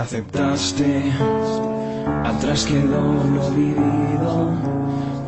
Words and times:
Aceptaste, 0.00 1.12
atrás 2.24 2.64
quedó 2.64 3.02
lo 3.24 3.50
vivido 3.50 4.80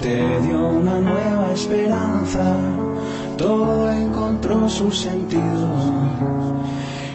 te 0.03 0.41
dio 0.41 0.59
una 0.69 0.99
nueva 0.99 1.53
esperanza, 1.55 2.57
todo 3.39 3.91
encontró 3.93 4.69
su 4.69 4.91
sentido. 4.91 5.69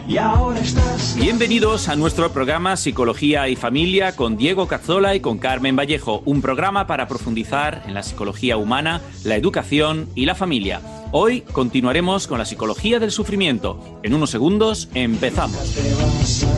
Y 0.08 0.16
ahora 0.16 0.58
estás... 0.60 1.16
Bienvenidos 1.20 1.90
a 1.90 1.96
nuestro 1.96 2.32
programa 2.32 2.78
Psicología 2.78 3.46
y 3.48 3.56
Familia 3.56 4.16
con 4.16 4.38
Diego 4.38 4.66
Cazzola 4.66 5.14
y 5.14 5.20
con 5.20 5.36
Carmen 5.36 5.76
Vallejo, 5.76 6.22
un 6.24 6.40
programa 6.40 6.86
para 6.86 7.08
profundizar 7.08 7.82
en 7.86 7.92
la 7.92 8.02
psicología 8.02 8.56
humana, 8.56 9.02
la 9.24 9.36
educación 9.36 10.08
y 10.14 10.24
la 10.24 10.34
familia. 10.34 10.80
Hoy 11.12 11.42
continuaremos 11.42 12.26
con 12.26 12.38
la 12.38 12.46
psicología 12.46 13.00
del 13.00 13.10
sufrimiento. 13.10 14.00
En 14.02 14.14
unos 14.14 14.30
segundos 14.30 14.88
empezamos. 14.94 16.57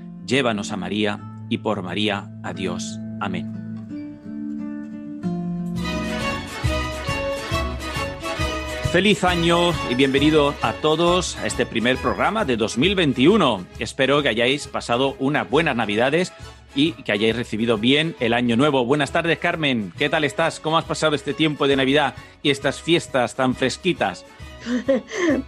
llévanos 0.25 0.71
a 0.71 0.77
María 0.77 1.19
y 1.49 1.59
por 1.59 1.81
María 1.81 2.29
a 2.43 2.53
Dios. 2.53 2.99
Amén. 3.19 3.61
Feliz 8.91 9.23
año 9.23 9.71
y 9.89 9.95
bienvenido 9.95 10.53
a 10.61 10.73
todos 10.73 11.37
a 11.37 11.47
este 11.47 11.65
primer 11.65 11.95
programa 11.97 12.43
de 12.43 12.57
2021. 12.57 13.65
Espero 13.79 14.21
que 14.21 14.27
hayáis 14.27 14.67
pasado 14.67 15.15
unas 15.17 15.49
buenas 15.49 15.77
navidades 15.77 16.33
y 16.75 16.91
que 17.03 17.13
hayáis 17.13 17.35
recibido 17.35 17.77
bien 17.77 18.17
el 18.19 18.33
año 18.33 18.57
nuevo. 18.57 18.85
Buenas 18.85 19.11
tardes, 19.11 19.39
Carmen. 19.39 19.93
¿Qué 19.97 20.09
tal 20.09 20.25
estás? 20.25 20.59
¿Cómo 20.59 20.77
has 20.77 20.83
pasado 20.83 21.15
este 21.15 21.33
tiempo 21.33 21.67
de 21.67 21.77
Navidad 21.77 22.15
y 22.43 22.49
estas 22.49 22.81
fiestas 22.81 23.35
tan 23.35 23.55
fresquitas? 23.55 24.25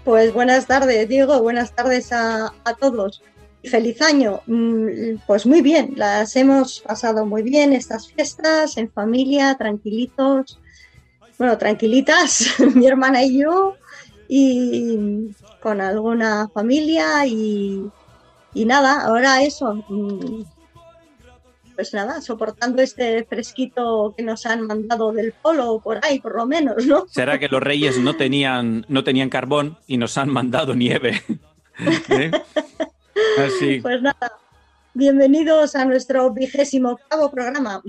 Pues 0.03 0.33
buenas 0.33 0.65
tardes, 0.65 1.07
Diego. 1.07 1.41
Buenas 1.41 1.73
tardes 1.73 2.11
a, 2.11 2.51
todos. 2.79 3.21
Feliz 3.63 4.01
año. 4.01 4.41
Mm, 4.45 5.17
pues 5.25 5.45
muy 5.45 5.61
bien, 5.61 5.93
las 5.95 6.35
hemos 6.35 6.81
pasado 6.81 7.25
muy 7.25 7.43
bien 7.43 7.73
estas 7.73 8.07
fiestas 8.07 8.77
en 8.77 8.91
familia, 8.91 9.55
tranquilitos 9.55 10.59
bueno, 11.37 11.57
tranquilitas, 11.57 12.55
mi 12.75 12.87
hermana 12.87 13.23
y 13.23 13.39
yo, 13.39 13.75
y 14.27 15.29
con 15.59 15.81
alguna 15.81 16.47
familia 16.53 17.25
y, 17.25 17.89
nada, 18.53 19.05
ahora 19.05 19.43
eso, 19.43 19.83
mm, 19.89 20.43
pues 21.75 21.93
nada, 21.93 22.21
soportando 22.21 22.81
este 22.81 23.23
fresquito 23.25 24.13
que 24.15 24.23
nos 24.23 24.45
han 24.45 24.61
mandado 24.61 25.11
del 25.11 25.33
polo 25.33 25.79
por 25.83 25.99
ahí, 26.05 26.19
por 26.19 26.35
lo 26.35 26.45
menos, 26.45 26.85
¿no? 26.85 27.05
Será 27.09 27.39
que 27.39 27.49
los 27.49 27.61
reyes 27.61 27.97
no 27.97 28.15
tenían, 28.15 28.85
no 28.87 29.03
tenían 29.03 29.29
carbón 29.29 29.77
y 29.87 29.97
nos 29.97 30.17
han 30.17 30.29
mandado 30.29 30.75
nieve. 30.75 31.21
¿Eh? 32.09 32.31
Así. 33.37 33.79
Pues 33.81 34.01
nada, 34.01 34.37
bienvenidos 34.93 35.75
a 35.75 35.85
nuestro 35.85 36.31
vigésimo 36.31 36.91
octavo 36.91 37.31
programa. 37.31 37.81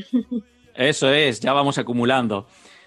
Eso 0.75 1.12
es, 1.12 1.41
ya 1.41 1.53
vamos 1.53 1.79
acumulando. 1.79 2.47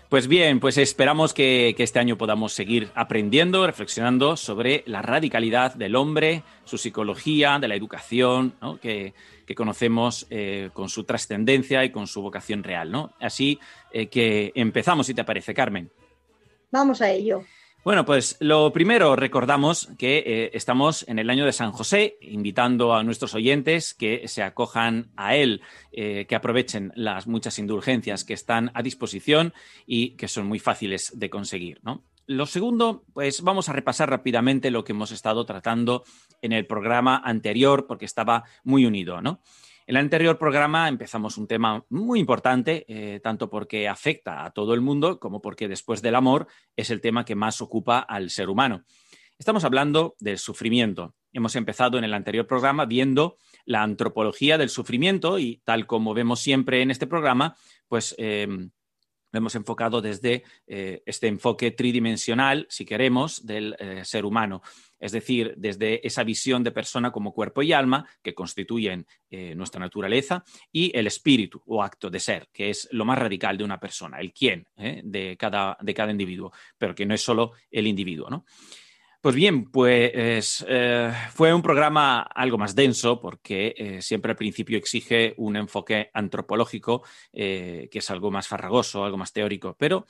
Pues 0.10 0.30
bien, 0.30 0.62
pues 0.62 0.78
esperamos 0.78 1.34
que, 1.34 1.76
este 1.78 2.00
año 2.00 2.18
podamos 2.18 2.54
seguir 2.54 2.90
aprendiendo, 2.96 3.68
reflexionando 3.68 4.38
sobre 4.38 4.84
la 4.88 5.02
radicalidad 5.02 5.76
del 5.76 5.98
hombre, 5.98 6.44
su 6.64 6.78
psicología, 6.78 7.60
de 7.60 7.68
la 7.68 7.76
educación, 7.76 8.56
que, 8.82 9.14
conocemos 9.54 10.28
eh, 10.30 10.70
con 10.72 10.88
su 10.88 11.04
trascendencia 11.04 11.84
y 11.84 11.92
con 11.92 12.08
su 12.08 12.22
vocación 12.22 12.64
real. 12.64 12.90
¿no? 12.90 13.14
Así 13.20 13.60
eh, 13.92 14.08
que 14.08 14.54
empezamos, 14.56 15.08
si 15.08 15.14
te 15.14 15.26
parece, 15.26 15.54
Carmen. 15.54 15.92
Vamos 16.72 17.02
a 17.02 17.12
ello. 17.12 17.44
Bueno, 17.84 18.04
pues 18.06 18.36
lo 18.42 18.74
primero 18.74 19.16
recordamos 19.16 19.90
que 19.98 20.18
eh, 20.18 20.52
estamos 20.54 21.08
en 21.08 21.20
el 21.20 21.30
año 21.30 21.46
de 21.46 21.54
San 21.54 21.72
José, 21.72 22.18
invitando 22.22 22.94
a 22.94 23.04
nuestros 23.04 23.34
oyentes 23.34 23.94
que 23.94 24.28
se 24.28 24.44
acojan 24.44 25.12
a 25.16 25.36
él, 25.36 25.62
eh, 25.94 26.26
que 26.28 26.36
aprovechen 26.36 26.92
las 26.96 27.28
muchas 27.28 27.60
indulgencias 27.60 28.26
que 28.26 28.34
están 28.34 28.72
a 28.74 28.82
disposición 28.82 29.54
y 29.86 30.18
que 30.18 30.28
son 30.28 30.48
muy 30.48 30.60
fáciles 30.60 31.18
de 31.18 31.30
conseguir. 31.30 31.80
Lo 32.26 32.46
segundo, 32.46 33.06
pues 33.14 33.42
vamos 33.42 33.70
a 33.70 33.74
repasar 33.74 34.10
rápidamente 34.10 34.70
lo 34.70 34.84
que 34.84 34.92
hemos 34.92 35.12
estado 35.12 35.46
tratando 35.46 36.04
en 36.42 36.52
el 36.52 36.68
programa 36.68 37.22
anterior, 37.24 37.88
porque 37.88 38.04
estaba 38.04 38.44
muy 38.66 38.86
unido, 38.86 39.22
¿no? 39.22 39.40
En 39.88 39.96
el 39.96 40.02
anterior 40.02 40.38
programa 40.38 40.90
empezamos 40.90 41.38
un 41.38 41.48
tema 41.48 41.86
muy 41.88 42.20
importante, 42.20 42.84
eh, 42.90 43.22
tanto 43.22 43.50
porque 43.50 43.88
afecta 43.88 44.44
a 44.44 44.52
todo 44.52 44.74
el 44.74 44.82
mundo 44.82 45.18
como 45.18 45.42
porque 45.42 45.70
después 45.70 46.02
del 46.02 46.16
amor 46.16 46.48
es 46.76 46.90
el 46.90 47.00
tema 47.00 47.24
que 47.24 47.36
más 47.36 47.62
ocupa 47.62 48.00
al 48.00 48.30
ser 48.30 48.50
humano. 48.50 48.84
Estamos 49.40 49.64
hablando 49.64 50.18
del 50.20 50.40
sufrimiento. 50.40 51.16
Hemos 51.32 51.56
empezado 51.56 51.98
en 51.98 52.04
el 52.04 52.14
anterior 52.14 52.46
programa 52.46 52.86
viendo 52.86 53.38
la 53.64 53.82
antropología 53.82 54.58
del 54.58 54.68
sufrimiento 54.68 55.40
y 55.40 55.62
tal 55.64 55.88
como 55.88 56.14
vemos 56.14 56.42
siempre 56.42 56.82
en 56.82 56.92
este 56.92 57.08
programa, 57.08 57.56
pues 57.88 58.14
em, 58.18 58.72
lo 59.32 59.38
hemos 59.38 59.56
enfocado 59.56 60.02
desde 60.02 60.44
eh, 60.68 61.04
este 61.06 61.28
enfoque 61.28 61.72
tridimensional, 61.72 62.66
si 62.70 62.86
queremos, 62.86 63.46
del 63.46 63.76
eh, 63.80 64.04
ser 64.06 64.26
humano 64.26 64.62
es 65.00 65.12
decir, 65.12 65.54
desde 65.58 66.06
esa 66.08 66.24
visión 66.24 66.64
de 66.64 66.72
persona 66.72 67.12
como 67.12 67.32
cuerpo 67.32 67.62
y 67.62 67.72
alma 67.72 68.08
que 68.24 68.34
constituyen 68.34 69.06
eh, 69.30 69.54
nuestra 69.54 69.80
naturaleza 69.80 70.44
y 70.72 70.92
el 70.98 71.06
espíritu 71.06 71.62
o 71.68 71.84
acto 71.84 72.10
de 72.10 72.20
ser, 72.20 72.50
que 72.52 72.72
es 72.72 72.88
lo 72.92 73.06
más 73.06 73.20
radical 73.20 73.60
de 73.60 73.64
una 73.64 73.80
persona, 73.80 74.20
el 74.20 74.34
quién 74.34 74.68
de, 74.76 75.38
cada, 75.38 75.78
de 75.82 75.94
cada 75.94 76.12
individuo, 76.12 76.52
pero 76.80 76.96
que 76.96 77.06
no 77.06 77.14
es 77.14 77.22
solo 77.22 77.52
el 77.70 77.86
individuo. 77.86 78.28
¿no? 78.32 78.46
Pues 79.20 79.34
bien, 79.36 79.72
pues 79.72 80.64
eh, 80.68 81.12
fue 81.32 81.52
un 81.52 81.64
programa 81.64 82.22
algo 82.22 82.60
más 82.60 82.76
denso 82.76 83.20
porque 83.20 83.74
eh, 83.76 84.02
siempre 84.02 84.32
al 84.32 84.38
principio 84.38 84.78
exige 84.78 85.34
un 85.38 85.56
enfoque 85.56 86.12
antropológico, 86.14 87.04
eh, 87.34 87.90
que 87.92 87.98
es 87.98 88.10
algo 88.12 88.30
más 88.30 88.48
farragoso, 88.48 89.04
algo 89.04 89.18
más 89.18 89.34
teórico, 89.34 89.76
pero 89.78 90.06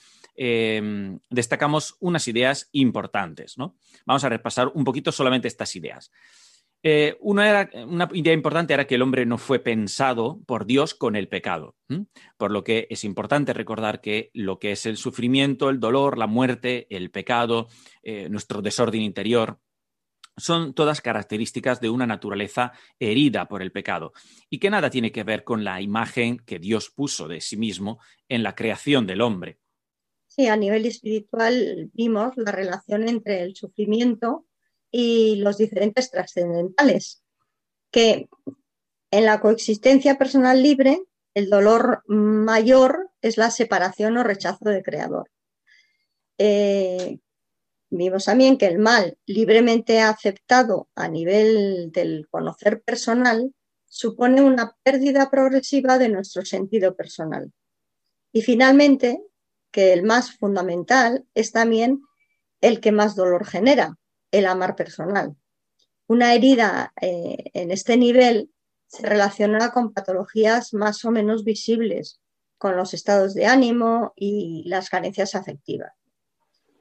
destacamos 1.30 1.96
unas 2.00 2.28
ideas 2.28 2.70
importantes. 2.74 3.58
¿no? 3.58 3.76
Vamos 4.06 4.24
a 4.26 4.30
repasar 4.30 4.72
un 4.74 4.84
poquito 4.84 5.12
solamente 5.12 5.48
estas 5.48 5.76
ideas. 5.76 6.12
Eh, 6.84 7.18
una, 7.22 7.70
idea 8.14 8.34
importante 8.34 8.74
era 8.74 8.86
que 8.86 8.96
el 8.96 9.02
hombre 9.02 9.26
no 9.26 9.38
fue 9.38 9.60
pensado 9.60 10.40
por 10.46 10.66
Dios 10.66 10.94
con 10.94 11.16
el 11.16 11.28
pecado, 11.28 11.76
por 12.38 12.52
lo 12.52 12.64
que 12.64 12.88
es 12.90 13.04
importante 13.04 13.54
recordar 13.54 14.00
que 14.00 14.30
lo 14.34 14.60
que 14.60 14.72
es 14.72 14.86
el 14.86 14.98
sufrimiento, 14.98 15.70
el 15.70 15.80
dolor, 15.80 16.18
la 16.18 16.28
muerte, 16.28 16.88
el 16.96 17.10
pecado, 17.10 17.68
eh, 18.04 18.30
nuestro 18.30 18.62
desorden 18.62 19.02
interior, 19.02 19.60
son 20.38 20.76
todas 20.76 21.02
características 21.02 21.82
de 21.82 21.90
una 21.90 22.06
naturaleza 22.06 22.72
herida 23.00 23.48
por 23.48 23.64
el 23.64 23.72
pecado 23.72 24.14
y 24.50 24.60
que 24.60 24.70
nada 24.70 24.92
tiene 24.92 25.12
que 25.12 25.24
ver 25.24 25.44
con 25.44 25.64
la 25.64 25.82
imagen 25.82 26.38
que 26.38 26.60
Dios 26.60 26.92
puso 26.92 27.28
de 27.28 27.42
sí 27.42 27.58
mismo 27.58 28.00
en 28.30 28.44
la 28.44 28.54
creación 28.54 29.08
del 29.08 29.22
hombre. 29.22 29.58
Sí, 30.28 30.46
a 30.46 30.56
nivel 30.56 30.86
espiritual 30.86 31.90
vimos 31.94 32.38
la 32.38 32.52
relación 32.52 33.10
entre 33.10 33.42
el 33.42 33.56
sufrimiento 33.56 34.46
y 34.92 35.38
los 35.38 35.58
diferentes 35.58 36.12
trascendentales, 36.12 37.24
que 37.92 38.30
en 39.12 39.26
la 39.26 39.40
coexistencia 39.40 40.18
personal 40.18 40.62
libre 40.62 41.02
el 41.34 41.50
dolor 41.50 42.04
mayor 42.08 43.12
es 43.22 43.38
la 43.38 43.52
separación 43.52 44.18
o 44.18 44.24
rechazo 44.24 44.70
del 44.70 44.84
creador. 44.84 45.30
Eh, 46.38 47.20
Vimos 47.90 48.26
también 48.26 48.58
que 48.58 48.66
el 48.66 48.80
mal 48.80 49.18
libremente 49.26 50.02
aceptado 50.02 50.90
a 50.96 51.08
nivel 51.08 51.92
del 51.94 52.28
conocer 52.30 52.82
personal 52.82 53.54
supone 53.88 54.42
una 54.42 54.76
pérdida 54.84 55.30
progresiva 55.30 55.98
de 55.98 56.10
nuestro 56.10 56.44
sentido 56.44 56.96
personal. 56.96 57.54
Y 58.34 58.42
finalmente, 58.42 59.22
que 59.72 59.94
el 59.94 60.04
más 60.04 60.34
fundamental 60.38 61.26
es 61.34 61.54
también 61.54 62.02
el 62.60 62.82
que 62.82 62.92
más 62.92 63.16
dolor 63.16 63.46
genera, 63.46 63.98
el 64.32 64.46
amar 64.46 64.76
personal. 64.76 65.36
Una 66.08 66.34
herida 66.34 66.94
eh, 67.02 67.52
en 67.54 67.72
este 67.72 67.98
nivel 67.98 68.50
se 68.88 69.06
relaciona 69.06 69.72
con 69.72 69.94
patologías 69.94 70.74
más 70.74 71.04
o 71.06 71.12
menos 71.12 71.44
visibles, 71.44 72.22
con 72.58 72.76
los 72.76 72.94
estados 72.94 73.34
de 73.34 73.46
ánimo 73.46 74.14
y 74.16 74.64
las 74.68 74.90
carencias 74.90 75.36
afectivas. 75.36 75.92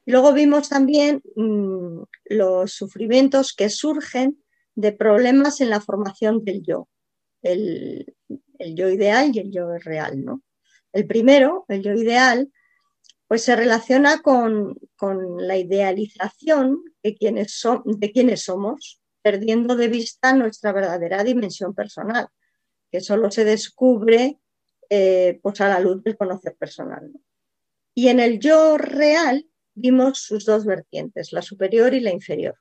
Luego 0.07 0.33
vimos 0.33 0.69
también 0.69 1.23
mmm, 1.35 2.03
los 2.27 2.73
sufrimientos 2.73 3.53
que 3.53 3.69
surgen 3.69 4.43
de 4.77 4.93
problemas 4.93 5.61
en 5.61 5.71
la 5.71 5.81
formación 5.81 6.45
del 6.45 6.63
yo, 6.63 6.89
el, 7.43 8.15
el, 8.59 8.75
yo 8.77 8.89
ideal 8.89 9.33
y 9.35 9.41
el 9.41 9.51
yo 9.51 9.69
real. 9.79 10.25
¿no? 10.25 10.43
El 10.93 11.07
primero, 11.07 11.65
el 11.69 11.83
yo 11.83 11.93
ideal, 11.93 12.53
pues 13.29 13.43
se 13.43 13.57
relaciona 13.57 14.23
con, 14.23 14.79
con 14.97 15.47
la 15.47 15.57
idealización 15.57 16.83
de 17.03 17.17
quienes, 17.17 17.63
de 17.85 18.13
quienes 18.13 18.43
somos, 18.43 19.01
perdiendo 19.23 19.75
de 19.75 19.89
vista 19.89 20.35
nuestra 20.35 20.73
verdadera 20.73 21.25
dimensión 21.25 21.75
personal, 21.75 22.29
que 22.91 23.01
solo 23.01 23.31
se 23.31 23.45
descubre 23.45 24.39
eh, 24.89 25.41
pues 25.43 25.61
a 25.61 25.69
la 25.69 25.81
luz 25.81 26.03
del 26.05 26.17
conocer 26.17 26.55
personal. 26.57 27.11
Y 27.95 28.09
en 28.09 28.21
el 28.21 28.39
yo 28.39 28.79
real 28.79 29.49
vimos 29.75 30.19
sus 30.19 30.45
dos 30.45 30.65
vertientes, 30.65 31.33
la 31.33 31.43
superior 31.43 31.95
y 31.95 32.01
la 32.01 32.13
inferior. 32.13 32.57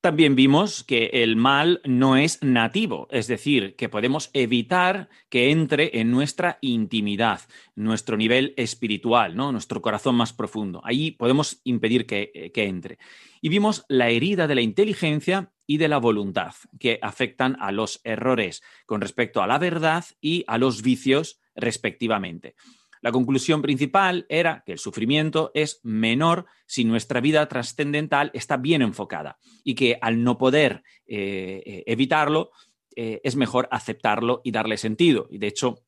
También 0.00 0.34
vimos 0.34 0.82
que 0.82 1.10
el 1.12 1.36
mal 1.36 1.82
no 1.84 2.16
es 2.16 2.42
nativo, 2.42 3.06
es 3.10 3.26
decir, 3.26 3.76
que 3.76 3.90
podemos 3.90 4.30
evitar 4.32 5.10
que 5.28 5.50
entre 5.50 6.00
en 6.00 6.10
nuestra 6.10 6.56
intimidad, 6.62 7.42
nuestro 7.74 8.16
nivel 8.16 8.54
espiritual, 8.56 9.36
¿no? 9.36 9.52
nuestro 9.52 9.82
corazón 9.82 10.14
más 10.14 10.32
profundo. 10.32 10.80
Ahí 10.84 11.10
podemos 11.10 11.60
impedir 11.64 12.06
que, 12.06 12.50
que 12.54 12.64
entre. 12.64 12.98
Y 13.42 13.50
vimos 13.50 13.84
la 13.88 14.08
herida 14.08 14.46
de 14.46 14.54
la 14.54 14.62
inteligencia 14.62 15.52
y 15.66 15.76
de 15.76 15.88
la 15.88 15.98
voluntad, 15.98 16.54
que 16.78 16.98
afectan 17.02 17.58
a 17.60 17.70
los 17.70 18.00
errores 18.02 18.62
con 18.86 19.02
respecto 19.02 19.42
a 19.42 19.46
la 19.46 19.58
verdad 19.58 20.06
y 20.18 20.44
a 20.46 20.56
los 20.56 20.80
vicios 20.80 21.40
respectivamente. 21.54 22.54
La 23.00 23.12
conclusión 23.12 23.62
principal 23.62 24.26
era 24.28 24.62
que 24.66 24.72
el 24.72 24.78
sufrimiento 24.78 25.50
es 25.54 25.80
menor 25.82 26.46
si 26.66 26.84
nuestra 26.84 27.20
vida 27.20 27.48
trascendental 27.48 28.30
está 28.34 28.58
bien 28.58 28.82
enfocada 28.82 29.38
y 29.64 29.74
que 29.74 29.98
al 30.00 30.22
no 30.22 30.36
poder 30.36 30.82
eh, 31.06 31.62
eh, 31.64 31.82
evitarlo, 31.86 32.50
eh, 32.94 33.20
es 33.24 33.36
mejor 33.36 33.68
aceptarlo 33.70 34.42
y 34.44 34.50
darle 34.50 34.76
sentido. 34.76 35.28
Y 35.30 35.38
de 35.38 35.46
hecho, 35.46 35.82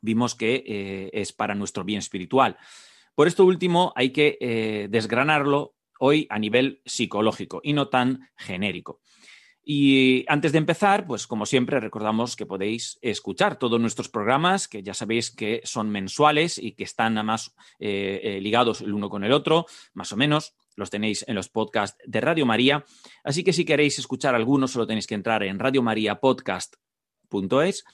vimos 0.00 0.34
que 0.34 1.10
es 1.12 1.32
para 1.32 1.54
nuestro 1.54 1.82
bien 1.82 1.98
espiritual. 1.98 2.58
Por 3.14 3.26
esto 3.26 3.44
último, 3.44 3.92
hay 3.96 4.10
que 4.10 4.86
desgranarlo 4.90 5.74
hoy 5.98 6.26
a 6.28 6.38
nivel 6.38 6.82
psicológico 6.84 7.60
y 7.64 7.72
no 7.72 7.88
tan 7.88 8.28
genérico. 8.36 9.00
Y 9.66 10.26
antes 10.28 10.52
de 10.52 10.58
empezar, 10.58 11.06
pues 11.06 11.26
como 11.26 11.46
siempre, 11.46 11.80
recordamos 11.80 12.36
que 12.36 12.44
podéis 12.44 12.98
escuchar 13.00 13.58
todos 13.58 13.80
nuestros 13.80 14.10
programas, 14.10 14.68
que 14.68 14.82
ya 14.82 14.92
sabéis 14.92 15.30
que 15.30 15.62
son 15.64 15.88
mensuales 15.88 16.58
y 16.58 16.72
que 16.72 16.84
están 16.84 17.16
además 17.16 17.54
eh, 17.78 18.20
eh, 18.22 18.42
ligados 18.42 18.82
el 18.82 18.92
uno 18.92 19.08
con 19.08 19.24
el 19.24 19.32
otro, 19.32 19.64
más 19.94 20.12
o 20.12 20.16
menos. 20.16 20.54
Los 20.76 20.90
tenéis 20.90 21.24
en 21.26 21.34
los 21.34 21.48
podcasts 21.48 21.96
de 22.04 22.20
Radio 22.20 22.44
María. 22.44 22.84
Así 23.22 23.42
que 23.42 23.54
si 23.54 23.64
queréis 23.64 23.98
escuchar 23.98 24.34
algunos, 24.34 24.72
solo 24.72 24.86
tenéis 24.86 25.06
que 25.06 25.14
entrar 25.14 25.42
en 25.42 25.58
radiomariapodcast.es 25.58 27.84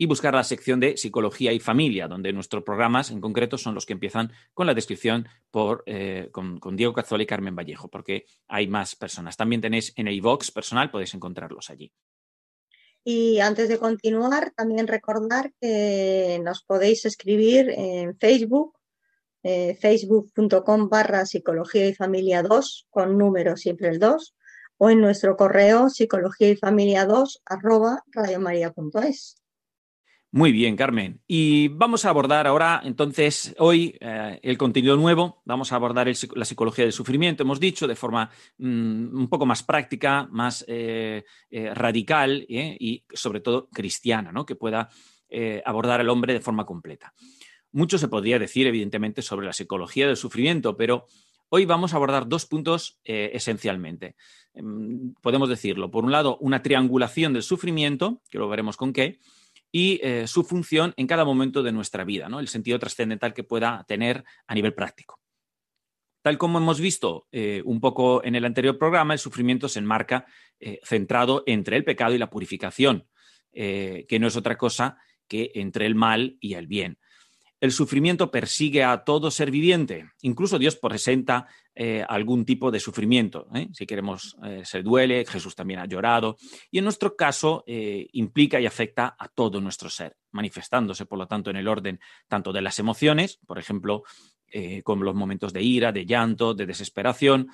y 0.00 0.06
buscar 0.06 0.32
la 0.32 0.44
sección 0.44 0.78
de 0.78 0.96
Psicología 0.96 1.52
y 1.52 1.58
Familia, 1.58 2.06
donde 2.06 2.32
nuestros 2.32 2.62
programas 2.62 3.10
en 3.10 3.20
concreto 3.20 3.58
son 3.58 3.74
los 3.74 3.84
que 3.84 3.94
empiezan 3.94 4.32
con 4.54 4.68
la 4.68 4.74
descripción 4.74 5.26
por, 5.50 5.82
eh, 5.86 6.28
con, 6.30 6.60
Diego 6.76 6.94
Cazzola 6.94 7.24
y 7.24 7.26
Carmen 7.26 7.56
Vallejo, 7.56 7.88
porque 7.88 8.24
hay 8.46 8.68
más 8.68 8.94
personas. 8.94 9.36
También 9.36 9.60
tenéis 9.60 9.92
en 9.96 10.06
iVox 10.06 10.52
personal, 10.52 10.92
podéis 10.92 11.14
encontrarlos 11.14 11.68
allí. 11.68 11.92
Y 13.02 13.40
antes 13.40 13.68
de 13.68 13.78
continuar, 13.78 14.52
también 14.56 14.86
recordar 14.86 15.52
que 15.60 16.40
nos 16.44 16.62
podéis 16.62 17.04
escribir 17.04 17.70
en 17.70 18.16
Facebook, 18.18 18.78
eh, 19.42 19.76
facebook.com 19.80 20.88
barra 20.88 21.26
psicología 21.26 21.88
y 21.88 21.94
familia 21.94 22.42
2, 22.44 22.86
con 22.90 23.18
número 23.18 23.56
siempre 23.56 23.88
el 23.88 23.98
2, 23.98 24.36
o 24.76 24.90
en 24.90 25.00
nuestro 25.00 25.36
correo 25.36 25.88
psicología 25.88 26.50
y 26.50 26.56
familia 26.56 27.04
2 27.04 27.42
arroba 27.46 28.04
radiomaria.es. 28.12 29.42
Muy 30.30 30.52
bien, 30.52 30.76
Carmen. 30.76 31.22
Y 31.26 31.68
vamos 31.68 32.04
a 32.04 32.10
abordar 32.10 32.46
ahora, 32.46 32.82
entonces, 32.84 33.54
hoy 33.58 33.96
eh, 33.98 34.38
el 34.42 34.58
contenido 34.58 34.94
nuevo. 34.94 35.40
Vamos 35.46 35.72
a 35.72 35.76
abordar 35.76 36.06
la 36.34 36.44
psicología 36.44 36.84
del 36.84 36.92
sufrimiento, 36.92 37.44
hemos 37.44 37.58
dicho, 37.58 37.88
de 37.88 37.96
forma 37.96 38.28
mmm, 38.58 39.20
un 39.20 39.28
poco 39.30 39.46
más 39.46 39.62
práctica, 39.62 40.28
más 40.30 40.66
eh, 40.68 41.24
eh, 41.48 41.72
radical 41.72 42.44
y, 42.46 43.04
sobre 43.10 43.40
todo, 43.40 43.70
cristiana, 43.70 44.30
¿no? 44.30 44.44
que 44.44 44.54
pueda 44.54 44.90
abordar 45.64 46.00
al 46.00 46.08
hombre 46.08 46.32
de 46.32 46.40
forma 46.40 46.64
completa. 46.64 47.12
Mucho 47.72 47.98
se 47.98 48.08
podría 48.08 48.38
decir, 48.38 48.66
evidentemente, 48.66 49.20
sobre 49.20 49.46
la 49.46 49.52
psicología 49.52 50.06
del 50.06 50.16
sufrimiento, 50.16 50.74
pero 50.76 51.06
hoy 51.50 51.66
vamos 51.66 51.92
a 51.92 51.96
abordar 51.96 52.28
dos 52.28 52.46
puntos 52.46 52.98
esencialmente. 53.04 54.16
podemos 55.20 55.50
decirlo. 55.50 55.90
Por 55.90 56.04
un 56.04 56.12
lado, 56.12 56.38
una 56.38 56.62
triangulación 56.62 57.34
del 57.34 57.42
sufrimiento, 57.42 58.22
que 58.30 58.38
lo 58.38 58.48
veremos 58.48 58.78
con 58.78 58.94
qué 58.94 59.18
y 59.70 60.00
eh, 60.02 60.26
su 60.26 60.44
función 60.44 60.94
en 60.96 61.06
cada 61.06 61.24
momento 61.24 61.62
de 61.62 61.72
nuestra 61.72 62.04
vida, 62.04 62.28
¿no? 62.28 62.40
el 62.40 62.48
sentido 62.48 62.78
trascendental 62.78 63.34
que 63.34 63.44
pueda 63.44 63.84
tener 63.86 64.24
a 64.46 64.54
nivel 64.54 64.74
práctico. 64.74 65.20
Tal 66.22 66.36
como 66.36 66.58
hemos 66.58 66.80
visto 66.80 67.28
eh, 67.30 67.62
un 67.64 67.80
poco 67.80 68.24
en 68.24 68.34
el 68.34 68.44
anterior 68.44 68.78
programa, 68.78 69.14
el 69.14 69.20
sufrimiento 69.20 69.68
se 69.68 69.78
enmarca 69.78 70.26
eh, 70.58 70.80
centrado 70.82 71.42
entre 71.46 71.76
el 71.76 71.84
pecado 71.84 72.14
y 72.14 72.18
la 72.18 72.30
purificación, 72.30 73.06
que 73.50 74.18
no 74.20 74.28
es 74.28 74.36
otra 74.36 74.56
cosa 74.56 74.98
que 75.26 75.50
entre 75.54 75.86
el 75.86 75.96
mal 75.96 76.36
y 76.40 76.54
el 76.54 76.68
bien. 76.68 76.98
El 77.60 77.72
sufrimiento 77.72 78.30
persigue 78.30 78.84
a 78.84 79.04
todo 79.04 79.30
ser 79.30 79.50
viviente. 79.50 80.10
Incluso 80.22 80.58
Dios 80.58 80.76
presenta 80.76 81.48
eh, 81.74 82.04
algún 82.08 82.44
tipo 82.44 82.70
de 82.70 82.78
sufrimiento. 82.78 83.48
¿eh? 83.54 83.68
Si 83.72 83.84
queremos, 83.84 84.36
eh, 84.44 84.62
se 84.64 84.82
duele, 84.82 85.24
Jesús 85.26 85.56
también 85.56 85.80
ha 85.80 85.86
llorado. 85.86 86.36
Y 86.70 86.78
en 86.78 86.84
nuestro 86.84 87.16
caso 87.16 87.64
implica 87.66 88.60
y 88.60 88.66
afecta 88.66 89.16
a 89.18 89.28
todo 89.28 89.60
nuestro 89.60 89.90
ser, 89.90 90.16
manifestándose, 90.30 91.06
por 91.06 91.18
lo 91.18 91.26
tanto, 91.26 91.50
en 91.50 91.56
el 91.56 91.68
orden 91.68 92.00
tanto 92.28 92.52
de 92.52 92.62
las 92.62 92.78
emociones, 92.78 93.38
por 93.46 93.58
ejemplo, 93.58 94.04
como 94.84 95.04
los 95.04 95.14
momentos 95.14 95.52
de 95.52 95.62
ira, 95.62 95.92
de 95.92 96.06
llanto, 96.06 96.54
de 96.54 96.66
desesperación, 96.66 97.48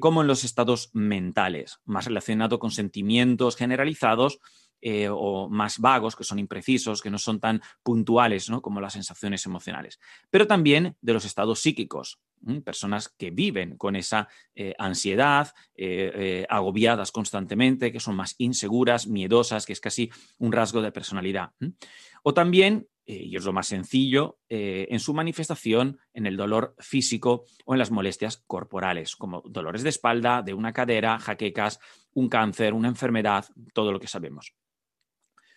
como 0.00 0.22
en 0.22 0.28
los 0.28 0.44
estados 0.44 0.90
mentales, 0.92 1.80
más 1.84 2.06
relacionado 2.06 2.58
con 2.58 2.70
sentimientos 2.70 3.56
generalizados 3.56 4.38
eh, 4.84 5.08
o 5.08 5.48
más 5.48 5.78
vagos, 5.78 6.16
que 6.16 6.24
son 6.24 6.40
imprecisos, 6.40 7.00
que 7.00 7.08
no 7.08 7.16
son 7.16 7.38
tan 7.38 7.62
puntuales 7.84 8.50
¿no? 8.50 8.60
como 8.60 8.80
las 8.80 8.94
sensaciones 8.94 9.46
emocionales, 9.46 10.00
pero 10.28 10.48
también 10.48 10.96
de 11.00 11.12
los 11.12 11.24
estados 11.24 11.60
psíquicos, 11.60 12.18
personas 12.64 13.08
que 13.08 13.30
viven 13.30 13.76
con 13.76 13.94
esa 13.94 14.26
eh, 14.56 14.74
ansiedad, 14.76 15.54
eh, 15.76 16.44
agobiadas 16.48 17.12
constantemente, 17.12 17.92
que 17.92 18.00
son 18.00 18.16
más 18.16 18.34
inseguras, 18.38 19.06
miedosas, 19.06 19.66
que 19.66 19.72
es 19.72 19.80
casi 19.80 20.10
un 20.38 20.50
rasgo 20.50 20.82
de 20.82 20.90
personalidad. 20.90 21.52
O 22.24 22.34
también 22.34 22.88
y 23.04 23.36
es 23.36 23.44
lo 23.44 23.52
más 23.52 23.66
sencillo, 23.66 24.38
en 24.48 25.00
su 25.00 25.12
manifestación 25.12 25.98
en 26.14 26.24
el 26.24 26.36
dolor 26.36 26.76
físico 26.78 27.44
o 27.64 27.74
en 27.74 27.80
las 27.80 27.90
molestias 27.90 28.44
corporales, 28.46 29.16
como 29.16 29.42
dolores 29.44 29.82
de 29.82 29.88
espalda, 29.88 30.40
de 30.40 30.54
una 30.54 30.72
cadera, 30.72 31.18
jaquecas, 31.18 31.80
un 32.14 32.28
cáncer, 32.28 32.74
una 32.74 32.88
enfermedad, 32.88 33.46
todo 33.74 33.90
lo 33.90 33.98
que 33.98 34.06
sabemos. 34.06 34.54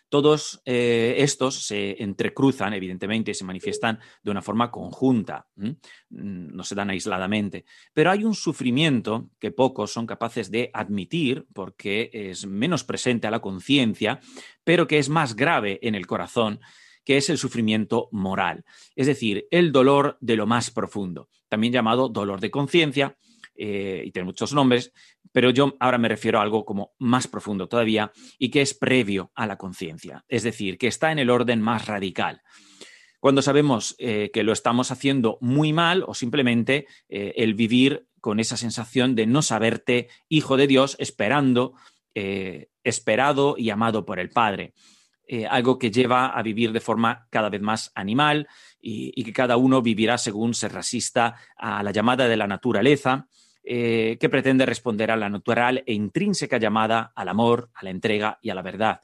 Todos 0.09 0.61
eh, 0.65 1.15
estos 1.17 1.65
se 1.65 2.01
entrecruzan, 2.01 2.73
evidentemente, 2.73 3.31
y 3.31 3.33
se 3.33 3.43
manifiestan 3.43 3.99
de 4.21 4.31
una 4.31 4.41
forma 4.41 4.71
conjunta, 4.71 5.47
mm, 5.55 5.71
no 6.09 6.63
se 6.63 6.75
dan 6.75 6.89
aisladamente, 6.89 7.65
pero 7.93 8.11
hay 8.11 8.23
un 8.23 8.35
sufrimiento 8.35 9.29
que 9.39 9.51
pocos 9.51 9.91
son 9.91 10.05
capaces 10.05 10.51
de 10.51 10.69
admitir 10.73 11.45
porque 11.53 12.09
es 12.13 12.45
menos 12.45 12.83
presente 12.83 13.27
a 13.27 13.31
la 13.31 13.39
conciencia, 13.41 14.19
pero 14.63 14.87
que 14.87 14.99
es 14.99 15.09
más 15.09 15.35
grave 15.35 15.79
en 15.81 15.95
el 15.95 16.07
corazón 16.07 16.59
que 17.05 17.17
es 17.17 17.29
el 17.29 17.37
sufrimiento 17.37 18.09
moral, 18.11 18.65
es 18.95 19.07
decir, 19.07 19.47
el 19.51 19.71
dolor 19.71 20.17
de 20.21 20.35
lo 20.35 20.47
más 20.47 20.71
profundo, 20.71 21.29
también 21.47 21.71
llamado 21.71 22.09
dolor 22.09 22.41
de 22.41 22.49
conciencia, 22.49 23.15
eh, 23.55 24.03
y 24.05 24.11
tiene 24.11 24.25
muchos 24.25 24.53
nombres, 24.53 24.91
pero 25.35 25.49
yo 25.49 25.75
ahora 25.81 25.97
me 25.97 26.07
refiero 26.07 26.39
a 26.39 26.43
algo 26.43 26.63
como 26.63 26.95
más 26.97 27.27
profundo 27.27 27.67
todavía 27.67 28.13
y 28.39 28.51
que 28.51 28.61
es 28.61 28.73
previo 28.73 29.33
a 29.35 29.45
la 29.45 29.57
conciencia, 29.57 30.23
es 30.29 30.43
decir, 30.43 30.77
que 30.77 30.87
está 30.87 31.11
en 31.11 31.19
el 31.19 31.29
orden 31.29 31.59
más 31.59 31.87
radical. 31.87 32.41
Cuando 33.19 33.41
sabemos 33.41 33.95
eh, 33.97 34.31
que 34.33 34.43
lo 34.43 34.53
estamos 34.53 34.91
haciendo 34.91 35.37
muy 35.41 35.73
mal 35.73 36.05
o 36.07 36.13
simplemente 36.13 36.87
eh, 37.09 37.33
el 37.35 37.53
vivir 37.53 38.07
con 38.21 38.39
esa 38.39 38.55
sensación 38.55 39.13
de 39.13 39.25
no 39.25 39.41
saberte 39.41 40.07
hijo 40.29 40.55
de 40.55 40.67
Dios 40.67 40.95
esperando, 40.99 41.73
esperado 42.85 43.55
y 43.57 43.71
amado 43.71 44.05
por 44.05 44.21
el 44.21 44.29
Padre. 44.29 44.73
algo 45.49 45.77
que 45.77 45.91
lleva 45.91 46.27
a 46.27 46.41
vivir 46.43 46.71
de 46.71 46.79
forma 46.79 47.27
cada 47.29 47.49
vez 47.49 47.61
más 47.61 47.91
animal 47.93 48.47
y, 48.79 49.21
que 49.21 49.33
cada 49.33 49.57
uno 49.57 49.81
vivirá 49.81 50.17
según 50.17 50.53
se 50.53 50.69
resista 50.69 51.35
a 51.57 51.83
la 51.83 51.91
llamada 51.91 52.29
de 52.29 52.37
la 52.37 52.47
naturaleza 52.47 53.27
eh, 53.67 54.17
que 54.19 54.29
pretende 54.29 54.65
responder 54.65 55.09
a 55.09 55.17
la 55.17 55.27
natural 55.27 55.83
e 55.87 55.93
intrínseca 55.93 56.59
llamada 56.59 57.11
al 57.15 57.29
amor, 57.29 57.71
a 57.73 57.83
la 57.83 57.89
entrega 57.89 58.37
y 58.41 58.51
a 58.51 58.55
la 58.55 58.61
verdad. 58.61 59.01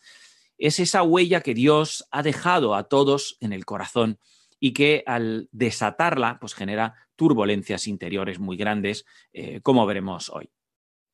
Es 0.58 0.80
esa 0.80 1.02
huella 1.02 1.42
que 1.42 1.56
Dios 1.56 2.08
ha 2.12 2.22
dejado 2.22 2.76
a 2.76 2.84
todos 2.84 3.38
en 3.40 3.54
el 3.54 3.66
corazón 3.66 4.20
y 4.60 4.74
que 4.74 5.04
al 5.08 5.50
desatarla 5.52 6.38
pues 6.40 6.54
genera 6.54 6.94
turbulencias 7.16 7.88
interiores 7.88 8.38
muy 8.38 8.58
grandes, 8.58 9.06
eh, 9.34 9.62
como 9.62 9.86
veremos 9.88 10.30
hoy. 10.30 10.52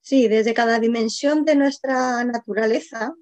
Sí, 0.02 0.28
desde 0.28 0.54
cada 0.54 0.80
dimensión 0.80 1.46
de 1.46 1.56
nuestra 1.56 2.24
naturaleza 2.26 3.14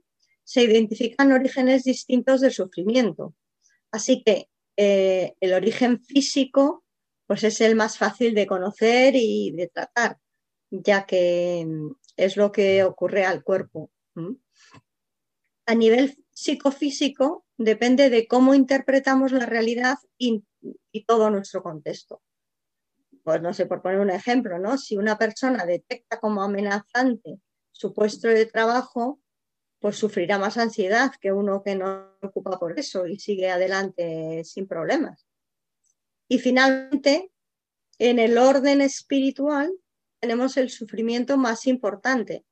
se 0.43 0.63
identifican 0.63 1.31
orígenes 1.31 1.83
distintos 1.83 2.41
del 2.41 2.51
sufrimiento. 2.51 3.35
Así 3.91 4.23
que 4.23 4.49
eh, 4.77 5.35
el 5.39 5.53
origen 5.53 5.99
físico 5.99 6.84
pues 7.27 7.43
es 7.43 7.61
el 7.61 7.75
más 7.75 7.97
fácil 7.97 8.35
de 8.35 8.47
conocer 8.47 9.15
y 9.15 9.51
de 9.51 9.67
tratar, 9.67 10.17
ya 10.69 11.05
que 11.05 11.67
es 12.15 12.37
lo 12.37 12.51
que 12.51 12.83
ocurre 12.83 13.25
al 13.25 13.43
cuerpo. 13.43 13.91
A 15.65 15.75
nivel 15.75 16.23
psicofísico 16.31 17.45
depende 17.57 18.09
de 18.09 18.27
cómo 18.27 18.53
interpretamos 18.53 19.31
la 19.31 19.45
realidad 19.45 19.97
y, 20.17 20.43
todo 21.07 21.29
nuestro 21.29 21.61
contexto. 21.61 22.21
Pues 23.23 23.41
no 23.41 23.53
sé, 23.53 23.65
por 23.65 23.81
poner 23.81 23.99
un 23.99 24.11
ejemplo, 24.11 24.59
¿no? 24.59 24.77
Si 24.77 24.97
una 24.97 25.17
persona 25.17 25.65
detecta 25.65 26.19
como 26.19 26.43
amenazante 26.43 27.39
su 27.71 27.93
puesto 27.93 28.27
de 28.27 28.45
trabajo, 28.45 29.19
pues 29.79 29.97
sufrirá 29.97 30.37
más 30.37 30.57
ansiedad 30.57 31.11
que 31.19 31.31
uno 31.31 31.63
que 31.63 31.75
no 31.75 32.17
ocupa 32.21 32.57
por 32.59 32.79
eso 32.79 33.07
y 33.07 33.19
sigue 33.19 33.49
adelante 33.49 34.43
sin 34.43 34.67
problemas. 34.67 35.27
Y 36.27 36.39
finalmente, 36.39 37.31
en 37.99 38.19
el 38.19 38.37
orden 38.37 38.81
espiritual 38.81 39.71
tenemos 40.19 40.57
el 40.57 40.69
sufrimiento 40.69 41.37
más 41.37 41.67
importante 41.67 42.45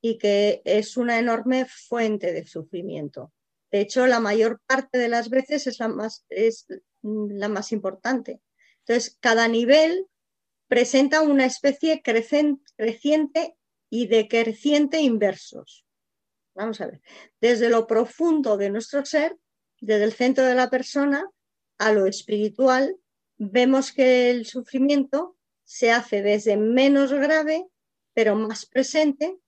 y 0.00 0.18
que 0.18 0.62
es 0.64 0.96
una 0.96 1.18
enorme 1.18 1.66
fuente 1.66 2.32
de 2.32 2.46
sufrimiento. 2.46 3.32
De 3.70 3.80
hecho, 3.80 4.06
la 4.06 4.20
mayor 4.20 4.60
parte 4.66 4.98
de 4.98 5.08
las 5.08 5.28
veces 5.28 5.66
es 5.66 5.78
la 5.78 5.88
más, 5.88 6.24
es 6.30 6.66
la 7.02 7.48
más 7.48 7.72
importante. 7.72 8.40
Entonces, 8.80 9.18
cada 9.20 9.46
nivel 9.48 10.06
presenta 10.68 11.22
una 11.22 11.44
especie 11.44 12.02
creciente 12.02 13.56
y 13.90 14.06
decreciente 14.06 15.00
inversos. 15.00 15.84
Vamos 16.54 16.80
a 16.80 16.86
ver, 16.86 17.00
desde 17.40 17.68
lo 17.68 17.86
profundo 17.86 18.56
de 18.56 18.70
nuestro 18.70 19.04
ser, 19.04 19.36
desde 19.80 20.04
el 20.04 20.12
centro 20.12 20.44
de 20.44 20.54
la 20.54 20.70
persona, 20.70 21.28
a 21.78 21.92
lo 21.92 22.06
espiritual, 22.06 22.96
vemos 23.38 23.92
que 23.92 24.30
el 24.30 24.46
sufrimiento 24.46 25.36
se 25.64 25.92
hace 25.92 26.22
desde 26.22 26.56
menos 26.56 27.12
grave, 27.12 27.66
pero 28.12 28.34
más 28.34 28.66
presente, 28.66 29.38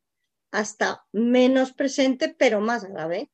hasta 0.50 1.04
menos 1.12 1.72
presente, 1.72 2.34
pero 2.36 2.60
más 2.60 2.84
grave. 2.84 3.30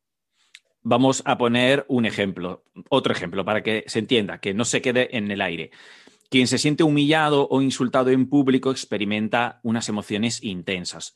Vamos 0.82 1.22
a 1.24 1.36
poner 1.36 1.84
un 1.88 2.06
ejemplo, 2.06 2.64
otro 2.88 3.12
ejemplo, 3.12 3.44
para 3.44 3.62
que 3.62 3.84
se 3.86 3.98
entienda, 3.98 4.38
que 4.38 4.54
no 4.54 4.64
se 4.64 4.80
quede 4.80 5.16
en 5.16 5.30
el 5.30 5.40
aire. 5.40 5.70
Quien 6.30 6.46
se 6.46 6.58
siente 6.58 6.84
humillado 6.84 7.48
o 7.48 7.60
insultado 7.60 8.10
en 8.10 8.28
público 8.28 8.70
experimenta 8.70 9.60
unas 9.62 9.88
emociones 9.88 10.42
intensas. 10.42 11.14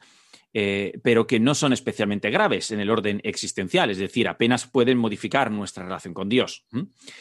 Eh, 0.53 0.99
pero 1.05 1.29
que 1.29 1.39
no 1.39 1.55
son 1.55 1.73
especialmente 1.73 2.29
graves 2.29 2.73
en 2.73 2.81
el 2.81 2.91
orden 2.91 3.21
existencial, 3.23 3.89
es 3.89 3.99
decir, 3.99 4.27
apenas 4.27 4.67
pueden 4.67 4.99
modificar 4.99 5.51
nuestra 5.53 5.85
relación 5.85 6.13
con 6.13 6.29
Dios. 6.29 6.65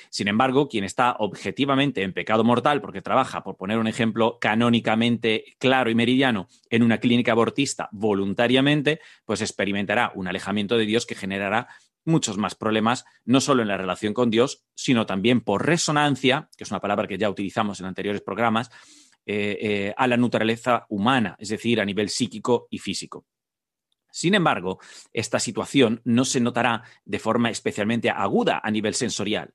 Sin 0.10 0.28
embargo, 0.28 0.68
quien 0.68 0.84
está 0.84 1.16
objetivamente 1.20 2.02
en 2.02 2.14
pecado 2.14 2.44
mortal, 2.44 2.82
porque 2.82 3.04
trabaja, 3.04 3.44
por 3.44 3.56
poner 3.56 3.78
un 3.78 3.88
ejemplo 3.88 4.40
canónicamente 4.42 5.44
claro 5.60 5.92
y 5.92 5.96
meridiano, 5.96 6.48
en 6.72 6.82
una 6.82 6.98
clínica 6.98 7.34
abortista 7.34 7.88
voluntariamente, 7.92 9.00
pues 9.26 9.42
experimentará 9.42 10.12
un 10.16 10.28
alejamiento 10.28 10.78
de 10.78 10.88
Dios 10.88 11.06
que 11.06 11.14
generará 11.14 11.68
muchos 12.06 12.38
más 12.38 12.56
problemas, 12.56 13.06
no 13.26 13.42
solo 13.42 13.62
en 13.62 13.68
la 13.68 13.78
relación 13.78 14.16
con 14.16 14.32
Dios, 14.32 14.64
sino 14.74 15.06
también 15.06 15.42
por 15.42 15.68
resonancia, 15.68 16.50
que 16.58 16.64
es 16.64 16.72
una 16.72 16.80
palabra 16.80 17.08
que 17.08 17.18
ya 17.18 17.30
utilizamos 17.30 17.80
en 17.80 17.86
anteriores 17.86 18.22
programas, 18.22 18.72
eh, 19.32 19.60
eh, 19.62 19.94
a 19.96 20.08
la 20.08 20.18
naturaleza 20.18 20.88
humana, 20.90 21.36
es 21.38 21.50
decir, 21.50 21.80
a 21.80 21.86
nivel 21.86 22.10
psíquico 22.10 22.66
y 22.72 22.80
físico. 22.80 23.28
Sin 24.12 24.34
embargo, 24.34 24.80
esta 25.14 25.40
situación 25.40 26.02
no 26.04 26.26
se 26.26 26.40
notará 26.40 26.82
de 27.06 27.20
forma 27.20 27.52
especialmente 27.52 28.10
aguda 28.10 28.60
a 28.64 28.72
nivel 28.72 28.96
sensorial. 28.96 29.54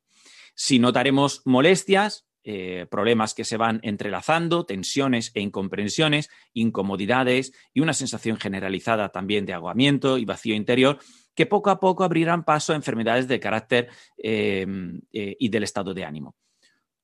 Si 0.54 0.78
notaremos 0.78 1.43
molestias, 1.45 2.25
eh, 2.45 2.87
problemas 2.88 3.35
que 3.35 3.43
se 3.43 3.57
van 3.57 3.81
entrelazando, 3.83 4.64
tensiones 4.64 5.33
e 5.35 5.40
incomprensiones, 5.40 6.31
incomodidades 6.52 7.52
y 7.73 7.81
una 7.81 7.95
sensación 7.95 8.37
generalizada 8.37 9.09
también 9.09 9.45
de 9.45 9.54
aguamiento 9.54 10.19
y 10.19 10.25
vacío 10.25 10.54
interior, 10.54 11.00
que 11.35 11.47
poco 11.47 11.71
a 11.71 11.81
poco 11.81 12.04
abrirán 12.04 12.45
paso 12.45 12.75
a 12.75 12.76
enfermedades 12.76 13.26
de 13.26 13.40
carácter 13.40 13.88
y 14.16 15.49
del 15.49 15.64
estado 15.64 15.95
de 15.95 16.04
ánimo. 16.04 16.37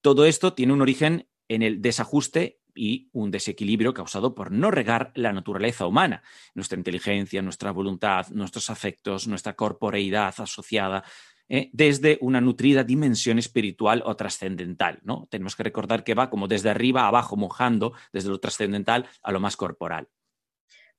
Todo 0.02 0.24
esto 0.24 0.52
tiene 0.52 0.72
un 0.72 0.82
origen 0.82 1.26
en 1.48 1.64
el 1.64 1.82
desajuste 1.82 2.59
y 2.74 3.08
un 3.12 3.30
desequilibrio 3.30 3.94
causado 3.94 4.34
por 4.34 4.52
no 4.52 4.70
regar 4.70 5.12
la 5.14 5.32
naturaleza 5.32 5.86
humana, 5.86 6.22
nuestra 6.54 6.78
inteligencia, 6.78 7.42
nuestra 7.42 7.70
voluntad, 7.70 8.28
nuestros 8.30 8.70
afectos, 8.70 9.26
nuestra 9.28 9.54
corporeidad 9.54 10.34
asociada, 10.38 11.04
eh, 11.52 11.68
desde 11.72 12.16
una 12.20 12.40
nutrida 12.40 12.84
dimensión 12.84 13.38
espiritual 13.40 14.04
o 14.06 14.14
trascendental. 14.14 15.00
¿no? 15.02 15.26
Tenemos 15.30 15.56
que 15.56 15.64
recordar 15.64 16.04
que 16.04 16.14
va 16.14 16.30
como 16.30 16.46
desde 16.46 16.70
arriba 16.70 17.02
a 17.02 17.08
abajo, 17.08 17.36
mojando 17.36 17.92
desde 18.12 18.28
lo 18.28 18.38
trascendental 18.38 19.08
a 19.22 19.32
lo 19.32 19.40
más 19.40 19.56
corporal. 19.56 20.08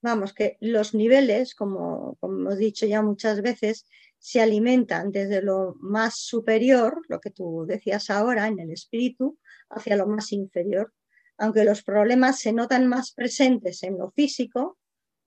Vamos, 0.02 0.34
que 0.34 0.58
los 0.60 0.94
niveles, 0.94 1.56
como, 1.56 2.18
como 2.20 2.38
hemos 2.38 2.58
dicho 2.58 2.86
ya 2.86 3.02
muchas 3.02 3.42
veces, 3.42 3.86
se 4.18 4.42
alimentan 4.42 5.12
desde 5.12 5.42
lo 5.42 5.76
más 5.80 6.18
superior, 6.18 7.02
lo 7.08 7.22
que 7.22 7.32
tú 7.32 7.66
decías 7.68 8.10
ahora, 8.10 8.48
en 8.48 8.60
el 8.60 8.72
espíritu, 8.72 9.40
hacia 9.70 9.96
lo 9.96 10.06
más 10.06 10.32
inferior, 10.32 10.94
aunque 11.42 11.66
los 11.66 11.82
problemas 11.82 12.40
se 12.40 12.54
notan 12.54 12.88
más 12.88 13.14
presentes 13.14 13.82
en 13.82 13.98
lo 13.98 14.12
físico 14.12 14.78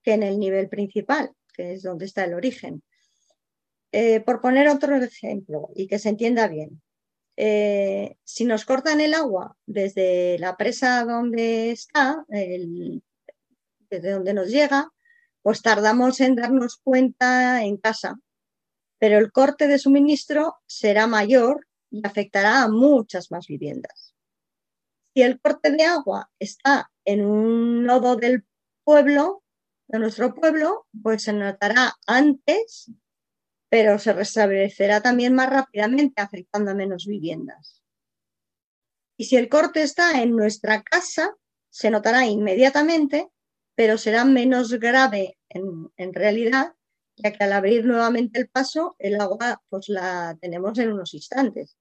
que 0.00 0.12
en 0.12 0.23
el 0.23 0.38
nivel 0.38 0.68
principal, 0.68 1.33
que 1.52 1.73
es 1.73 1.83
donde 1.83 2.04
está 2.04 2.25
el 2.25 2.35
origen. 2.35 2.85
Eh, 3.90 4.21
por 4.21 4.40
poner 4.40 4.68
otro 4.68 4.94
ejemplo 4.97 5.71
y 5.75 5.88
que 5.88 5.99
se 5.99 6.11
entienda 6.11 6.47
bien, 6.47 6.80
eh, 7.37 8.16
si 8.23 8.44
nos 8.44 8.64
cortan 8.64 9.00
el 9.00 9.12
agua 9.12 9.56
desde 9.66 10.38
la 10.38 10.56
presa 10.56 11.04
donde 11.04 11.73
está, 11.73 12.25
desde 12.28 13.00
donde 13.90 14.35
nos 14.35 14.49
llega, 14.50 14.92
pues 15.42 15.62
tardamos 15.62 16.21
en 16.21 16.37
darnos 16.37 16.76
cuenta 16.76 17.64
en 17.64 17.76
casa, 17.76 18.21
pero 18.99 19.18
el 19.18 19.33
corte 19.33 19.66
de 19.66 19.80
suministro 19.80 20.59
será 20.66 21.09
mayor 21.09 21.66
y 21.90 22.06
afectará 22.06 22.62
a 22.62 22.68
muchas 22.68 23.33
más 23.33 23.49
viviendas 23.49 24.13
si 25.14 25.23
el 25.23 25.40
corte 25.40 25.71
de 25.71 25.85
agua 25.85 26.30
está 26.38 26.90
en 27.04 27.25
un 27.25 27.85
nodo 27.85 28.16
del 28.16 28.44
pueblo, 28.83 29.44
de 29.87 30.00
nuestro 30.00 30.35
pueblo, 30.35 30.87
pues 31.02 31.23
se 31.23 31.33
notará 31.33 31.94
antes, 32.06 32.90
pero 33.68 33.99
se 33.99 34.12
restablecerá 34.12 35.00
también 35.00 35.35
más 35.35 35.50
rápidamente, 35.50 36.21
afectando 36.21 36.73
a 36.73 36.75
menos 36.75 37.06
viviendas. 37.06 37.83
Y 39.16 39.26
si 39.26 39.37
el 39.37 39.49
corte 39.49 39.83
está 39.83 40.21
en 40.21 40.35
nuestra 40.35 40.83
casa, 40.83 41.37
se 41.71 41.90
notará 41.90 42.26
inmediatamente, 42.26 43.28
pero 43.76 43.99
será 43.99 44.25
menos 44.25 44.73
grave 44.75 45.38
en, 45.49 45.92
en 45.97 46.12
realidad 46.12 46.75
ya 47.16 47.33
que 47.33 47.44
al 47.44 47.52
abrir 47.52 47.85
nuevamente 47.85 48.40
el 48.40 48.49
paso, 48.49 48.97
el 48.99 49.21
agua 49.21 49.62
pues 49.68 49.88
la 49.88 50.37
tenemos 50.40 50.78
en 50.78 50.92
unos 50.92 51.14
instantes. 51.14 51.76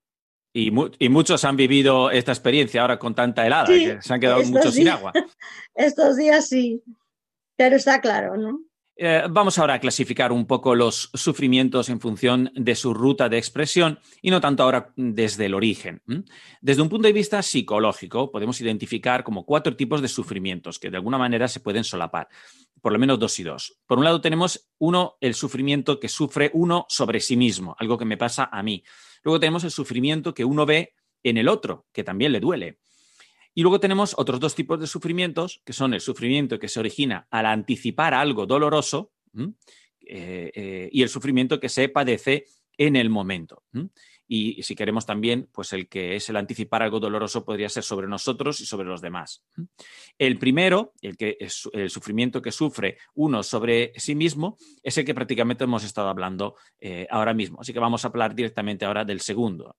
Y, 0.54 0.70
muchos 1.10 1.44
han 1.46 1.58
vivido 1.58 2.12
esta 2.12 2.32
experiencia 2.32 2.82
ahora 2.82 3.00
con 3.00 3.16
tanta 3.16 3.46
helada, 3.46 3.66
que 3.66 4.00
se 4.02 4.14
han 4.14 4.20
quedado 4.20 4.44
muchos 4.44 4.76
sin 4.76 4.88
agua. 4.88 5.12
Estos 5.74 6.16
días 6.16 6.48
sí, 6.48 6.84
pero 7.56 7.76
está 7.76 8.00
claro, 8.00 8.38
¿no? 8.38 8.60
Eh, 8.96 9.24
vamos 9.28 9.58
ahora 9.58 9.74
a 9.74 9.80
clasificar 9.80 10.32
un 10.32 10.46
poco 10.46 10.76
los 10.76 11.10
sufrimientos 11.16 11.90
en 11.90 12.00
función 12.00 12.52
de 12.54 12.76
su 12.76 12.94
ruta 12.94 13.28
de 13.28 13.40
expresión 13.40 14.00
y 14.22 14.30
no 14.30 14.40
tanto 14.40 14.62
ahora 14.62 14.94
desde 14.96 15.48
el 15.48 15.56
origen. 15.56 16.04
Desde 16.62 16.84
un 16.84 16.90
punto 16.90 17.08
de 17.08 17.14
vista 17.14 17.42
psicológico, 17.42 18.32
podemos 18.32 18.62
identificar 18.62 19.24
como 19.24 19.46
cuatro 19.46 19.76
tipos 19.76 20.00
de 20.04 20.08
sufrimientos 20.08 20.78
que 20.78 20.92
de 20.92 20.98
alguna 20.98 21.18
manera 21.18 21.48
se 21.48 21.60
pueden 21.60 21.84
solapar, 21.84 22.28
por 22.82 22.94
lo 22.94 23.00
menos 23.00 23.18
dos 23.18 23.40
y 23.40 23.44
dos. 23.44 23.80
Por 23.88 23.98
un 23.98 24.04
lado 24.04 24.22
tenemos 24.22 24.70
uno, 24.78 25.18
el 25.22 25.34
sufrimiento 25.34 26.00
que 26.00 26.08
sufre 26.08 26.52
uno 26.54 26.86
sobre 26.88 27.20
sí 27.20 27.36
mismo, 27.36 27.76
algo 27.80 27.98
que 27.98 28.06
me 28.06 28.18
pasa 28.18 28.50
a 28.52 28.62
mí. 28.62 28.84
Luego 29.24 29.40
tenemos 29.40 29.64
el 29.64 29.72
sufrimiento 29.72 30.34
que 30.34 30.46
uno 30.46 30.66
ve 30.66 30.94
en 31.24 31.38
el 31.38 31.48
otro, 31.48 31.88
que 31.94 32.04
también 32.04 32.32
le 32.32 32.40
duele. 32.40 32.80
Y 33.56 33.62
luego 33.62 33.80
tenemos 33.80 34.16
otros 34.18 34.40
dos 34.40 34.56
tipos 34.56 34.80
de 34.80 34.88
sufrimientos, 34.88 35.62
que 35.66 35.74
son 35.74 35.94
el 35.94 36.02
sufrimiento 36.02 36.60
que 36.60 36.68
se 36.68 36.80
origina 36.80 37.28
al 37.30 37.46
anticipar 37.46 38.14
algo 38.14 38.46
doloroso 38.46 39.12
eh, 39.36 40.52
eh, 40.56 40.90
y 40.92 41.04
el 41.04 41.10
sufrimiento 41.10 41.60
que 41.60 41.70
se 41.70 41.88
padece 41.90 42.46
en 42.78 42.96
el 42.96 43.10
momento. 43.10 43.64
Y 44.28 44.64
si 44.64 44.76
queremos 44.76 45.06
también, 45.06 45.50
pues 45.52 45.74
el 45.74 45.88
que 45.88 46.16
es 46.16 46.30
el 46.30 46.38
anticipar 46.38 46.84
algo 46.84 47.00
doloroso 47.00 47.44
podría 47.44 47.70
ser 47.70 47.84
sobre 47.84 48.08
nosotros 48.08 48.62
y 48.62 48.66
sobre 48.66 48.88
los 48.88 49.02
demás. 49.02 49.44
El 50.18 50.40
primero, 50.40 50.94
el, 51.02 51.18
que 51.18 51.38
es 51.40 51.70
el 51.74 51.90
sufrimiento 51.90 52.42
que 52.42 52.52
sufre 52.52 52.98
uno 53.16 53.44
sobre 53.44 53.92
sí 53.98 54.16
mismo, 54.16 54.58
es 54.82 54.98
el 54.98 55.06
que 55.06 55.14
prácticamente 55.14 55.66
hemos 55.66 55.84
estado 55.84 56.10
hablando 56.10 56.56
eh, 56.80 57.08
ahora 57.10 57.34
mismo. 57.34 57.60
Así 57.62 57.74
que 57.74 57.80
vamos 57.80 58.06
a 58.06 58.08
hablar 58.08 58.34
directamente 58.34 58.86
ahora 58.86 59.06
del 59.06 59.22
segundo. 59.22 59.76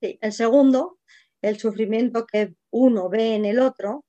Sí, 0.00 0.18
el 0.20 0.32
segundo 0.32 0.98
el 1.44 1.58
sufrimiento 1.58 2.26
que 2.26 2.54
uno 2.70 3.10
ve 3.10 3.34
en 3.34 3.44
el 3.44 3.60
otro, 3.60 4.06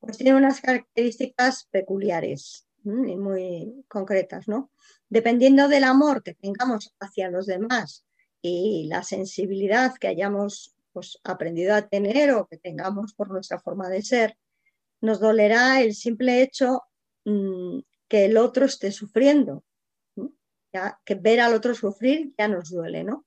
pues 0.00 0.16
tiene 0.16 0.34
unas 0.34 0.62
características 0.62 1.68
peculiares 1.70 2.66
y 2.82 3.16
muy 3.16 3.84
concretas, 3.88 4.48
¿no? 4.48 4.70
Dependiendo 5.10 5.68
del 5.68 5.84
amor 5.84 6.22
que 6.22 6.34
tengamos 6.34 6.94
hacia 6.98 7.30
los 7.30 7.44
demás 7.44 8.06
y 8.42 8.86
la 8.88 9.02
sensibilidad 9.02 9.94
que 9.94 10.08
hayamos 10.08 10.76
pues, 10.92 11.18
aprendido 11.24 11.74
a 11.74 11.88
tener 11.88 12.32
o 12.32 12.46
que 12.46 12.56
tengamos 12.56 13.14
por 13.14 13.30
nuestra 13.30 13.58
forma 13.60 13.88
de 13.88 14.02
ser, 14.02 14.36
nos 15.00 15.20
dolerá 15.20 15.80
el 15.80 15.94
simple 15.94 16.42
hecho 16.42 16.82
mm, 17.24 17.80
que 18.08 18.24
el 18.24 18.36
otro 18.36 18.66
esté 18.66 18.90
sufriendo. 18.90 19.64
Ya, 20.72 21.00
que 21.04 21.14
ver 21.14 21.40
al 21.40 21.54
otro 21.54 21.74
sufrir 21.74 22.34
ya 22.36 22.46
nos 22.46 22.68
duele, 22.68 23.02
¿no? 23.02 23.24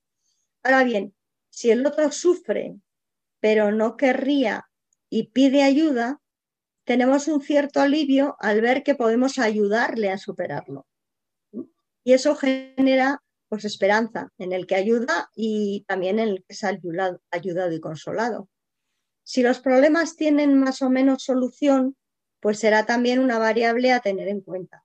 Ahora 0.62 0.84
bien, 0.84 1.12
si 1.50 1.70
el 1.70 1.84
otro 1.84 2.12
sufre 2.12 2.76
pero 3.40 3.72
no 3.72 3.96
querría 3.96 4.68
y 5.10 5.24
pide 5.24 5.64
ayuda, 5.64 6.20
tenemos 6.84 7.26
un 7.26 7.42
cierto 7.42 7.80
alivio 7.80 8.36
al 8.38 8.60
ver 8.60 8.84
que 8.84 8.94
podemos 8.94 9.38
ayudarle 9.38 10.10
a 10.10 10.18
superarlo. 10.18 10.86
Y 12.04 12.12
eso 12.12 12.36
genera 12.36 13.21
pues 13.52 13.66
esperanza 13.66 14.32
en 14.38 14.52
el 14.52 14.66
que 14.66 14.76
ayuda 14.76 15.28
y 15.36 15.84
también 15.86 16.18
en 16.18 16.28
el 16.30 16.36
que 16.38 16.54
es 16.54 16.64
ayudado, 16.64 17.20
ayudado 17.30 17.70
y 17.72 17.80
consolado. 17.80 18.48
Si 19.24 19.42
los 19.42 19.60
problemas 19.60 20.16
tienen 20.16 20.58
más 20.58 20.80
o 20.80 20.88
menos 20.88 21.24
solución, 21.24 21.94
pues 22.40 22.58
será 22.58 22.86
también 22.86 23.18
una 23.18 23.38
variable 23.38 23.92
a 23.92 24.00
tener 24.00 24.28
en 24.28 24.40
cuenta. 24.40 24.82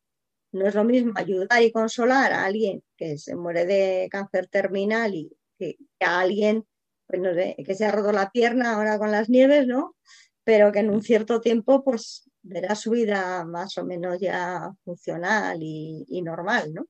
No 0.51 0.67
es 0.67 0.75
lo 0.75 0.83
mismo 0.83 1.13
ayudar 1.15 1.61
y 1.61 1.71
consolar 1.71 2.33
a 2.33 2.43
alguien 2.43 2.83
que 2.97 3.17
se 3.17 3.37
muere 3.37 3.65
de 3.65 4.09
cáncer 4.11 4.47
terminal 4.47 5.15
y 5.15 5.31
que 5.57 5.77
a 6.01 6.19
alguien 6.19 6.65
pues 7.05 7.21
que 7.65 7.73
se 7.73 7.85
ha 7.85 7.91
roto 7.93 8.11
la 8.11 8.31
pierna 8.31 8.73
ahora 8.73 8.99
con 8.99 9.11
las 9.11 9.29
nieves, 9.29 9.65
¿no? 9.65 9.95
Pero 10.43 10.73
que 10.73 10.79
en 10.79 10.89
un 10.89 11.01
cierto 11.01 11.39
tiempo, 11.39 11.85
pues 11.85 12.29
verá 12.41 12.75
su 12.75 12.91
vida 12.91 13.45
más 13.45 13.77
o 13.77 13.85
menos 13.85 14.19
ya 14.19 14.69
funcional 14.83 15.57
y, 15.63 16.03
y 16.09 16.21
normal, 16.21 16.73
¿no? 16.73 16.85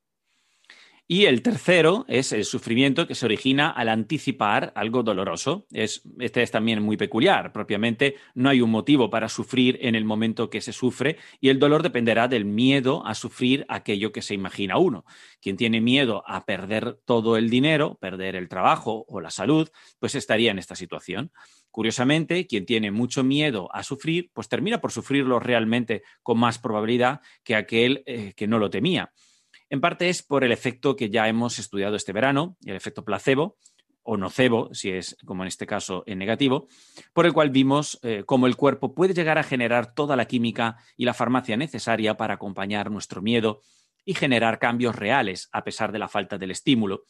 Y 1.10 1.24
el 1.24 1.42
tercero 1.42 2.04
es 2.10 2.34
el 2.34 2.44
sufrimiento 2.44 3.08
que 3.08 3.16
se 3.16 3.26
origina 3.26 3.70
al 3.70 3.88
anticipar 3.88 4.74
algo 4.76 5.04
doloroso. 5.04 5.66
Es, 5.72 6.02
este 6.20 6.44
es 6.44 6.52
también 6.52 6.84
muy 6.84 6.98
peculiar. 6.98 7.54
Propiamente 7.54 8.16
no 8.36 8.50
hay 8.50 8.60
un 8.60 8.72
motivo 8.72 9.10
para 9.10 9.30
sufrir 9.30 9.80
en 9.82 9.96
el 9.96 10.04
momento 10.04 10.50
que 10.50 10.60
se 10.60 10.74
sufre 10.74 11.16
y 11.40 11.48
el 11.48 11.60
dolor 11.60 11.82
dependerá 11.82 12.28
del 12.28 12.44
miedo 12.44 13.08
a 13.08 13.16
sufrir 13.16 13.66
aquello 13.70 14.12
que 14.12 14.22
se 14.22 14.34
imagina 14.34 14.78
uno. 14.80 15.06
Quien 15.42 15.56
tiene 15.56 15.80
miedo 15.80 16.24
a 16.28 16.46
perder 16.46 17.00
todo 17.06 17.38
el 17.38 17.50
dinero, 17.50 17.98
perder 18.02 18.36
el 18.36 18.50
trabajo 18.50 19.06
o 19.08 19.22
la 19.22 19.30
salud, 19.30 19.70
pues 20.00 20.14
estaría 20.14 20.52
en 20.52 20.60
esta 20.60 20.76
situación. 20.76 21.32
Curiosamente, 21.72 22.48
quien 22.48 22.66
tiene 22.66 22.92
mucho 22.92 23.24
miedo 23.24 23.70
a 23.74 23.84
sufrir, 23.84 24.30
pues 24.34 24.50
termina 24.50 24.82
por 24.82 24.92
sufrirlo 24.92 25.40
realmente 25.40 26.04
con 26.22 26.38
más 26.38 26.60
probabilidad 26.60 27.22
que 27.46 27.56
aquel 27.56 28.04
eh, 28.08 28.34
que 28.36 28.48
no 28.48 28.60
lo 28.60 28.70
temía. 28.70 29.14
En 29.70 29.82
parte 29.82 30.10
es 30.10 30.24
por 30.24 30.44
el 30.44 30.52
efecto 30.52 30.96
que 30.96 31.10
ya 31.10 31.28
hemos 31.28 31.60
estudiado 31.60 31.96
este 31.96 32.14
verano, 32.14 32.58
el 32.66 32.76
efecto 32.76 33.04
placebo 33.04 33.58
o 34.04 34.16
nocebo, 34.16 34.74
si 34.74 34.90
es 34.90 35.18
como 35.26 35.44
en 35.44 35.50
este 35.50 35.68
caso 35.68 36.04
en 36.08 36.20
negativo, 36.20 36.70
por 37.12 37.26
el 37.26 37.34
cual 37.34 37.50
vimos 37.50 38.00
eh, 38.04 38.24
cómo 38.26 38.48
el 38.48 38.56
cuerpo 38.56 38.96
puede 38.96 39.14
llegar 39.14 39.38
a 39.38 39.44
generar 39.44 39.94
toda 39.94 40.16
la 40.16 40.26
química 40.26 40.78
y 40.96 41.04
la 41.04 41.14
farmacia 41.14 41.58
necesaria 41.58 42.16
para 42.16 42.36
acompañar 42.36 42.90
nuestro 42.90 43.22
miedo 43.22 43.62
y 44.06 44.14
generar 44.14 44.60
cambios 44.60 44.96
reales 44.96 45.50
a 45.52 45.66
pesar 45.66 45.92
de 45.92 46.00
la 46.00 46.08
falta 46.08 46.38
del 46.38 46.52
estímulo. 46.52 47.04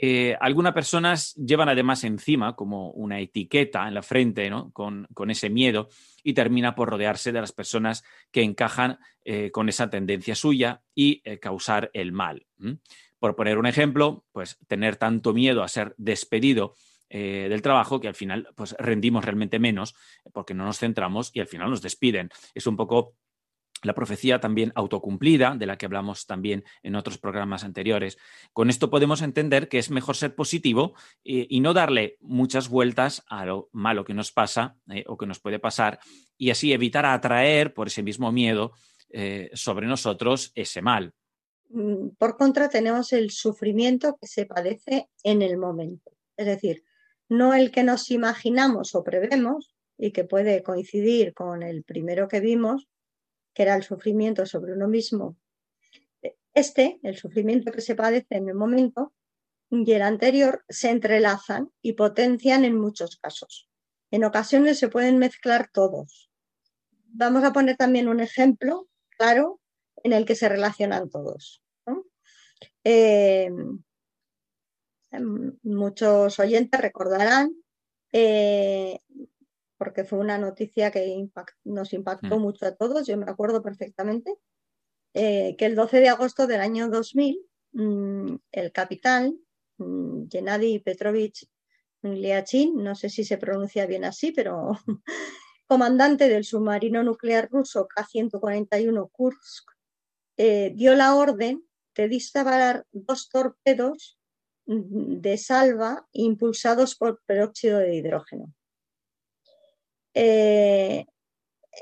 Eh, 0.00 0.36
algunas 0.40 0.72
personas 0.72 1.34
llevan 1.34 1.68
además 1.68 2.04
encima 2.04 2.54
como 2.54 2.92
una 2.92 3.18
etiqueta 3.18 3.88
en 3.88 3.94
la 3.94 4.02
frente 4.02 4.48
con, 4.72 5.08
ese 5.28 5.50
miedo 5.50 5.88
y 6.22 6.34
termina 6.34 6.76
por 6.76 6.88
rodearse 6.88 7.32
de 7.32 7.40
las 7.40 7.50
personas 7.50 8.04
que 8.30 8.42
encajan 8.42 8.98
eh, 9.24 9.50
con 9.50 9.68
esa 9.68 9.90
tendencia 9.90 10.36
suya 10.36 10.82
y 10.94 11.20
eh, 11.24 11.40
causar 11.40 11.90
el 11.94 12.12
mal. 12.12 12.46
Por 13.18 13.34
poner 13.34 13.58
un 13.58 13.66
ejemplo, 13.66 14.24
pues 14.30 14.58
tener 14.68 14.94
tanto 14.94 15.34
miedo 15.34 15.64
a 15.64 15.68
ser 15.68 15.94
despedido 15.98 16.74
del 17.10 17.62
trabajo 17.62 18.00
que 18.00 18.08
al 18.08 18.14
final 18.14 18.48
pues 18.54 18.76
rendimos 18.78 19.24
realmente 19.24 19.58
menos 19.58 19.94
porque 20.30 20.52
no 20.52 20.66
nos 20.66 20.78
centramos 20.78 21.30
y 21.32 21.40
al 21.40 21.46
final 21.46 21.70
nos 21.70 21.80
despiden. 21.80 22.28
Es 22.54 22.66
un 22.66 22.76
poco 22.76 23.14
la 23.82 23.94
profecía 23.94 24.40
también 24.40 24.72
autocumplida, 24.74 25.54
de 25.56 25.66
la 25.66 25.76
que 25.76 25.86
hablamos 25.86 26.26
también 26.26 26.64
en 26.82 26.96
otros 26.96 27.18
programas 27.18 27.64
anteriores. 27.64 28.18
Con 28.52 28.70
esto 28.70 28.90
podemos 28.90 29.22
entender 29.22 29.68
que 29.68 29.78
es 29.78 29.90
mejor 29.90 30.16
ser 30.16 30.34
positivo 30.34 30.94
eh, 31.24 31.46
y 31.48 31.60
no 31.60 31.74
darle 31.74 32.16
muchas 32.20 32.68
vueltas 32.68 33.24
a 33.28 33.46
lo 33.46 33.68
malo 33.72 34.04
que 34.04 34.14
nos 34.14 34.32
pasa 34.32 34.76
eh, 34.90 35.04
o 35.06 35.16
que 35.16 35.26
nos 35.26 35.40
puede 35.40 35.58
pasar 35.58 36.00
y 36.36 36.50
así 36.50 36.72
evitar 36.72 37.06
atraer 37.06 37.74
por 37.74 37.88
ese 37.88 38.02
mismo 38.02 38.32
miedo 38.32 38.72
eh, 39.10 39.50
sobre 39.54 39.86
nosotros 39.86 40.52
ese 40.54 40.82
mal. 40.82 41.14
Mm, 41.70 42.10
por 42.18 42.36
contra, 42.36 42.68
tenemos 42.68 43.12
el 43.12 43.30
sufrimiento 43.30 44.16
que 44.20 44.26
se 44.26 44.46
padece 44.46 45.08
en 45.22 45.42
el 45.42 45.58
momento, 45.58 46.12
es 46.36 46.46
decir, 46.46 46.84
no 47.28 47.54
el 47.54 47.70
que 47.70 47.82
nos 47.82 48.10
imaginamos 48.10 48.94
o 48.94 49.04
prevemos 49.04 49.74
y 49.98 50.12
que 50.12 50.24
puede 50.24 50.62
coincidir 50.62 51.34
con 51.34 51.62
el 51.62 51.84
primero 51.84 52.28
que 52.28 52.40
vimos, 52.40 52.88
que 53.58 53.64
era 53.64 53.74
el 53.74 53.82
sufrimiento 53.82 54.46
sobre 54.46 54.74
uno 54.74 54.86
mismo. 54.86 55.36
Este, 56.54 57.00
el 57.02 57.16
sufrimiento 57.16 57.72
que 57.72 57.80
se 57.80 57.96
padece 57.96 58.36
en 58.36 58.48
el 58.48 58.54
momento, 58.54 59.12
y 59.68 59.90
el 59.90 60.02
anterior 60.02 60.64
se 60.68 60.90
entrelazan 60.90 61.72
y 61.82 61.94
potencian 61.94 62.64
en 62.64 62.78
muchos 62.78 63.16
casos. 63.16 63.68
En 64.12 64.22
ocasiones 64.22 64.78
se 64.78 64.86
pueden 64.86 65.18
mezclar 65.18 65.70
todos. 65.72 66.30
Vamos 67.08 67.42
a 67.42 67.52
poner 67.52 67.76
también 67.76 68.06
un 68.06 68.20
ejemplo 68.20 68.88
claro 69.16 69.60
en 70.04 70.12
el 70.12 70.24
que 70.24 70.36
se 70.36 70.48
relacionan 70.48 71.10
todos. 71.10 71.60
Eh, 72.84 73.50
muchos 75.64 76.38
oyentes 76.38 76.80
recordarán 76.80 77.56
eh, 78.12 79.00
porque 79.78 80.04
fue 80.04 80.18
una 80.18 80.36
noticia 80.38 80.90
que 80.90 81.28
nos 81.64 81.92
impactó 81.92 82.38
mm. 82.38 82.42
mucho 82.42 82.66
a 82.66 82.74
todos, 82.74 83.06
yo 83.06 83.16
me 83.16 83.30
acuerdo 83.30 83.62
perfectamente, 83.62 84.34
eh, 85.14 85.56
que 85.56 85.66
el 85.66 85.74
12 85.74 86.00
de 86.00 86.08
agosto 86.08 86.46
del 86.46 86.60
año 86.60 86.88
2000, 86.88 87.38
mm, 87.72 88.34
el 88.52 88.72
capitán 88.72 89.38
mm, 89.78 90.24
Gennady 90.30 90.80
Petrovich 90.80 91.48
Liachin, 92.02 92.76
no 92.76 92.94
sé 92.94 93.08
si 93.08 93.24
se 93.24 93.38
pronuncia 93.38 93.86
bien 93.86 94.04
así, 94.04 94.32
pero 94.32 94.72
comandante 95.66 96.28
del 96.28 96.44
submarino 96.44 97.02
nuclear 97.02 97.48
ruso 97.50 97.86
K-141 97.88 99.10
Kursk, 99.10 99.70
eh, 100.36 100.72
dio 100.74 100.94
la 100.94 101.14
orden 101.14 101.64
de 101.94 102.08
disparar 102.08 102.86
dos 102.92 103.28
torpedos 103.28 104.18
de 104.66 105.38
salva 105.38 106.06
impulsados 106.12 106.94
por 106.94 107.22
peróxido 107.26 107.78
de 107.78 107.96
hidrógeno. 107.96 108.54
Eh, 110.20 111.06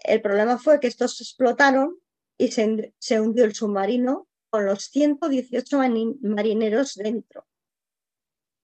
el 0.05 0.21
problema 0.21 0.59
fue 0.59 0.79
que 0.79 0.89
estos 0.89 1.23
explotaron 1.23 1.99
y 2.37 2.49
se, 2.49 3.19
hundió 3.19 3.47
el 3.47 3.55
submarino 3.55 4.29
con 4.51 4.67
los 4.67 4.85
118 4.91 5.79
marineros 6.21 6.97
dentro. 6.97 7.47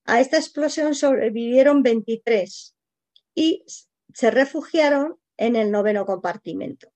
A 0.04 0.20
esta 0.20 0.36
explosión 0.36 0.94
sobrevivieron 0.94 1.82
23 1.82 2.76
y 3.34 3.64
se 4.12 4.30
refugiaron 4.30 5.18
en 5.38 5.56
el 5.56 5.70
noveno 5.70 6.04
compartimento. 6.04 6.92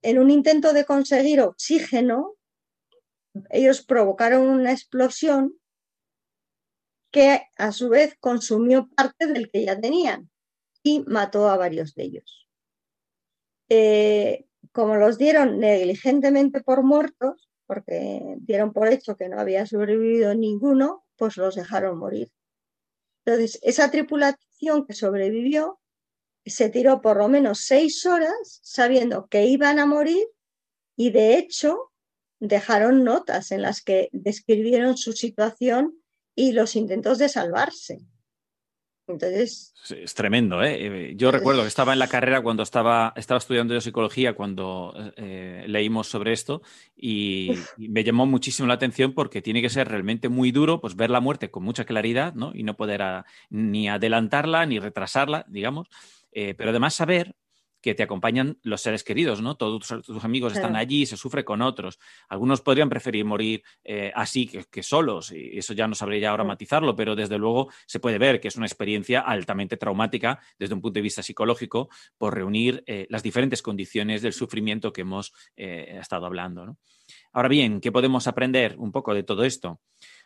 En 0.00 0.18
un 0.18 0.30
intento 0.30 0.72
de 0.72 0.86
conseguir 0.86 1.42
oxígeno, 1.42 2.34
ellos 3.50 3.84
provocaron 3.84 4.48
una 4.48 4.72
explosión 4.72 5.60
que 7.10 7.42
a 7.56 7.72
su 7.72 7.90
vez 7.90 8.16
consumió 8.20 8.88
parte 8.88 9.26
del 9.26 9.50
que 9.50 9.66
ya 9.66 9.78
tenían 9.78 10.31
y 10.82 11.04
mató 11.06 11.48
a 11.48 11.56
varios 11.56 11.94
de 11.94 12.02
ellos. 12.04 12.48
Eh, 13.68 14.46
como 14.72 14.96
los 14.96 15.18
dieron 15.18 15.58
negligentemente 15.58 16.60
por 16.62 16.82
muertos, 16.82 17.48
porque 17.66 18.36
dieron 18.40 18.72
por 18.72 18.88
hecho 18.88 19.16
que 19.16 19.28
no 19.28 19.40
había 19.40 19.66
sobrevivido 19.66 20.34
ninguno, 20.34 21.04
pues 21.16 21.36
los 21.36 21.54
dejaron 21.54 21.98
morir. 21.98 22.30
Entonces, 23.24 23.58
esa 23.62 23.90
tripulación 23.90 24.86
que 24.86 24.94
sobrevivió 24.94 25.80
se 26.44 26.68
tiró 26.68 27.00
por 27.00 27.18
lo 27.18 27.28
menos 27.28 27.60
seis 27.60 28.04
horas 28.04 28.60
sabiendo 28.62 29.28
que 29.28 29.46
iban 29.46 29.78
a 29.78 29.86
morir 29.86 30.26
y 30.96 31.10
de 31.10 31.38
hecho 31.38 31.92
dejaron 32.40 33.04
notas 33.04 33.52
en 33.52 33.62
las 33.62 33.82
que 33.82 34.08
describieron 34.12 34.96
su 34.96 35.12
situación 35.12 36.02
y 36.34 36.52
los 36.52 36.74
intentos 36.74 37.18
de 37.18 37.28
salvarse. 37.28 38.00
Entonces. 39.12 39.74
es 39.90 40.14
tremendo, 40.14 40.62
¿eh? 40.62 41.10
¿eh? 41.10 41.12
Yo 41.16 41.30
recuerdo 41.30 41.62
que 41.62 41.68
estaba 41.68 41.92
en 41.92 41.98
la 41.98 42.08
carrera 42.08 42.42
cuando 42.42 42.62
estaba, 42.62 43.12
estaba 43.16 43.38
estudiando 43.38 43.74
yo 43.74 43.80
psicología 43.80 44.34
cuando 44.34 44.94
eh, 45.16 45.64
leímos 45.68 46.08
sobre 46.08 46.32
esto 46.32 46.62
y, 46.96 47.52
me 47.76 48.04
llamó 48.04 48.26
muchísimo 48.26 48.68
la 48.68 48.74
atención 48.74 49.12
porque 49.12 49.42
tiene 49.42 49.62
que 49.62 49.70
ser 49.70 49.88
realmente 49.88 50.28
muy 50.28 50.52
duro 50.52 50.80
pues 50.80 50.96
ver 50.96 51.10
la 51.10 51.20
muerte 51.20 51.50
con 51.50 51.62
mucha 51.62 51.84
claridad 51.84 52.34
¿no? 52.34 52.52
y 52.54 52.62
no 52.62 52.76
poder 52.76 53.02
ni 53.50 53.88
adelantarla 53.88 54.66
ni 54.66 54.78
retrasarla, 54.78 55.44
digamos. 55.48 55.88
Eh, 56.32 56.54
pero 56.54 56.70
además 56.70 56.94
saber 56.94 57.34
que 57.82 57.94
te 57.94 58.04
acompañan 58.04 58.58
los 58.62 58.80
seres 58.80 59.02
queridos, 59.02 59.42
¿no? 59.42 59.56
Todos 59.56 59.88
tus, 60.04 60.24
amigos 60.24 60.54
están 60.54 60.76
allí, 60.76 61.04
se 61.04 61.16
sufre 61.16 61.44
con 61.44 61.60
otros. 61.60 61.98
Algunos 62.28 62.60
podrían 62.60 62.88
preferir 62.88 63.24
morir 63.24 63.62
eh, 63.84 64.12
así 64.14 64.46
que, 64.46 64.82
solos, 64.82 65.32
y 65.32 65.58
eso 65.58 65.74
ya 65.74 65.88
no 65.88 65.94
sabría 65.94 66.30
ahora 66.30 66.44
matizarlo, 66.44 66.94
pero 66.94 67.16
desde 67.16 67.38
luego 67.38 67.70
se 67.86 67.98
puede 67.98 68.18
ver 68.18 68.40
que 68.40 68.48
es 68.48 68.56
una 68.56 68.66
experiencia 68.66 69.20
altamente 69.20 69.76
traumática 69.76 70.40
desde 70.58 70.74
un 70.74 70.80
punto 70.80 70.94
de 70.98 71.02
vista 71.02 71.22
psicológico 71.22 71.88
por 72.16 72.34
reunir 72.34 72.84
eh, 72.86 73.06
las 73.10 73.22
diferentes 73.22 73.60
condiciones 73.62 74.22
del 74.22 74.32
sufrimiento 74.32 74.92
que 74.92 75.00
hemos 75.00 75.32
eh, 75.56 75.98
estado 76.00 76.26
hablando. 76.26 76.76
Ahora 77.32 77.48
bien, 77.48 77.80
¿qué 77.80 77.90
podemos 77.90 78.28
aprender 78.28 78.76
un 78.78 78.92
poco 78.92 79.12
de 79.12 79.24
todo 79.24 79.42
esto? 79.42 79.80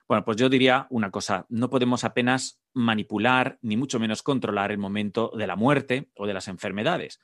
Bueno, 0.08 0.24
pues 0.24 0.36
yo 0.36 0.48
diría 0.48 0.86
una 0.90 1.10
cosa, 1.10 1.46
no 1.48 1.68
podemos 1.68 2.04
apenas 2.04 2.60
manipular 2.72 3.58
ni 3.60 3.76
mucho 3.76 3.98
menos 3.98 4.22
controlar 4.22 4.70
el 4.70 4.78
momento 4.78 5.32
de 5.36 5.46
la 5.46 5.56
muerte 5.56 6.10
o 6.14 6.26
de 6.26 6.34
las 6.34 6.46
enfermedades. 6.46 7.20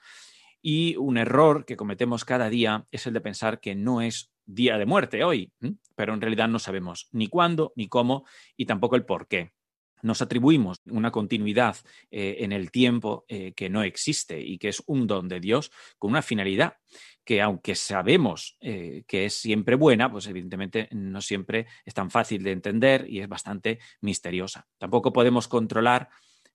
Y 0.61 0.97
un 0.97 1.17
error 1.17 1.65
que 1.65 1.77
cometemos 1.77 2.25
cada 2.25 2.49
día 2.49 2.87
es 2.91 3.07
el 3.07 3.15
de 3.15 3.21
pensar 3.21 3.61
que 3.61 3.75
no 3.75 4.01
es 4.01 4.33
día 4.47 4.79
de 4.79 4.87
muerte 4.87 5.23
hoy, 5.23 5.53
pero 5.95 6.15
en 6.15 6.21
realidad 6.21 6.49
no 6.49 6.59
sabemos 6.59 7.09
ni 7.13 7.29
cuándo, 7.29 7.73
ni 7.77 7.89
cómo 7.89 8.25
y 8.57 8.67
tampoco 8.67 8.97
el 8.97 9.05
por 9.05 9.29
qué 9.29 9.53
nos 10.03 10.21
atribuimos 10.21 10.83
una 10.87 11.11
continuidad 11.11 11.77
eh, 12.11 12.37
en 12.41 12.53
el 12.53 12.71
tiempo 12.71 13.25
eh, 13.29 13.53
que 13.55 13.71
no 13.71 13.83
existe 13.83 14.41
y 14.41 14.59
que 14.59 14.69
es 14.69 14.83
un 14.87 15.07
don 15.07 15.29
de 15.29 15.41
Dios 15.41 15.71
con 15.99 16.11
una 16.11 16.23
finalidad 16.23 16.77
que 17.25 17.41
aunque 17.41 17.77
sabemos 17.77 18.57
eh, 18.61 19.05
que 19.07 19.27
es 19.27 19.35
siempre 19.35 19.77
buena, 19.77 20.11
pues 20.11 20.27
evidentemente 20.27 20.89
no 20.91 21.21
siempre 21.21 21.67
es 21.85 21.95
tan 21.95 22.11
fácil 22.11 22.43
de 22.43 22.51
entender 22.51 23.09
y 23.09 23.21
es 23.21 23.29
bastante 23.29 23.79
misteriosa. 24.01 24.67
Tampoco 24.77 25.13
podemos 25.13 25.47
controlar 25.47 26.09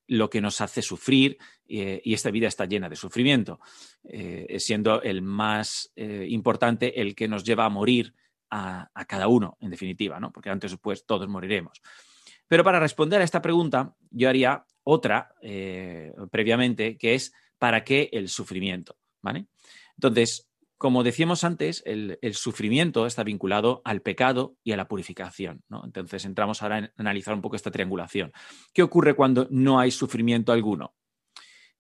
lo 0.07 0.29
que 0.29 0.41
nos 0.41 0.62
hace 0.62 0.81
sufrir 0.81 1.38
y 1.65 2.13
esta 2.13 2.31
vida 2.31 2.47
está 2.47 2.63
llena 2.63 2.88
de 2.88 2.95
sufrimiento, 2.95 3.60
siendo 4.57 5.01
el 5.01 5.21
más 5.21 5.91
importante 5.97 7.01
el 7.01 7.13
que 7.13 7.27
nos 7.27 7.43
lleva 7.43 7.65
a 7.65 7.69
morir 7.69 8.13
a, 8.49 8.89
cada 9.05 9.27
uno, 9.27 9.57
en 9.60 9.69
definitiva, 9.69 10.17
¿no? 10.17 10.31
porque 10.31 10.49
antes 10.49 10.71
o 10.71 10.75
después 10.75 11.05
todos 11.05 11.27
moriremos. 11.27 11.81
Pero 12.47 12.63
para 12.63 12.79
responder 12.79 13.21
a 13.21 13.23
esta 13.23 13.41
pregunta, 13.41 13.95
yo 14.10 14.29
haría 14.29 14.65
otra 14.83 15.33
previamente, 16.31 16.97
que 16.97 17.15
es 17.15 17.33
¿para 17.57 17.83
qué 17.83 18.10
el 18.13 18.29
sufrimiento? 18.29 18.95
¿Vale? 19.21 19.47
Entonces, 19.97 20.47
como 20.77 21.03
decíamos 21.03 21.43
antes, 21.43 21.81
el, 21.86 22.19
sufrimiento 22.33 23.07
está 23.07 23.23
vinculado 23.23 23.81
al 23.83 24.01
pecado 24.01 24.57
y 24.63 24.73
a 24.73 24.77
la 24.77 24.88
purificación. 24.88 25.63
Entonces 25.83 26.23
entramos 26.25 26.62
ahora 26.62 26.77
a 26.77 26.91
analizar 26.97 27.33
un 27.33 27.41
poco 27.41 27.55
esta 27.55 27.71
triangulación. 27.71 28.31
¿Qué 28.73 28.83
ocurre 28.83 29.15
cuando 29.15 29.47
no 29.49 29.79
hay 29.79 29.89
sufrimiento 29.89 30.51
alguno? 30.51 30.93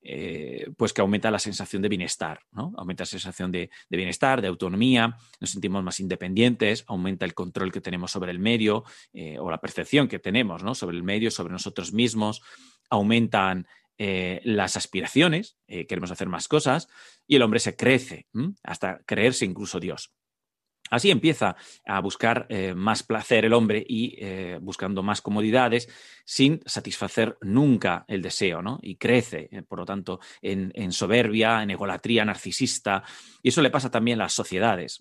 Eh, 0.01 0.69
pues 0.77 0.93
que 0.93 1.01
aumenta 1.01 1.31
la 1.31 1.39
sensación 1.39 1.81
de 1.81 1.89
bienestar, 1.89 2.41
¿no? 2.51 2.71
Aumenta 2.77 3.01
la 3.01 3.07
sensación 3.07 3.51
de, 3.51 3.69
bienestar, 3.89 4.41
de 4.41 4.47
autonomía, 4.47 5.17
nos 5.39 5.49
sentimos 5.49 5.83
más 5.83 5.99
independientes, 5.99 6.85
aumenta 6.87 7.25
el 7.25 7.33
control 7.33 7.71
que 7.71 7.81
tenemos 7.81 8.11
sobre 8.11 8.31
el 8.31 8.39
medio 8.39 8.83
eh, 9.11 9.37
o 9.39 9.49
la 9.49 9.59
percepción 9.59 10.07
que 10.07 10.19
tenemos 10.19 10.61
sobre 10.77 10.95
el 10.95 11.03
medio, 11.03 11.31
sobre 11.31 11.51
nosotros 11.51 11.93
mismos, 11.93 12.41
aumentan 12.89 13.67
eh, 13.97 14.39
las 14.43 14.77
aspiraciones, 14.77 15.57
queremos 15.67 16.11
hacer 16.11 16.29
más 16.29 16.47
cosas, 16.47 16.87
y 17.25 17.35
el 17.35 17.41
hombre 17.41 17.59
se 17.59 17.75
crece 17.75 18.27
hasta 18.63 18.99
creerse 19.05 19.45
incluso 19.45 19.79
Dios. 19.79 20.13
Así 20.89 21.11
empieza 21.11 21.55
a 21.85 21.99
buscar 21.99 22.45
eh, 22.49 22.73
más 22.73 23.03
placer 23.03 23.45
el 23.45 23.53
hombre 23.53 23.83
y 23.87 24.17
buscando 24.61 25.03
más 25.03 25.21
comodidades 25.21 25.89
sin 26.25 26.61
satisfacer 26.65 27.37
nunca 27.41 28.05
el 28.07 28.21
deseo, 28.21 28.61
¿no? 28.61 28.79
Y 28.81 28.95
crece, 28.95 29.49
por 29.67 29.79
lo 29.79 29.85
tanto, 29.85 30.19
en, 30.41 30.91
soberbia, 30.91 31.63
en 31.63 31.71
egolatría 31.71 32.25
narcisista, 32.25 33.03
y 33.41 33.49
eso 33.49 33.61
le 33.61 33.69
pasa 33.69 33.91
también 33.91 34.19
a 34.19 34.23
las 34.23 34.33
sociedades. 34.33 34.99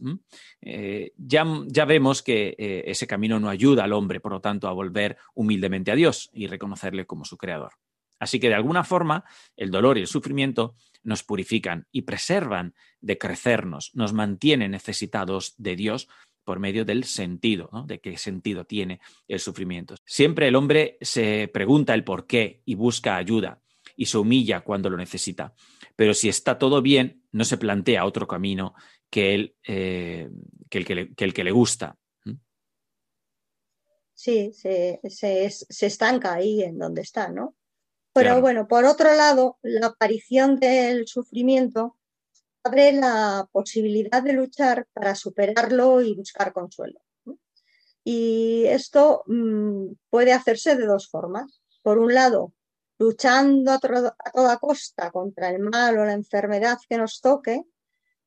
ya, 1.16 1.44
ya, 1.66 1.84
vemos 1.84 2.22
que 2.22 2.54
ese 2.86 3.06
camino 3.06 3.40
no 3.40 3.48
ayuda 3.48 3.84
al 3.84 3.92
hombre, 3.92 4.20
por 4.20 4.32
lo 4.32 4.40
tanto, 4.40 4.68
a 4.68 4.72
volver 4.72 5.16
humildemente 5.34 5.90
a 5.90 5.96
Dios 5.96 6.30
y 6.32 6.46
reconocerle 6.46 7.06
como 7.06 7.24
su 7.24 7.36
creador. 7.36 7.72
Así 8.18 8.40
que 8.40 8.48
de 8.48 8.54
alguna 8.54 8.84
forma 8.84 9.24
el 9.56 9.70
dolor 9.70 9.98
y 9.98 10.02
el 10.02 10.06
sufrimiento 10.06 10.76
nos 11.02 11.22
purifican 11.22 11.86
y 11.92 12.02
preservan 12.02 12.74
de 13.00 13.18
crecernos, 13.18 13.90
nos 13.94 14.12
mantienen 14.12 14.72
necesitados 14.72 15.54
de 15.56 15.76
Dios 15.76 16.08
por 16.44 16.60
medio 16.60 16.84
del 16.84 17.04
sentido, 17.04 17.68
de 17.86 18.00
qué 18.00 18.16
sentido 18.16 18.64
tiene 18.64 19.00
el 19.26 19.40
sufrimiento. 19.40 19.96
Siempre 20.04 20.46
el 20.48 20.54
hombre 20.54 20.96
se 21.00 21.48
pregunta 21.52 21.92
el 21.92 22.04
por 22.04 22.26
qué 22.26 22.62
y 22.64 22.76
busca 22.76 23.16
ayuda 23.16 23.60
y 23.96 24.06
se 24.06 24.18
humilla 24.18 24.60
cuando 24.60 24.88
lo 24.88 24.96
necesita. 24.96 25.54
Pero 25.96 26.14
si 26.14 26.28
está 26.28 26.56
todo 26.56 26.82
bien, 26.82 27.24
no 27.32 27.44
se 27.44 27.58
plantea 27.58 28.04
otro 28.04 28.28
camino 28.28 28.74
que 29.10 29.34
el, 29.34 29.56
eh, 29.66 30.28
que, 30.70 31.44
le, 31.44 31.50
gusta. 31.50 31.96
Sí, 34.14 34.52
se, 34.52 35.00
se 35.02 35.86
estanca 35.86 36.34
ahí 36.34 36.62
en 36.62 36.78
donde 36.78 37.02
está, 37.02 37.28
¿no? 37.28 37.55
Pero 38.16 38.40
bueno, 38.40 38.66
por 38.66 38.86
otro 38.86 39.14
lado, 39.14 39.58
la 39.60 39.88
aparición 39.88 40.58
del 40.58 41.06
sufrimiento 41.06 41.98
abre 42.64 42.92
la 42.92 43.46
posibilidad 43.52 44.22
de 44.22 44.32
luchar 44.32 44.86
para 44.94 45.14
superarlo 45.14 46.00
y 46.00 46.14
buscar 46.14 46.54
consuelo. 46.54 46.98
Y 48.02 48.64
esto 48.68 49.22
mm, 49.26 49.88
puede 50.08 50.32
hacerse 50.32 50.76
de 50.76 50.86
dos 50.86 51.10
formas. 51.10 51.60
Por 51.82 51.98
un 51.98 52.14
lado, 52.14 52.54
luchando 52.98 53.72
a, 53.72 53.78
toda 53.78 54.56
costa 54.56 55.10
contra 55.10 55.50
el 55.50 55.58
mal 55.58 55.98
o 55.98 56.06
la 56.06 56.14
enfermedad 56.14 56.78
que 56.88 56.96
nos 56.96 57.20
toque, 57.20 57.64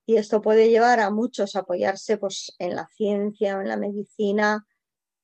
y 0.05 0.17
esto 0.17 0.39
puede 0.39 0.69
llevar 0.69 0.99
a 0.99 1.09
muchos 1.09 1.55
a 1.55 1.61
apoyarse 1.61 2.17
pues, 2.17 2.53
en 2.59 2.75
la 2.75 2.87
ciencia 2.95 3.57
o 3.57 3.61
en 3.61 3.67
la 3.67 3.77
medicina 3.77 4.67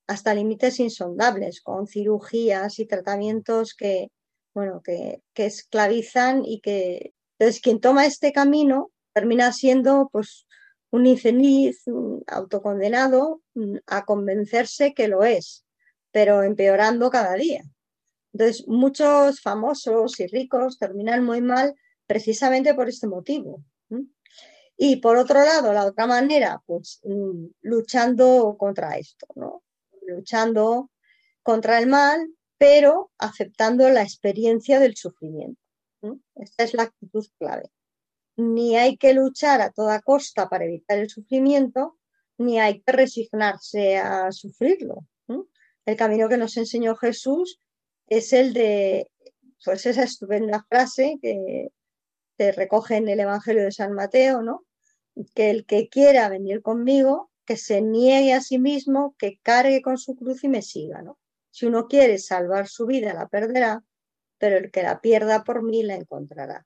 hasta 0.08 0.34
límites 0.34 0.80
insondables, 0.80 1.62
con 1.62 1.86
cirugías 1.86 2.80
y 2.80 2.88
tratamientos 2.88 3.76
que, 3.76 4.10
bueno, 4.56 4.82
que, 4.82 5.22
esclavizan 5.36 6.44
y 6.46 6.62
que 6.62 7.14
entonces 7.38 7.62
quien 7.62 7.82
toma 7.82 8.06
este 8.06 8.32
camino 8.32 8.92
termina 9.14 9.52
siendo 9.52 10.10
pues 10.12 10.48
un 10.92 11.06
infeliz, 11.06 11.86
un 11.88 12.24
autocondenado 12.26 13.42
mm, 13.54 13.76
a 13.86 14.06
convencerse 14.06 14.94
que 14.94 15.10
lo 15.10 15.26
es, 15.26 15.66
pero 16.12 16.42
empeorando 16.42 17.10
cada 17.10 17.34
día. 17.34 17.64
Entonces, 18.32 18.68
muchos 18.68 19.42
famosos 19.42 20.20
y 20.20 20.28
ricos 20.28 20.80
terminan 20.80 21.24
muy 21.24 21.42
mal 21.42 21.76
precisamente 22.08 22.74
por 22.74 22.88
este 22.88 23.08
motivo. 23.08 23.62
Y 24.78 24.98
por 24.98 25.18
otro 25.18 25.40
lado, 25.40 25.74
la 25.74 25.86
otra 25.86 26.06
manera, 26.08 26.62
pues 26.66 27.02
mm, 27.04 27.46
luchando 27.62 28.56
contra 28.58 28.98
esto, 28.98 29.28
¿no? 29.36 29.64
Luchando 30.08 30.92
contra 31.44 31.80
el 31.80 31.88
mal, 31.88 32.35
pero 32.58 33.12
aceptando 33.18 33.90
la 33.90 34.02
experiencia 34.02 34.80
del 34.80 34.96
sufrimiento. 34.96 35.60
Esta 36.36 36.64
es 36.64 36.74
la 36.74 36.84
actitud 36.84 37.26
clave. 37.40 37.70
Ni 38.38 38.78
hay 38.78 38.98
que 38.98 39.14
luchar 39.14 39.62
a 39.62 39.72
toda 39.72 40.02
costa 40.02 40.50
para 40.50 40.66
evitar 40.66 41.00
el 41.00 41.10
sufrimiento, 41.10 41.98
ni 42.38 42.60
hay 42.60 42.82
que 42.82 42.92
resignarse 42.92 43.98
a 43.98 44.32
sufrirlo. 44.32 45.06
El 45.86 45.96
camino 45.96 46.28
que 46.28 46.38
nos 46.38 46.58
enseñó 46.58 46.96
Jesús 46.96 47.60
es 48.08 48.34
el 48.34 48.54
de, 48.54 49.10
pues 49.64 49.86
esa 49.86 50.04
estupenda 50.04 50.66
frase 50.68 51.18
que 51.22 51.70
se 52.38 52.52
recoge 52.52 52.98
en 52.98 53.08
el 53.08 53.20
Evangelio 53.20 53.64
de 53.64 53.72
San 53.72 53.94
Mateo, 53.94 54.42
¿no? 54.42 54.66
Que 55.34 55.50
el 55.50 55.66
que 55.66 55.88
quiera 55.88 56.28
venir 56.28 56.62
conmigo, 56.62 57.32
que 57.46 57.56
se 57.56 57.82
niegue 57.82 58.34
a 58.34 58.42
sí 58.42 58.60
mismo, 58.60 59.16
que 59.18 59.40
cargue 59.42 59.82
con 59.82 59.98
su 59.98 60.16
cruz 60.16 60.44
y 60.44 60.50
me 60.50 60.62
siga, 60.62 61.02
¿no? 61.02 61.18
Si 61.56 61.66
uno 61.66 61.88
quiere 61.88 62.18
salvar 62.18 62.68
su 62.68 62.86
vida, 62.86 63.14
la 63.14 63.30
perderá, 63.30 63.82
pero 64.38 64.58
el 64.58 64.72
que 64.72 64.84
la 64.84 65.00
pierda 65.00 65.46
por 65.46 65.64
mí 65.64 65.84
la 65.84 65.96
encontrará. 65.96 66.66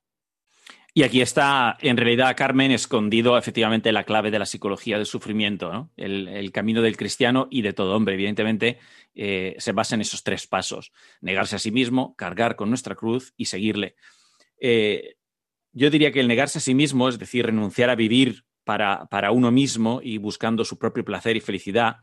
Y 0.96 1.04
aquí 1.04 1.22
está, 1.22 1.78
en 1.80 1.96
realidad, 1.96 2.36
Carmen, 2.36 2.72
escondido 2.72 3.38
efectivamente 3.38 3.92
la 3.92 4.04
clave 4.04 4.32
de 4.32 4.40
la 4.40 4.48
psicología 4.48 4.98
del 4.98 5.06
sufrimiento, 5.06 5.72
¿no? 5.72 5.92
el, 5.96 6.52
camino 6.52 6.82
del 6.82 6.98
cristiano 6.98 7.48
y 7.52 7.62
de 7.62 7.74
todo 7.74 7.96
hombre. 7.96 8.16
Evidentemente, 8.16 8.80
eh, 9.14 9.56
se 9.60 9.74
basa 9.74 9.94
en 9.94 10.02
esos 10.02 10.24
tres 10.24 10.48
pasos: 10.48 10.92
negarse 11.22 11.56
a 11.56 11.60
sí 11.60 11.70
mismo, 11.70 12.16
cargar 12.16 12.56
con 12.56 12.70
nuestra 12.70 12.96
cruz 12.96 13.36
y 13.38 13.46
seguirle. 13.46 13.96
Eh, 14.60 15.18
yo 15.72 15.92
diría 15.92 16.12
que 16.12 16.22
el 16.22 16.28
negarse 16.28 16.58
a 16.58 16.62
sí 16.62 16.74
mismo, 16.74 17.10
es 17.10 17.20
decir, 17.20 17.46
renunciar 17.46 17.92
a 17.92 17.96
vivir 17.96 18.44
para, 18.64 19.32
uno 19.32 19.52
mismo 19.52 20.00
y 20.02 20.18
buscando 20.18 20.66
su 20.66 20.80
propio 20.80 21.06
placer 21.06 21.38
y 21.38 21.42
felicidad, 21.42 21.98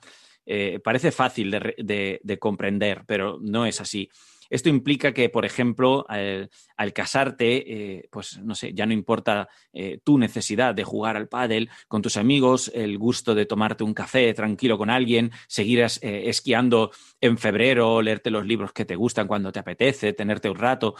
eh, 0.46 0.80
parece 0.82 1.11
fácil 1.12 1.50
de 1.50 2.38
comprender, 2.40 3.02
pero 3.06 3.38
no 3.40 3.66
es 3.66 3.80
así. 3.80 4.09
Esto 4.50 4.68
implica 4.68 5.12
que, 5.12 5.28
por 5.28 5.44
ejemplo, 5.44 6.06
al, 6.09 6.92
casarte, 6.92 7.96
eh, 7.96 8.09
pues 8.11 8.38
no 8.38 8.54
sé, 8.54 8.72
ya 8.74 8.87
no 8.87 8.92
importa 8.92 9.48
eh, 9.72 9.98
tu 10.04 10.18
necesidad 10.18 10.74
de 10.74 10.85
jugar 10.85 11.16
al 11.16 11.28
pádel 11.28 11.70
con 11.88 12.02
tus 12.02 12.16
amigos, 12.16 12.70
el 12.74 12.98
gusto 12.98 13.35
de 13.35 13.46
tomarte 13.46 13.85
un 13.85 13.94
café 13.94 14.32
tranquilo 14.35 14.78
con 14.78 14.90
alguien, 14.90 15.32
seguir 15.48 15.85
esquiando 16.00 16.90
en 17.20 17.38
febrero, 17.38 18.00
leerte 18.02 18.30
los 18.30 18.46
libros 18.46 18.72
que 18.72 18.85
te 18.85 18.96
gustan 18.96 19.26
cuando 19.26 19.52
te 19.52 19.59
apetece, 19.59 20.12
tenerte 20.12 20.48
un 20.48 20.56
rato 20.56 20.94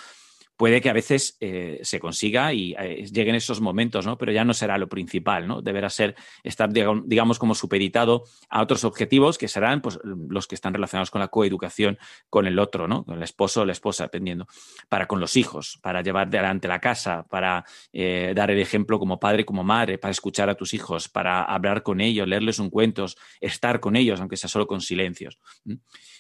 puede 0.57 0.81
que 0.81 0.88
a 0.88 0.92
veces 0.92 1.37
eh, 1.40 1.81
se 1.83 2.01
consiga 2.01 2.53
y 2.53 2.75
eh, 2.79 3.07
lleguen 3.12 3.35
esos 3.35 3.61
momentos, 3.61 4.07
¿no? 4.07 4.16
Pero 4.16 4.33
ya 4.33 4.45
no 4.45 4.55
será 4.55 4.79
lo 4.79 4.88
principal, 4.88 5.47
¿no? 5.47 5.62
Deberá 5.62 5.90
ser 5.90 6.16
estar, 6.42 6.71
digamos, 6.73 7.38
como 7.38 7.55
supeditado 7.55 8.25
a 8.49 8.62
otros 8.62 8.85
objetivos 8.85 9.38
que 9.38 9.49
serán 9.49 9.83
pues, 9.83 9.99
los 10.05 10.47
que 10.47 10.55
están 10.55 10.75
relacionados 10.75 11.11
con 11.11 11.21
la 11.21 11.29
coeducación 11.29 11.99
con 12.31 12.47
el 12.47 12.59
otro, 12.59 12.88
¿no? 12.88 13.05
Con 13.05 13.16
el 13.16 13.23
esposo 13.23 13.62
o 13.62 13.64
la 13.64 13.73
esposa, 13.73 14.05
dependiendo. 14.05 14.47
Para 14.88 15.07
con 15.07 15.21
los 15.21 15.37
hijos, 15.37 15.79
para 15.83 16.03
llevar 16.03 16.29
adelante 16.29 16.69
la 16.69 16.81
casa, 16.81 17.25
para 17.29 17.64
eh, 17.92 18.33
dar 18.35 18.51
el 18.51 18.59
ejemplo 18.59 18.99
como 18.99 19.21
padre, 19.21 19.45
como 19.45 19.62
madre, 19.62 19.99
para 19.99 20.12
escuchar 20.12 20.49
a 20.49 20.55
tus 20.55 20.73
hijos, 20.75 21.09
para 21.09 21.42
hablar 21.42 21.83
con 21.83 22.01
ellos, 22.01 22.27
leerles 22.27 22.59
un 22.59 22.71
cuento, 22.71 23.07
estar 23.40 23.81
con 23.81 23.97
ellos, 23.97 24.21
aunque 24.21 24.37
sea 24.37 24.49
solo 24.49 24.66
con 24.66 24.81
silencios. 24.81 25.38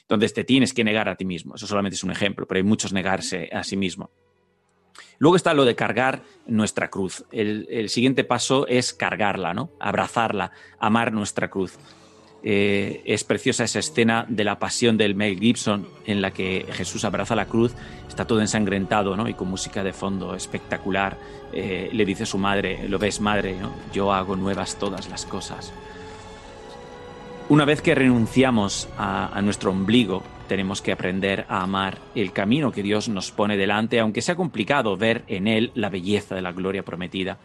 Entonces 0.02 0.34
te 0.34 0.44
tienes 0.44 0.72
que 0.72 0.84
negar 0.84 1.08
a 1.08 1.16
ti 1.16 1.24
mismo. 1.24 1.54
Eso 1.54 1.66
solamente 1.66 1.96
es 1.96 2.04
un 2.04 2.12
ejemplo, 2.12 2.46
pero 2.46 2.58
hay 2.58 2.64
muchos 2.64 2.92
negarse 2.92 3.48
a 3.52 3.64
sí 3.64 3.76
mismo. 3.76 4.10
Luego 5.18 5.36
está 5.36 5.54
lo 5.54 5.64
de 5.64 5.74
cargar 5.74 6.22
nuestra 6.46 6.88
cruz. 6.88 7.24
El, 7.30 7.88
siguiente 7.88 8.24
paso 8.24 8.66
es 8.66 8.92
cargarla, 8.92 9.54
¿no? 9.54 9.70
Abrazarla, 9.80 10.52
amar 10.78 11.12
nuestra 11.12 11.48
cruz. 11.48 11.78
Eh, 12.42 13.02
es 13.04 13.24
preciosa 13.24 13.64
esa 13.64 13.80
escena 13.80 14.24
de 14.28 14.44
la 14.44 14.58
pasión 14.58 14.96
del 14.96 15.14
Mel 15.14 15.40
Gibson 15.40 15.88
en 16.04 16.22
la 16.22 16.30
que 16.30 16.66
Jesús 16.70 17.04
abraza 17.04 17.34
la 17.34 17.46
cruz, 17.46 17.72
está 18.06 18.24
todo 18.26 18.40
ensangrentado 18.40 19.16
¿no? 19.16 19.28
y 19.28 19.34
con 19.34 19.48
música 19.48 19.82
de 19.82 19.92
fondo 19.92 20.34
espectacular. 20.34 21.16
Eh, 21.52 21.90
le 21.92 22.04
dice 22.04 22.26
su 22.26 22.38
madre, 22.38 22.88
lo 22.88 22.98
ves 22.98 23.20
madre, 23.20 23.56
yo 23.92 24.12
hago 24.12 24.36
nuevas 24.36 24.78
todas 24.78 25.08
las 25.08 25.24
cosas. 25.26 25.72
Una 27.48 27.64
vez 27.64 27.80
que 27.80 27.94
renunciamos 27.94 28.88
a 28.98 29.40
nuestro 29.40 29.70
ombligo, 29.70 30.22
tenemos 30.46 30.82
que 30.82 30.92
aprender 30.92 31.44
a 31.48 31.62
amar 31.62 31.98
el 32.14 32.32
camino 32.32 32.72
que 32.72 32.82
Dios 32.82 33.08
nos 33.08 33.30
pone 33.30 33.56
delante, 33.56 34.00
aunque 34.00 34.22
sea 34.22 34.34
complicado 34.34 34.96
ver 34.96 35.24
en 35.28 35.46
él 35.46 35.72
la 35.74 35.90
belleza 35.90 36.34
de 36.34 36.42
la 36.42 36.52
gloria 36.52 36.84
prometida. 36.84 37.38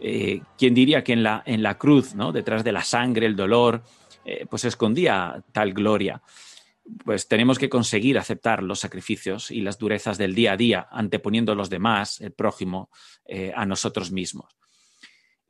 Eh, 0.00 0.40
¿Quién 0.58 0.74
diría 0.74 1.04
que 1.04 1.12
en 1.12 1.22
la, 1.22 1.42
en 1.44 1.62
la 1.62 1.76
cruz, 1.76 2.14
¿no? 2.14 2.32
detrás 2.32 2.64
de 2.64 2.72
la 2.72 2.82
sangre, 2.82 3.26
el 3.26 3.36
dolor, 3.36 3.82
eh, 4.24 4.46
pues 4.48 4.64
escondía 4.64 5.42
tal 5.52 5.72
gloria? 5.72 6.22
Pues 7.04 7.28
tenemos 7.28 7.58
que 7.58 7.68
conseguir 7.68 8.18
aceptar 8.18 8.62
los 8.62 8.80
sacrificios 8.80 9.50
y 9.50 9.60
las 9.60 9.78
durezas 9.78 10.18
del 10.18 10.34
día 10.34 10.52
a 10.52 10.56
día, 10.56 10.88
anteponiendo 10.90 11.52
a 11.52 11.54
los 11.54 11.70
demás, 11.70 12.20
el 12.20 12.32
prójimo, 12.32 12.90
eh, 13.26 13.52
a 13.54 13.66
nosotros 13.66 14.10
mismos. 14.10 14.59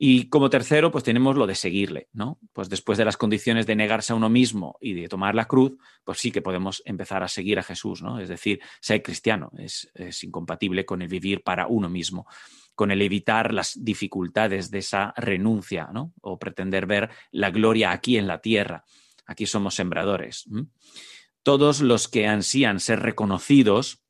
Y 0.03 0.29
como 0.29 0.49
tercero, 0.49 0.89
pues 0.89 1.03
tenemos 1.03 1.35
lo 1.35 1.45
de 1.45 1.53
seguirle, 1.53 2.09
¿no? 2.11 2.39
Pues 2.53 2.69
después 2.69 2.97
de 2.97 3.05
las 3.05 3.17
condiciones 3.17 3.67
de 3.67 3.75
negarse 3.75 4.13
a 4.13 4.15
uno 4.15 4.29
mismo 4.29 4.75
y 4.81 4.93
de 4.93 5.07
tomar 5.07 5.35
la 5.35 5.45
cruz, 5.45 5.73
pues 6.03 6.17
sí 6.17 6.31
que 6.31 6.41
podemos 6.41 6.81
empezar 6.85 7.21
a 7.21 7.27
seguir 7.27 7.59
a 7.59 7.63
Jesús, 7.63 8.01
¿no? 8.01 8.19
Es 8.19 8.27
decir, 8.27 8.61
ser 8.79 9.03
cristiano 9.03 9.51
es, 9.59 9.91
incompatible 10.23 10.85
con 10.87 11.03
el 11.03 11.07
vivir 11.07 11.43
para 11.43 11.67
uno 11.67 11.87
mismo, 11.87 12.25
con 12.73 12.89
el 12.89 12.99
evitar 13.03 13.53
las 13.53 13.77
dificultades 13.79 14.71
de 14.71 14.79
esa 14.79 15.13
renuncia, 15.17 15.89
¿no? 15.93 16.13
O 16.21 16.39
pretender 16.39 16.87
ver 16.87 17.11
la 17.29 17.51
gloria 17.51 17.91
aquí 17.91 18.17
en 18.17 18.25
la 18.25 18.41
tierra. 18.41 18.83
Aquí 19.27 19.45
somos 19.45 19.75
sembradores. 19.75 20.47
Todos 21.43 21.79
los 21.79 22.07
que 22.07 22.25
ansían 22.25 22.79
ser 22.79 23.01
reconocidos, 23.01 24.00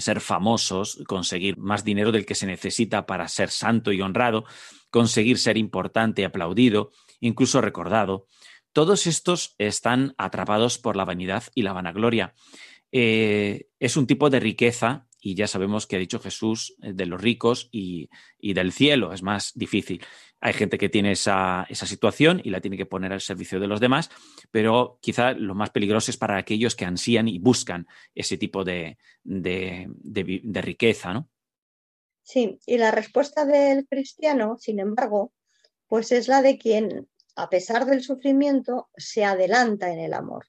ser 0.00 0.20
famosos, 0.20 1.02
conseguir 1.06 1.56
más 1.58 1.84
dinero 1.84 2.12
del 2.12 2.26
que 2.26 2.34
se 2.34 2.46
necesita 2.46 3.06
para 3.06 3.28
ser 3.28 3.50
santo 3.50 3.92
y 3.92 4.00
honrado, 4.00 4.44
conseguir 4.90 5.38
ser 5.38 5.56
importante, 5.56 6.24
aplaudido, 6.24 6.90
incluso 7.20 7.60
recordado. 7.60 8.26
Todos 8.72 9.06
estos 9.06 9.54
están 9.58 10.14
atrapados 10.18 10.78
por 10.78 10.96
la 10.96 11.04
vanidad 11.04 11.44
y 11.54 11.62
la 11.62 11.72
vanagloria. 11.72 12.34
Eh, 12.92 13.68
es 13.80 13.96
un 13.96 14.06
tipo 14.06 14.30
de 14.30 14.40
riqueza, 14.40 15.05
y 15.26 15.34
ya 15.34 15.48
sabemos 15.48 15.88
que 15.88 15.96
ha 15.96 15.98
dicho 15.98 16.20
Jesús, 16.20 16.76
eh, 16.82 16.92
de 16.94 17.04
los 17.04 17.20
ricos 17.20 17.68
y, 17.72 18.08
del 18.40 18.70
cielo, 18.70 19.12
es 19.12 19.24
más 19.24 19.50
difícil. 19.56 20.04
Hay 20.40 20.52
gente 20.52 20.78
que 20.78 20.88
tiene 20.88 21.10
esa, 21.10 21.66
situación 21.72 22.40
y 22.44 22.50
la 22.50 22.60
tiene 22.60 22.76
que 22.76 22.86
poner 22.86 23.12
al 23.12 23.20
servicio 23.20 23.58
de 23.58 23.66
los 23.66 23.80
demás, 23.80 24.08
pero 24.52 25.00
quizá 25.02 25.32
lo 25.32 25.56
más 25.56 25.70
peligroso 25.70 26.12
es 26.12 26.16
para 26.16 26.36
aquellos 26.36 26.76
que 26.76 26.84
ansían 26.84 27.26
y 27.26 27.40
buscan 27.40 27.88
ese 28.14 28.38
tipo 28.38 28.62
de, 28.62 28.98
de 29.24 30.62
riqueza, 30.62 31.12
¿no? 31.12 31.28
Sí, 32.22 32.60
y 32.64 32.78
la 32.78 32.92
respuesta 32.92 33.44
del 33.44 33.84
cristiano, 33.88 34.58
sin 34.60 34.78
embargo, 34.78 35.32
pues 35.88 36.12
es 36.12 36.28
la 36.28 36.40
de 36.40 36.56
quien, 36.56 37.08
a 37.34 37.50
pesar 37.50 37.84
del 37.84 38.02
sufrimiento, 38.02 38.90
se 38.96 39.24
adelanta 39.24 39.92
en 39.92 39.98
el 39.98 40.14
amor, 40.14 40.46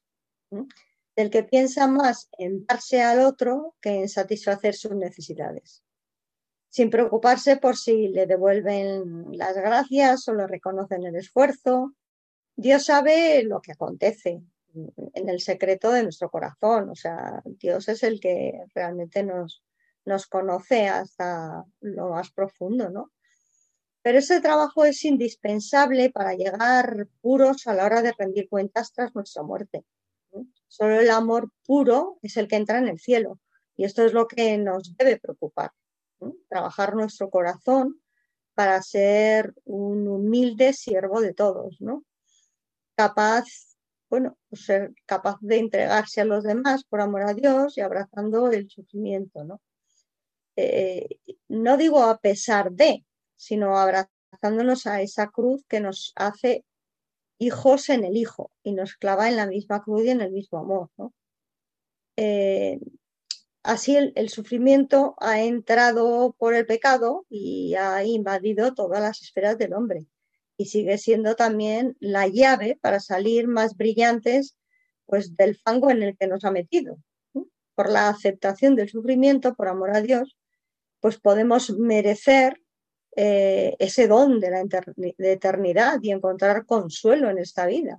del 1.17 1.31
que 1.31 1.43
piensa 1.43 1.87
más 1.87 2.29
en 2.37 2.63
darse 2.67 3.01
al 3.01 3.21
otro 3.21 3.75
que 3.81 3.89
en 3.89 4.07
satisfacer 4.07 4.75
sus 4.75 4.95
necesidades, 4.95 5.83
sin 6.69 6.91
preocuparse 6.91 7.57
por 7.57 7.75
si 7.75 8.09
le 8.09 8.27
devuelven 8.27 9.35
las 9.35 9.55
gracias 9.55 10.27
o 10.27 10.35
le 10.35 10.45
reconocen 10.45 11.03
el 11.05 11.15
esfuerzo. 11.15 11.95
Dios 12.55 12.85
sabe 12.85 13.43
lo 13.43 13.61
que 13.61 13.71
acontece 13.71 14.43
en 15.13 15.29
el 15.29 15.41
secreto 15.41 15.91
de 15.91 16.03
nuestro 16.03 16.29
corazón, 16.29 16.91
o 16.91 16.95
sea, 16.95 17.41
Dios 17.45 17.89
es 17.89 18.03
el 18.03 18.19
que 18.19 18.65
realmente 18.75 19.23
nos, 19.23 19.63
nos 20.05 20.27
conoce 20.27 20.87
hasta 20.87 21.65
lo 21.79 22.09
más 22.09 22.31
profundo, 22.31 22.91
¿no? 22.91 23.11
Pero 24.03 24.19
ese 24.19 24.39
trabajo 24.39 24.85
es 24.85 25.03
indispensable 25.03 26.11
para 26.11 26.35
llegar 26.35 27.07
puros 27.21 27.65
a 27.65 27.73
la 27.73 27.85
hora 27.85 28.03
de 28.03 28.13
rendir 28.15 28.47
cuentas 28.47 28.93
tras 28.93 29.15
nuestra 29.15 29.41
muerte. 29.41 29.83
Solo 30.67 30.99
el 30.99 31.09
amor 31.09 31.49
puro 31.65 32.19
es 32.21 32.37
el 32.37 32.47
que 32.47 32.57
entra 32.57 32.79
en 32.79 32.87
el 32.87 32.99
cielo 32.99 33.39
y 33.75 33.85
esto 33.85 34.03
es 34.03 34.13
lo 34.13 34.27
que 34.27 34.57
nos 34.57 34.95
debe 34.97 35.17
preocupar. 35.17 35.71
Trabajar 36.49 36.95
nuestro 36.95 37.29
corazón 37.29 38.01
para 38.55 38.81
ser 38.81 39.53
un 39.65 40.07
humilde 40.07 40.73
siervo 40.73 41.21
de 41.21 41.33
todos, 41.33 41.79
¿no? 41.79 42.03
Capaz, 42.95 43.45
bueno, 44.09 44.35
pues 44.49 44.65
ser 44.65 44.93
capaz 45.05 45.37
de 45.41 45.57
entregarse 45.57 46.21
a 46.21 46.25
los 46.25 46.43
demás 46.43 46.83
por 46.83 47.01
amor 47.01 47.21
a 47.21 47.35
Dios 47.35 47.77
y 47.77 47.81
abrazando 47.81 48.51
el 48.51 48.67
sufrimiento, 48.67 49.43
¿no? 49.43 49.61
Eh, 50.55 51.19
no 51.49 51.77
digo 51.77 52.01
a 52.01 52.17
pesar 52.17 52.71
de, 52.71 53.05
sino 53.35 53.77
abrazándonos 53.77 54.87
a 54.87 55.01
esa 55.01 55.27
cruz 55.27 55.63
que 55.67 55.79
nos 55.79 56.13
hace 56.15 56.65
hijos 57.39 57.89
en 57.89 58.03
el 58.03 58.17
Hijo 58.17 58.51
y 58.63 58.73
nos 58.73 58.95
clava 58.95 59.29
en 59.29 59.35
la 59.35 59.45
misma 59.45 59.83
cruz 59.83 60.05
y 60.05 60.09
en 60.09 60.21
el 60.21 60.31
mismo 60.31 60.59
amor. 60.59 60.89
Eh, 62.15 62.79
así 63.63 63.95
el, 63.95 64.29
sufrimiento 64.29 65.15
ha 65.19 65.41
entrado 65.41 66.35
por 66.37 66.53
el 66.53 66.65
pecado 66.65 67.25
y 67.29 67.75
ha 67.75 68.03
invadido 68.03 68.73
todas 68.73 69.01
las 69.01 69.21
esferas 69.21 69.57
del 69.57 69.73
hombre 69.73 70.07
y 70.57 70.65
sigue 70.65 70.97
siendo 70.97 71.35
también 71.35 71.95
la 71.99 72.27
llave 72.27 72.77
para 72.81 72.99
salir 72.99 73.47
más 73.47 73.77
brillantes 73.77 74.57
pues, 75.05 75.35
del 75.35 75.55
fango 75.55 75.91
en 75.91 76.01
el 76.01 76.17
que 76.17 76.27
nos 76.27 76.43
ha 76.43 76.51
metido. 76.51 76.97
Por 77.75 77.91
la 77.91 78.09
aceptación 78.09 78.75
del 78.75 78.89
sufrimiento, 78.89 79.53
por 79.53 79.67
amor 79.67 79.95
a 79.95 80.01
Dios, 80.01 80.35
pues 80.99 81.19
podemos 81.19 81.69
merecer 81.69 82.59
eh, 83.19 83.75
ese 83.79 84.07
don 84.07 84.39
de 84.39 84.51
la 84.51 84.63
de 84.63 85.31
eternidad 85.31 85.97
y 86.03 86.11
encontrar 86.11 86.67
consuelo 86.67 87.31
en 87.31 87.39
esta 87.39 87.65
vida. 87.65 87.97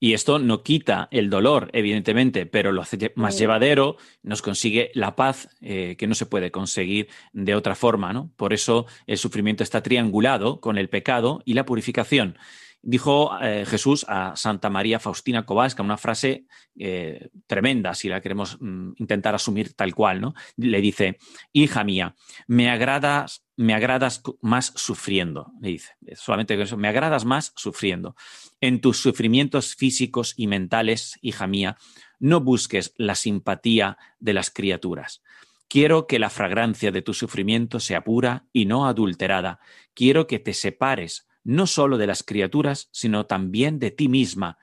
Y 0.00 0.14
esto 0.14 0.38
no 0.38 0.62
quita 0.62 1.08
el 1.10 1.28
dolor, 1.28 1.68
evidentemente, 1.74 2.46
pero 2.46 2.72
lo 2.72 2.80
hace 2.80 3.12
más 3.16 3.38
llevadero, 3.38 3.96
nos 4.22 4.40
consigue 4.40 4.90
la 4.94 5.14
paz 5.14 5.50
eh, 5.60 5.96
que 5.98 6.06
no 6.06 6.14
se 6.14 6.24
puede 6.24 6.50
conseguir 6.50 7.08
de 7.34 7.54
otra 7.54 7.74
forma. 7.74 8.14
¿no? 8.14 8.30
Por 8.36 8.54
eso 8.54 8.86
el 9.06 9.18
sufrimiento 9.18 9.62
está 9.62 9.82
triangulado 9.82 10.60
con 10.60 10.78
el 10.78 10.88
pecado 10.88 11.42
y 11.44 11.52
la 11.52 11.66
purificación. 11.66 12.38
Dijo 12.82 13.36
eh, 13.42 13.64
Jesús 13.66 14.06
a 14.08 14.36
Santa 14.36 14.70
María 14.70 15.00
Faustina 15.00 15.44
Kowalska 15.44 15.82
una 15.82 15.96
frase 15.96 16.46
eh, 16.78 17.30
tremenda, 17.46 17.94
si 17.94 18.08
la 18.08 18.20
queremos 18.20 18.58
mm, 18.60 18.92
intentar 18.98 19.34
asumir 19.34 19.74
tal 19.74 19.92
cual, 19.92 20.20
¿no? 20.20 20.34
Le 20.56 20.80
dice, 20.80 21.18
hija 21.52 21.82
mía, 21.82 22.14
me 22.46 22.70
agradas, 22.70 23.45
me 23.56 23.74
agradas 23.74 24.22
más 24.42 24.72
sufriendo, 24.76 25.52
le 25.60 25.70
dice, 25.70 25.92
solamente 26.14 26.60
eso, 26.60 26.76
me 26.76 26.88
agradas 26.88 27.24
más 27.24 27.52
sufriendo. 27.56 28.14
En 28.60 28.80
tus 28.80 28.98
sufrimientos 28.98 29.74
físicos 29.74 30.34
y 30.36 30.46
mentales, 30.46 31.18
hija 31.22 31.46
mía, 31.46 31.76
no 32.18 32.40
busques 32.40 32.92
la 32.96 33.14
simpatía 33.14 33.96
de 34.18 34.34
las 34.34 34.50
criaturas. 34.50 35.22
Quiero 35.68 36.06
que 36.06 36.18
la 36.18 36.30
fragancia 36.30 36.92
de 36.92 37.02
tu 37.02 37.14
sufrimiento 37.14 37.80
sea 37.80 38.04
pura 38.04 38.46
y 38.52 38.66
no 38.66 38.86
adulterada. 38.86 39.58
Quiero 39.94 40.26
que 40.26 40.38
te 40.38 40.54
separes 40.54 41.26
no 41.42 41.66
solo 41.66 41.96
de 41.96 42.06
las 42.06 42.22
criaturas, 42.22 42.88
sino 42.92 43.26
también 43.26 43.78
de 43.78 43.90
ti 43.90 44.08
misma, 44.08 44.58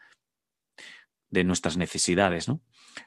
de 1.30 1.44
nuestras 1.44 1.78
necesidades, 1.78 2.48
¿no? 2.48 2.62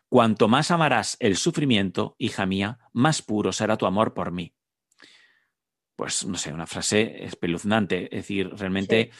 Cuanto 0.08 0.48
más 0.48 0.70
amarás 0.70 1.16
el 1.20 1.36
sufrimiento, 1.36 2.16
hija 2.18 2.44
mía, 2.44 2.78
más 2.92 3.22
puro 3.22 3.52
será 3.52 3.76
tu 3.76 3.86
amor 3.86 4.14
por 4.14 4.32
mí. 4.32 4.55
Pues 5.96 6.26
no 6.26 6.36
sé, 6.36 6.52
una 6.52 6.66
frase 6.66 7.24
espeluznante, 7.24 8.04
es 8.04 8.22
decir, 8.22 8.50
realmente 8.50 9.10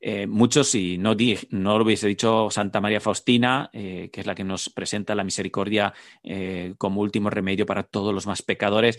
eh, 0.00 0.26
muchos, 0.26 0.68
si 0.68 0.96
no, 0.96 1.16
no, 1.50 1.78
lo 1.78 1.84
hubiese 1.84 2.06
dicho 2.06 2.48
Santa 2.50 2.80
María 2.80 3.00
Faustina, 3.00 3.68
eh, 3.72 4.10
que 4.12 4.20
es 4.20 4.26
la 4.26 4.34
que 4.34 4.44
nos 4.44 4.70
presenta 4.70 5.14
la 5.14 5.24
misericordia 5.24 5.92
eh, 6.22 6.74
como 6.78 7.00
último 7.00 7.30
remedio 7.30 7.66
para 7.66 7.82
todos 7.82 8.14
los 8.14 8.26
más 8.26 8.42
pecadores, 8.42 8.98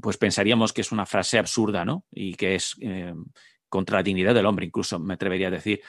pues 0.00 0.16
pensaríamos 0.18 0.72
que 0.72 0.82
es 0.82 0.92
una 0.92 1.06
frase 1.06 1.38
absurda, 1.38 1.84
¿no? 1.84 2.04
Y 2.10 2.34
que 2.34 2.56
es 2.56 2.76
contra 3.68 3.98
la 3.98 4.02
dignidad 4.02 4.34
del 4.34 4.46
hombre, 4.46 4.66
incluso 4.66 4.98
me 4.98 5.14
atrevería 5.14 5.48
a 5.48 5.52
decir. 5.52 5.80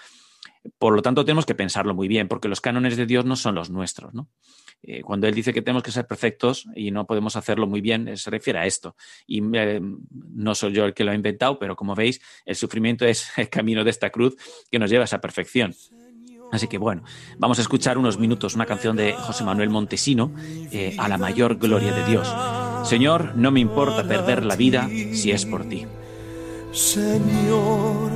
Por 0.78 0.96
lo 0.96 1.02
tanto, 1.02 1.24
tenemos 1.26 1.46
que 1.46 1.56
pensarlo 1.56 1.94
muy 1.94 2.08
bien, 2.08 2.28
porque 2.28 2.48
los 2.48 2.62
cánones 2.62 2.98
de 2.98 3.06
Dios 3.06 3.26
no 3.26 3.36
son 3.36 3.56
los 3.56 3.70
nuestros. 3.70 4.14
Eh, 4.84 5.02
cuando 5.02 5.28
Él 5.28 5.34
dice 5.34 5.54
que 5.54 5.62
tenemos 5.62 5.84
que 5.84 5.92
ser 5.92 6.06
perfectos 6.06 6.68
y 6.76 6.92
no 6.92 7.06
podemos 7.06 7.36
hacerlo 7.36 7.68
muy 7.68 7.82
bien, 7.82 8.08
eh, 8.08 8.18
se 8.18 8.30
refiere 8.30 8.60
a 8.60 8.66
esto. 8.66 8.96
Y 9.26 9.42
eh, 9.58 9.82
no 9.82 10.56
soy 10.56 10.74
yo 10.74 10.86
el 10.86 10.94
que 10.94 11.04
lo 11.04 11.12
ha 11.12 11.16
inventado, 11.16 11.58
pero 11.58 11.76
como 11.76 11.96
veis, 11.96 12.22
el 12.46 12.56
sufrimiento 12.56 13.06
es 13.06 13.32
el 13.38 13.50
camino 13.50 13.84
de 13.84 13.90
esta 13.90 14.10
cruz 14.10 14.36
que 14.70 14.80
nos 14.80 14.90
lleva 14.90 15.04
a 15.04 15.06
esa 15.06 15.22
perfección. 15.22 15.74
Así 16.52 16.68
que 16.68 16.78
bueno, 16.78 17.04
vamos 17.40 17.58
a 17.58 17.64
escuchar 17.64 17.98
unos 17.98 18.20
minutos 18.20 18.54
una 18.54 18.68
canción 18.68 18.96
de 18.96 19.14
José 19.14 19.44
Manuel 19.44 19.72
Montesino, 19.72 20.32
a 21.00 21.08
la 21.08 21.18
mayor 21.18 21.58
gloria 21.58 21.92
de 21.92 22.06
Dios. 22.06 22.32
Señor, 22.88 23.36
no 23.36 23.50
me 23.50 23.60
importa 23.60 24.08
perder 24.08 24.46
la 24.46 24.56
vida 24.56 24.88
si 24.88 25.32
es 25.32 25.44
por 25.46 25.68
ti. 25.68 25.88
Señor, 26.72 28.12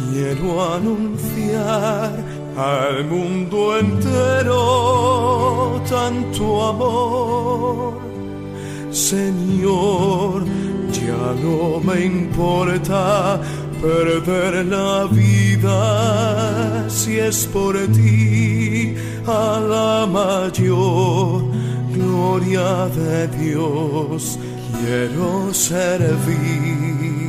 quiero 0.00 0.74
anunciar 0.74 2.12
al 2.56 3.04
mundo 3.06 3.78
entero 3.78 4.60
tanto 5.88 6.44
amor. 6.72 7.94
Señor, 8.90 10.44
ya 10.92 11.34
no 11.42 11.80
me 11.80 12.04
importa 12.04 13.40
perder 13.80 14.66
la 14.66 15.06
vida 15.06 16.88
si 16.88 17.18
es 17.18 17.46
por 17.46 17.76
ti 17.88 18.94
a 19.26 19.60
la 19.60 20.06
mayor 20.06 21.44
gloria 21.94 22.86
de 22.88 23.28
Dios 23.28 24.38
quiero 24.80 25.52
servir. 25.54 27.19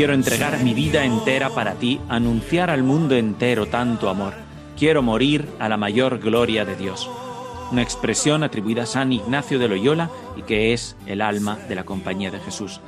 Quiero 0.00 0.14
entregar 0.14 0.64
mi 0.64 0.72
vida 0.72 1.04
entera 1.04 1.50
para 1.50 1.74
ti, 1.74 2.00
anunciar 2.08 2.70
al 2.70 2.82
mundo 2.82 3.16
entero 3.16 3.66
tanto 3.66 4.08
amor. 4.08 4.32
Quiero 4.78 5.02
morir 5.02 5.46
a 5.58 5.68
la 5.68 5.76
mayor 5.76 6.20
gloria 6.20 6.64
de 6.64 6.74
Dios. 6.74 7.10
Una 7.70 7.82
expresión 7.82 8.42
atribuida 8.42 8.84
a 8.84 8.86
San 8.86 9.12
Ignacio 9.12 9.58
de 9.58 9.68
Loyola 9.68 10.08
y 10.38 10.42
que 10.44 10.72
es 10.72 10.96
el 11.04 11.20
alma 11.20 11.58
de 11.68 11.74
la 11.74 11.84
compañía 11.84 12.30
de 12.30 12.40
Jesús. 12.40 12.80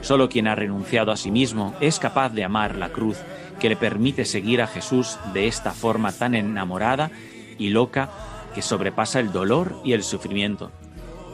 Solo 0.00 0.28
quien 0.28 0.48
ha 0.48 0.56
renunciado 0.56 1.12
a 1.12 1.16
sí 1.16 1.30
mismo 1.30 1.76
es 1.80 2.00
capaz 2.00 2.30
de 2.30 2.42
amar 2.42 2.74
la 2.74 2.88
cruz 2.88 3.18
que 3.60 3.68
le 3.68 3.76
permite 3.76 4.24
seguir 4.24 4.60
a 4.60 4.66
Jesús 4.66 5.16
de 5.32 5.46
esta 5.46 5.70
forma 5.70 6.10
tan 6.10 6.34
enamorada 6.34 7.12
y 7.56 7.68
loca 7.68 8.10
que 8.52 8.62
sobrepasa 8.62 9.20
el 9.20 9.30
dolor 9.30 9.80
y 9.84 9.92
el 9.92 10.02
sufrimiento. 10.02 10.72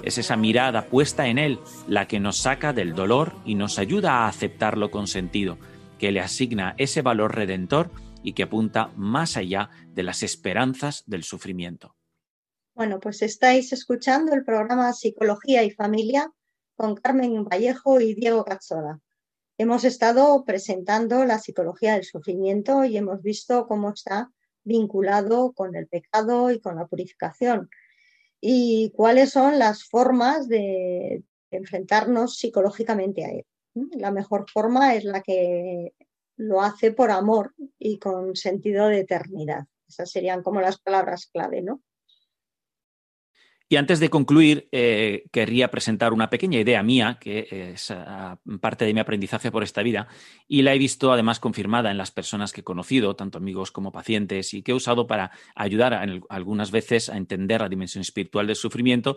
Es 0.05 0.19
esa 0.19 0.37
mirada 0.37 0.91
puesta 0.91 1.29
en 1.29 1.39
Él 1.39 1.59
la 1.89 2.07
que 2.07 2.21
nos 2.21 2.37
saca 2.37 2.75
del 2.75 2.95
dolor 2.95 3.33
y 3.47 3.55
nos 3.55 3.79
ayuda 3.79 4.13
a 4.13 4.29
aceptarlo 4.29 4.91
con 4.91 5.07
sentido, 5.07 5.57
que 5.99 6.13
le 6.13 6.21
asigna 6.21 6.75
ese 6.77 7.01
valor 7.01 7.35
redentor 7.35 7.91
y 8.23 8.35
que 8.35 8.43
apunta 8.43 8.93
más 8.97 9.39
allá 9.39 9.71
de 9.95 10.03
las 10.03 10.23
esperanzas 10.23 11.05
del 11.07 11.25
sufrimiento. 11.25 11.97
Bueno, 12.75 13.01
pues 13.01 13.23
estáis 13.23 13.73
escuchando 13.73 14.35
el 14.35 14.45
programa 14.45 14.93
Psicología 14.93 15.65
y 15.65 15.71
Familia 15.71 16.31
con 16.77 16.97
Carmen 16.97 17.43
Vallejo 17.45 17.99
y 17.99 18.13
Diego 18.13 18.45
Cazzola. 18.45 19.01
Hemos 19.57 19.85
estado 19.85 20.45
presentando 20.45 21.25
la 21.25 21.39
psicología 21.39 21.95
del 21.95 22.05
sufrimiento 22.05 22.85
y 22.85 22.99
hemos 22.99 23.23
visto 23.23 23.67
cómo 23.67 23.95
está 23.95 24.31
vinculado 24.65 25.53
con 25.53 25.75
el 25.77 25.87
pecado 25.87 26.51
y 26.51 26.61
con 26.61 26.77
la 26.77 26.87
purificación 26.87 27.71
y 28.47 28.91
cuáles 28.91 29.31
son 29.31 29.59
las 29.59 29.85
formas 29.85 30.49
de 30.49 31.25
enfrentarnos 31.51 32.37
psicológicamente 32.37 33.25
a 33.25 33.31
él. 33.31 33.47
La 33.93 34.11
mejor 34.11 34.45
forma 34.53 34.95
es 34.95 35.05
la 35.05 35.23
que 35.23 35.95
lo 36.37 36.61
hace 36.61 36.93
por 36.93 37.11
amor 37.11 37.55
y 37.79 37.99
con 37.99 38.37
sentido 38.37 38.89
de 38.89 38.99
eternidad. 38.99 39.65
Esas 39.89 40.11
serían 40.11 40.43
como 40.43 40.61
las 40.61 40.79
palabras 40.79 41.27
clave, 41.33 41.63
¿no? 41.63 41.81
Y 43.67 43.77
antes 43.77 43.99
de 43.99 44.11
concluir, 44.11 44.69
eh, 44.73 45.25
querría 45.33 45.71
presentar 45.71 46.13
una 46.13 46.29
pequeña 46.29 46.61
idea 46.61 46.83
mía, 46.83 47.19
que 47.19 47.73
es 47.73 47.91
uh, 47.91 48.59
parte 48.61 48.85
de 48.85 48.93
mi 48.93 49.01
aprendizaje 49.01 49.51
por 49.51 49.63
esta 49.63 49.83
vida, 49.83 50.07
y 50.47 50.63
la 50.63 50.75
he 50.75 50.79
visto 50.79 51.13
además 51.13 51.41
confirmada 51.41 51.91
en 51.91 51.97
las 51.97 52.11
personas 52.11 52.53
que 52.53 52.61
he 52.61 52.65
conocido, 52.65 53.17
tanto 53.17 53.39
amigos 53.39 53.73
como 53.73 53.91
pacientes, 53.91 54.53
y 54.53 54.63
que 54.63 54.73
he 54.73 54.75
usado 54.75 55.07
para 55.07 55.31
ayudar 55.55 55.95
a, 55.95 56.05
algunas 56.29 56.71
veces 56.71 57.09
a 57.09 57.17
entender 57.17 57.63
la 57.63 57.71
dimensión 57.71 58.03
espiritual 58.03 58.47
del 58.47 58.57
sufrimiento. 58.57 59.17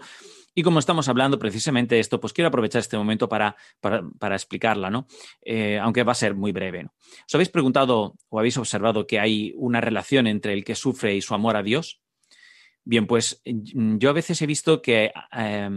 Y 0.56 0.64
como 0.64 0.80
estamos 0.80 1.10
hablando 1.10 1.38
precisamente 1.38 1.96
de 1.96 2.02
esto, 2.02 2.22
pues 2.22 2.32
quiero 2.32 2.48
aprovechar 2.48 2.80
este 2.80 2.98
momento 2.98 3.28
para, 3.28 3.58
para, 3.82 4.36
explicarla, 4.36 4.90
¿no? 4.90 5.08
Eh, 5.42 5.78
aunque 5.78 6.04
va 6.04 6.14
a 6.14 6.16
ser 6.16 6.36
muy 6.36 6.52
breve. 6.54 6.88
¿Os 7.28 7.36
habéis 7.36 7.50
preguntado 7.50 8.16
o 8.30 8.40
habéis 8.40 8.58
observado 8.58 9.06
que 9.06 9.20
hay 9.20 9.54
una 9.58 9.82
relación 9.82 10.26
entre 10.26 10.54
el 10.54 10.64
que 10.64 10.74
sufre 10.74 11.16
y 11.16 11.22
su 11.22 11.36
amor 11.36 11.58
a 11.58 11.64
Dios? 11.64 12.02
Bien, 12.90 13.06
pues 13.06 13.42
yo 13.44 14.10
a 14.10 14.14
veces 14.14 14.42
he 14.42 14.46
visto 14.46 14.82
que 14.82 15.12
eh, 15.38 15.70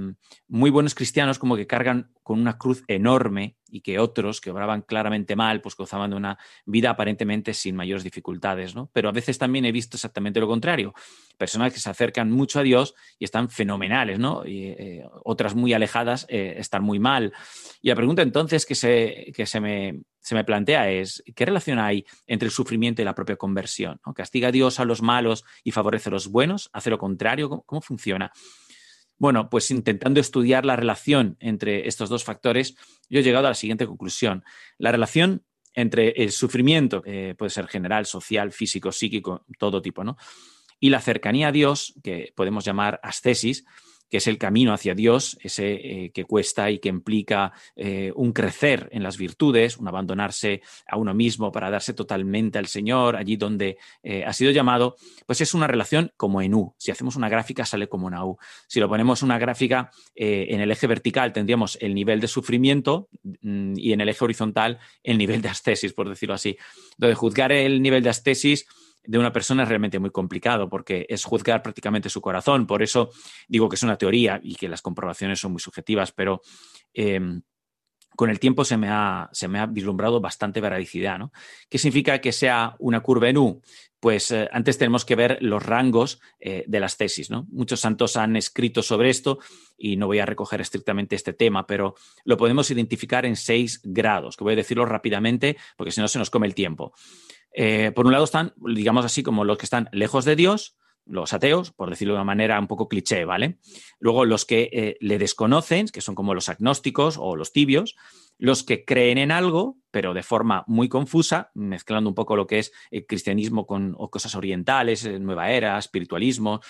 muy 0.46 0.70
buenos 0.70 0.94
cristianos 0.94 1.40
como 1.40 1.56
que 1.56 1.66
cargan 1.66 2.12
con 2.30 2.40
una 2.40 2.58
cruz 2.58 2.84
enorme 2.86 3.56
y 3.72 3.80
que 3.80 3.98
otros 3.98 4.40
que 4.40 4.52
obraban 4.52 4.82
claramente 4.82 5.34
mal, 5.34 5.60
pues 5.60 5.74
gozaban 5.74 6.10
de 6.10 6.16
una 6.16 6.38
vida 6.64 6.90
aparentemente 6.90 7.54
sin 7.54 7.74
mayores 7.74 8.04
dificultades, 8.04 8.76
¿no? 8.76 8.88
Pero 8.92 9.08
a 9.08 9.12
veces 9.12 9.36
también 9.36 9.64
he 9.64 9.72
visto 9.72 9.96
exactamente 9.96 10.38
lo 10.38 10.46
contrario. 10.46 10.94
Personas 11.36 11.72
que 11.72 11.80
se 11.80 11.90
acercan 11.90 12.30
mucho 12.30 12.60
a 12.60 12.62
Dios 12.62 12.94
y 13.18 13.24
están 13.24 13.50
fenomenales, 13.50 14.20
¿no? 14.20 14.46
Y 14.46 14.66
eh, 14.66 15.04
otras 15.24 15.56
muy 15.56 15.72
alejadas 15.72 16.24
eh, 16.28 16.54
están 16.56 16.84
muy 16.84 17.00
mal. 17.00 17.32
Y 17.82 17.88
la 17.88 17.96
pregunta 17.96 18.22
entonces 18.22 18.64
que 18.64 18.76
se, 18.76 19.32
que 19.34 19.44
se, 19.44 19.58
me, 19.58 20.02
se 20.20 20.36
me 20.36 20.44
plantea 20.44 20.88
es, 20.88 21.24
¿qué 21.34 21.44
relación 21.44 21.80
hay 21.80 22.06
entre 22.28 22.46
el 22.46 22.52
sufrimiento 22.52 23.02
y 23.02 23.04
la 23.04 23.16
propia 23.16 23.34
conversión? 23.34 23.98
¿Castiga 24.14 24.48
a 24.48 24.52
Dios 24.52 24.78
a 24.78 24.84
los 24.84 25.02
malos 25.02 25.44
y 25.64 25.72
favorece 25.72 26.10
a 26.10 26.12
los 26.12 26.28
buenos? 26.28 26.70
¿Hace 26.72 26.90
lo 26.90 26.98
contrario? 26.98 27.48
¿Cómo, 27.48 27.62
cómo 27.62 27.80
funciona? 27.80 28.30
Bueno, 29.20 29.50
pues 29.50 29.70
intentando 29.70 30.18
estudiar 30.18 30.64
la 30.64 30.76
relación 30.76 31.36
entre 31.40 31.86
estos 31.86 32.08
dos 32.08 32.24
factores, 32.24 32.74
yo 33.10 33.20
he 33.20 33.22
llegado 33.22 33.46
a 33.46 33.50
la 33.50 33.54
siguiente 33.54 33.86
conclusión. 33.86 34.44
La 34.78 34.92
relación 34.92 35.44
entre 35.74 36.12
el 36.12 36.32
sufrimiento, 36.32 37.02
eh, 37.04 37.34
puede 37.36 37.50
ser 37.50 37.68
general, 37.68 38.06
social, 38.06 38.50
físico, 38.50 38.90
psíquico, 38.90 39.44
todo 39.58 39.82
tipo, 39.82 40.04
¿no? 40.04 40.16
Y 40.80 40.88
la 40.88 41.02
cercanía 41.02 41.48
a 41.48 41.52
Dios, 41.52 41.92
que 42.02 42.32
podemos 42.34 42.64
llamar 42.64 42.98
ascesis, 43.02 43.66
que 44.10 44.18
es 44.18 44.26
el 44.26 44.38
camino 44.38 44.72
hacia 44.72 44.94
Dios, 44.94 45.38
ese 45.40 45.72
eh, 45.72 46.10
que 46.10 46.24
cuesta 46.24 46.70
y 46.70 46.78
que 46.78 46.88
implica 46.88 47.52
eh, 47.76 48.12
un 48.16 48.32
crecer 48.32 48.88
en 48.92 49.02
las 49.02 49.16
virtudes, 49.16 49.78
un 49.78 49.88
abandonarse 49.88 50.62
a 50.86 50.96
uno 50.96 51.14
mismo 51.14 51.52
para 51.52 51.70
darse 51.70 51.94
totalmente 51.94 52.58
al 52.58 52.66
Señor, 52.66 53.16
allí 53.16 53.36
donde 53.36 53.78
eh, 54.02 54.24
ha 54.24 54.32
sido 54.32 54.50
llamado, 54.50 54.96
pues 55.26 55.40
es 55.40 55.54
una 55.54 55.66
relación 55.66 56.12
como 56.16 56.42
en 56.42 56.54
U. 56.54 56.74
Si 56.76 56.90
hacemos 56.90 57.16
una 57.16 57.28
gráfica 57.28 57.64
sale 57.64 57.88
como 57.88 58.06
una 58.06 58.24
U. 58.24 58.36
Si 58.66 58.80
lo 58.80 58.88
ponemos 58.88 59.22
una 59.22 59.38
gráfica 59.38 59.90
en 60.14 60.60
el 60.60 60.70
eje 60.70 60.86
vertical 60.86 61.32
tendríamos 61.32 61.78
el 61.80 61.94
nivel 61.94 62.20
de 62.20 62.28
sufrimiento 62.28 63.08
mm, 63.42 63.74
y 63.76 63.92
en 63.92 64.00
el 64.00 64.08
eje 64.08 64.24
horizontal 64.24 64.78
el 65.02 65.18
nivel 65.18 65.40
de 65.42 65.48
ascesis, 65.48 65.92
por 65.92 66.08
decirlo 66.08 66.34
así. 66.34 66.56
Entonces, 66.94 67.16
juzgar 67.16 67.52
el 67.52 67.80
nivel 67.80 68.02
de 68.02 68.10
ascesis 68.10 68.66
de 69.10 69.18
una 69.18 69.32
persona 69.32 69.64
es 69.64 69.68
realmente 69.68 69.98
muy 69.98 70.10
complicado 70.10 70.68
porque 70.68 71.04
es 71.08 71.24
juzgar 71.24 71.64
prácticamente 71.64 72.08
su 72.08 72.20
corazón. 72.20 72.64
Por 72.64 72.80
eso 72.80 73.10
digo 73.48 73.68
que 73.68 73.74
es 73.74 73.82
una 73.82 73.98
teoría 73.98 74.38
y 74.40 74.54
que 74.54 74.68
las 74.68 74.82
comprobaciones 74.82 75.40
son 75.40 75.50
muy 75.50 75.60
subjetivas, 75.60 76.12
pero 76.12 76.42
em, 76.94 77.42
con 78.14 78.30
el 78.30 78.38
tiempo 78.38 78.64
se 78.64 78.76
me, 78.76 78.88
ha, 78.88 79.28
se 79.32 79.48
me 79.48 79.58
ha 79.58 79.66
vislumbrado 79.66 80.20
bastante 80.20 80.60
veracidad. 80.60 81.18
¿no? 81.18 81.32
¿Qué 81.68 81.76
significa 81.78 82.20
que 82.20 82.30
sea 82.30 82.76
una 82.78 83.00
curva 83.00 83.28
en 83.28 83.38
U? 83.38 83.60
Pues 83.98 84.30
eh, 84.30 84.48
antes 84.52 84.78
tenemos 84.78 85.04
que 85.04 85.16
ver 85.16 85.38
los 85.40 85.60
rangos 85.60 86.20
eh, 86.38 86.62
de 86.68 86.78
las 86.78 86.96
tesis. 86.96 87.30
¿no? 87.30 87.48
Muchos 87.50 87.80
santos 87.80 88.16
han 88.16 88.36
escrito 88.36 88.80
sobre 88.80 89.10
esto 89.10 89.40
y 89.76 89.96
no 89.96 90.06
voy 90.06 90.20
a 90.20 90.26
recoger 90.26 90.60
estrictamente 90.60 91.16
este 91.16 91.32
tema, 91.32 91.66
pero 91.66 91.96
lo 92.24 92.36
podemos 92.36 92.70
identificar 92.70 93.26
en 93.26 93.34
seis 93.34 93.80
grados, 93.82 94.36
que 94.36 94.44
voy 94.44 94.52
a 94.52 94.56
decirlo 94.56 94.86
rápidamente 94.86 95.56
porque 95.76 95.90
si 95.90 96.00
no 96.00 96.06
se 96.06 96.20
nos 96.20 96.30
come 96.30 96.46
el 96.46 96.54
tiempo. 96.54 96.94
Eh, 97.52 97.92
por 97.94 98.06
un 98.06 98.12
lado 98.12 98.24
están, 98.24 98.54
digamos 98.56 99.04
así, 99.04 99.22
como 99.22 99.44
los 99.44 99.58
que 99.58 99.66
están 99.66 99.88
lejos 99.92 100.24
de 100.24 100.36
Dios, 100.36 100.76
los 101.06 101.32
ateos, 101.32 101.72
por 101.72 101.90
decirlo 101.90 102.14
de 102.14 102.18
una 102.18 102.24
manera 102.24 102.58
un 102.58 102.68
poco 102.68 102.88
cliché, 102.88 103.24
¿vale? 103.24 103.58
Luego 103.98 104.24
los 104.24 104.44
que 104.44 104.70
eh, 104.72 104.96
le 105.00 105.18
desconocen, 105.18 105.88
que 105.88 106.00
son 106.00 106.14
como 106.14 106.34
los 106.34 106.48
agnósticos 106.48 107.16
o 107.18 107.36
los 107.36 107.52
tibios, 107.52 107.96
los 108.38 108.62
que 108.62 108.84
creen 108.84 109.18
en 109.18 109.32
algo, 109.32 109.76
pero 109.90 110.14
de 110.14 110.22
forma 110.22 110.64
muy 110.66 110.88
confusa, 110.88 111.50
mezclando 111.54 112.08
un 112.08 112.14
poco 112.14 112.36
lo 112.36 112.46
que 112.46 112.60
es 112.60 112.72
el 112.90 113.06
cristianismo 113.06 113.66
con 113.66 113.94
cosas 114.10 114.34
orientales, 114.34 115.04
eh, 115.04 115.18
nueva 115.18 115.50
era, 115.50 115.78
espiritualismo, 115.78 116.60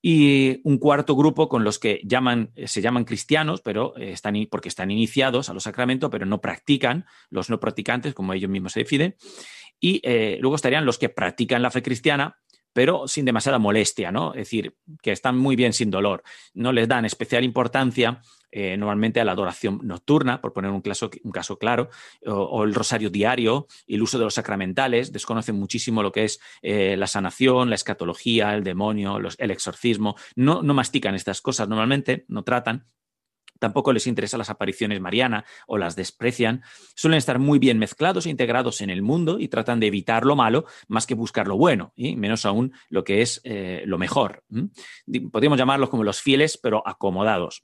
y 0.00 0.60
un 0.62 0.78
cuarto 0.78 1.16
grupo 1.16 1.48
con 1.48 1.64
los 1.64 1.78
que 1.80 2.00
llaman, 2.04 2.52
se 2.66 2.80
llaman 2.80 3.04
cristianos, 3.04 3.60
pero 3.60 3.96
están, 3.96 4.34
porque 4.48 4.68
están 4.68 4.92
iniciados 4.92 5.48
a 5.48 5.54
los 5.54 5.64
sacramentos, 5.64 6.08
pero 6.08 6.24
no 6.24 6.40
practican, 6.40 7.04
los 7.30 7.50
no 7.50 7.58
practicantes, 7.58 8.14
como 8.14 8.32
ellos 8.32 8.48
mismos 8.48 8.74
se 8.74 8.80
definen, 8.80 9.16
y 9.80 10.00
eh, 10.04 10.38
luego 10.40 10.56
estarían 10.56 10.84
los 10.84 10.98
que 10.98 11.08
practican 11.08 11.62
la 11.62 11.70
fe 11.70 11.82
cristiana, 11.82 12.38
pero 12.72 13.08
sin 13.08 13.24
demasiada 13.24 13.58
molestia, 13.58 14.12
¿no? 14.12 14.32
Es 14.32 14.40
decir, 14.40 14.76
que 15.02 15.12
están 15.12 15.36
muy 15.36 15.56
bien 15.56 15.72
sin 15.72 15.90
dolor. 15.90 16.22
No 16.54 16.72
les 16.72 16.86
dan 16.86 17.04
especial 17.04 17.42
importancia 17.42 18.20
eh, 18.50 18.76
normalmente 18.76 19.20
a 19.20 19.24
la 19.24 19.32
adoración 19.32 19.80
nocturna, 19.82 20.40
por 20.40 20.52
poner 20.52 20.70
un 20.70 20.80
caso, 20.80 21.10
un 21.22 21.32
caso 21.32 21.58
claro, 21.58 21.90
o, 22.24 22.64
el 22.64 22.74
rosario 22.74 23.10
diario, 23.10 23.66
el 23.86 24.02
uso 24.02 24.18
de 24.18 24.24
los 24.24 24.34
sacramentales, 24.34 25.12
desconocen 25.12 25.56
muchísimo 25.56 26.02
lo 26.02 26.12
que 26.12 26.24
es 26.24 26.40
eh, 26.62 26.96
la 26.96 27.06
sanación, 27.06 27.68
la 27.68 27.74
escatología, 27.74 28.54
el 28.54 28.64
demonio, 28.64 29.18
el 29.18 29.50
exorcismo. 29.50 30.16
No, 30.34 30.62
no 30.62 30.72
mastican 30.72 31.14
estas 31.14 31.42
cosas 31.42 31.68
normalmente, 31.68 32.24
no 32.28 32.42
tratan, 32.42 32.86
Tampoco 33.58 33.92
les 33.92 34.06
interesan 34.06 34.38
las 34.38 34.50
apariciones 34.50 35.00
mariana 35.00 35.44
o 35.66 35.78
las 35.78 35.96
desprecian. 35.96 36.62
Suelen 36.94 37.18
estar 37.18 37.38
muy 37.38 37.58
bien 37.58 37.78
mezclados 37.78 38.26
e 38.26 38.30
integrados 38.30 38.80
en 38.80 38.90
el 38.90 39.02
mundo 39.02 39.38
y 39.38 39.48
tratan 39.48 39.80
de 39.80 39.88
evitar 39.88 40.24
lo 40.24 40.36
malo 40.36 40.64
más 40.86 41.06
que 41.06 41.14
buscar 41.14 41.48
lo 41.48 41.56
bueno, 41.56 41.92
y 41.96 42.16
menos 42.16 42.46
aún 42.46 42.72
lo 42.88 43.04
que 43.04 43.22
es 43.22 43.40
eh, 43.44 43.82
lo 43.86 43.98
mejor. 43.98 44.44
Podríamos 45.32 45.58
llamarlos 45.58 45.90
como 45.90 46.04
los 46.04 46.20
fieles, 46.20 46.58
pero 46.58 46.86
acomodados. 46.86 47.62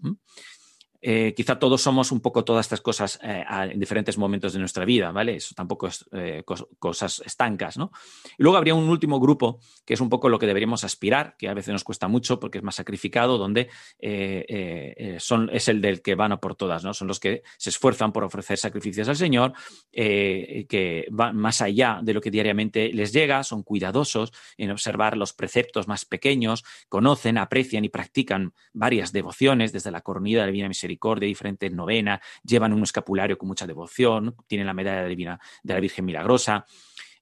Eh, 1.06 1.34
quizá 1.36 1.58
todos 1.58 1.82
somos 1.82 2.12
un 2.12 2.20
poco 2.20 2.46
todas 2.46 2.64
estas 2.64 2.80
cosas 2.80 3.20
eh, 3.22 3.44
en 3.70 3.78
diferentes 3.78 4.16
momentos 4.16 4.54
de 4.54 4.58
nuestra 4.58 4.86
vida, 4.86 5.12
¿vale? 5.12 5.36
Eso 5.36 5.54
tampoco 5.54 5.88
es 5.88 6.06
eh, 6.12 6.44
cosas 6.78 7.20
estancas, 7.26 7.76
¿no? 7.76 7.92
Y 8.38 8.42
luego 8.42 8.56
habría 8.56 8.74
un 8.74 8.88
último 8.88 9.20
grupo, 9.20 9.60
que 9.84 9.92
es 9.92 10.00
un 10.00 10.08
poco 10.08 10.30
lo 10.30 10.38
que 10.38 10.46
deberíamos 10.46 10.82
aspirar, 10.82 11.36
que 11.36 11.50
a 11.50 11.52
veces 11.52 11.72
nos 11.72 11.84
cuesta 11.84 12.08
mucho 12.08 12.40
porque 12.40 12.56
es 12.56 12.64
más 12.64 12.76
sacrificado, 12.76 13.36
donde 13.36 13.68
es 13.98 15.68
el 15.68 15.80
del 15.82 16.00
que 16.00 16.14
van 16.14 16.32
a 16.32 16.38
por 16.38 16.54
todas, 16.54 16.84
¿no? 16.84 16.94
Son 16.94 17.06
los 17.06 17.20
que 17.20 17.42
se 17.58 17.68
esfuerzan 17.68 18.10
por 18.10 18.24
ofrecer 18.24 18.56
sacrificios 18.56 19.06
al 19.06 19.16
Señor, 19.16 19.52
que 19.92 21.06
van 21.10 21.36
más 21.36 21.60
allá 21.60 22.00
de 22.02 22.14
lo 22.14 22.22
que 22.22 22.30
diariamente 22.30 22.90
les 22.94 23.12
llega, 23.12 23.44
son 23.44 23.62
cuidadosos 23.62 24.32
en 24.56 24.70
observar 24.70 25.18
los 25.18 25.34
preceptos 25.34 25.86
más 25.86 26.06
pequeños, 26.06 26.64
conocen, 26.88 27.36
aprecian 27.36 27.84
y 27.84 27.90
practican 27.90 28.54
varias 28.72 29.12
devociones, 29.12 29.70
desde 29.70 29.90
la 29.90 30.00
coronilla 30.00 30.38
de 30.38 30.42
la 30.44 30.46
Divina 30.46 30.68
Misericordia, 30.68 30.93
de 30.98 31.26
diferentes 31.26 31.72
novenas, 31.72 32.20
llevan 32.42 32.72
un 32.72 32.82
escapulario 32.82 33.38
con 33.38 33.48
mucha 33.48 33.66
devoción, 33.66 34.34
tienen 34.46 34.66
la 34.66 34.74
medalla 34.74 35.06
divina 35.06 35.40
de 35.62 35.74
la 35.74 35.80
Virgen 35.80 36.04
Milagrosa. 36.04 36.66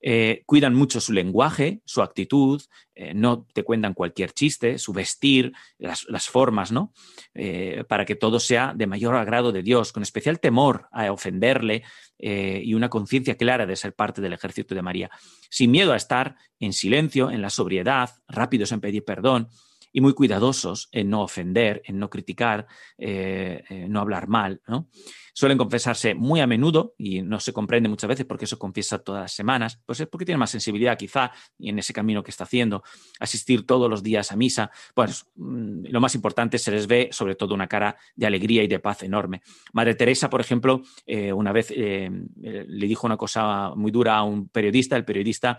Eh, 0.05 0.43
cuidan 0.47 0.75
mucho 0.75 1.01
su 1.01 1.12
lenguaje, 1.12 1.81
su 1.85 2.03
actitud, 2.03 2.61
eh, 2.93 3.14
no 3.14 3.47
te 3.55 3.62
cuentan 3.62 3.95
cualquier 3.95 4.33
chiste, 4.33 4.77
su 4.79 4.93
vestir, 4.93 5.53
las, 5.79 6.29
formas, 6.29 6.73
¿no? 6.73 6.93
Eh, 7.35 7.85
para 7.89 8.05
que 8.05 8.16
todo 8.16 8.41
sea 8.41 8.73
de 8.75 8.89
mayor 8.89 9.14
agrado 9.14 9.53
de 9.53 9.62
Dios, 9.62 9.93
con 9.93 10.03
especial 10.03 10.41
temor 10.41 10.89
a 10.91 11.12
ofenderle 11.12 11.85
y 12.18 12.75
una 12.75 12.89
conciencia 12.89 13.37
clara 13.37 13.66
de 13.66 13.75
ser 13.75 13.95
parte 13.95 14.20
del 14.20 14.33
ejército 14.33 14.77
de 14.77 14.83
María, 14.83 15.11
sin 15.51 15.73
miedo 15.73 15.93
a 15.93 15.97
estar 15.97 16.37
en 16.61 16.73
silencio, 16.73 17.31
en 17.31 17.43
la 17.43 17.51
sobriedad, 17.51 18.11
rápidos 18.29 18.70
en 18.70 18.81
pedir 18.81 19.05
perdón, 19.05 19.49
y 19.93 20.01
muy 20.01 20.14
cuidadosos 20.14 20.88
en 20.90 21.11
no 21.11 21.22
ofender, 21.22 21.82
en 21.84 21.99
no 21.99 22.09
criticar, 22.09 22.66
eh, 22.97 23.62
eh, 23.68 23.86
no 23.88 24.01
hablar 24.01 24.26
mal. 24.26 24.61
¿no? 24.66 24.88
Suelen 25.34 25.59
confesarse 25.59 26.14
muy 26.14 26.40
a 26.40 26.47
menudo 26.47 26.95
y 26.97 27.22
no 27.22 27.40
se 27.40 27.53
comprende 27.53 27.88
muchas 27.88 28.09
veces 28.09 28.26
porque 28.26 28.47
eso 28.47 28.59
confiesa 28.59 28.99
todas 28.99 29.22
las 29.22 29.32
semanas, 29.32 29.80
pues 29.84 30.01
es 30.01 30.07
porque 30.07 30.24
tiene 30.24 30.38
más 30.38 30.51
sensibilidad 30.51 30.97
quizá 30.97 31.32
y 31.59 31.68
en 31.68 31.78
ese 31.78 31.93
camino 31.93 32.22
que 32.22 32.30
está 32.30 32.45
haciendo, 32.45 32.82
asistir 33.20 33.66
todos 33.66 33.88
los 33.88 34.03
días 34.03 34.32
a 34.32 34.36
misa, 34.36 34.70
pues 34.95 35.26
mm, 35.36 35.86
lo 35.90 36.01
más 36.01 36.14
importante 36.14 36.59
se 36.59 36.70
les 36.70 36.86
ve 36.86 37.09
sobre 37.12 37.34
todo 37.34 37.55
una 37.55 37.68
cara 37.68 37.97
de 38.14 38.26
alegría 38.26 38.62
y 38.62 38.68
de 38.68 38.78
paz 38.78 39.03
enorme. 39.03 39.43
Madre 39.72 39.95
Teresa, 39.95 40.30
por 40.30 40.40
ejemplo, 40.40 40.82
eh, 41.07 41.32
una 41.32 41.53
vez 41.53 41.70
le 41.70 42.86
dijo 42.86 43.07
una 43.07 43.16
cosa 43.16 43.74
muy 43.74 43.90
dura 43.90 44.16
a 44.16 44.22
un 44.22 44.49
periodista, 44.49 44.97
el 44.97 45.05
periodista 45.05 45.59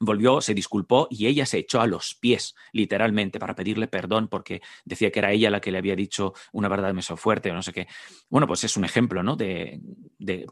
volvió, 0.00 0.40
se 0.40 0.54
disculpó 0.54 1.08
y 1.10 1.26
ella 1.26 1.46
se 1.46 1.58
echó 1.58 1.80
a 1.80 1.86
los 1.86 2.14
pies, 2.14 2.54
literalmente, 2.72 3.38
para 3.38 3.54
pedirle 3.54 3.88
perdón 3.88 4.28
porque 4.28 4.60
decía 4.84 5.10
que 5.10 5.18
era 5.18 5.32
ella 5.32 5.50
la 5.50 5.60
que 5.60 5.70
le 5.70 5.78
había 5.78 5.96
dicho 5.96 6.34
una 6.52 6.68
verdad 6.68 6.88
demasiado 6.88 7.16
fuerte 7.16 7.50
o 7.50 7.54
no 7.54 7.62
sé 7.62 7.72
qué. 7.72 7.88
Bueno, 8.28 8.46
pues 8.46 8.64
es 8.64 8.76
un 8.76 8.84
ejemplo, 8.84 9.22
¿no? 9.22 9.36
De, 9.36 9.80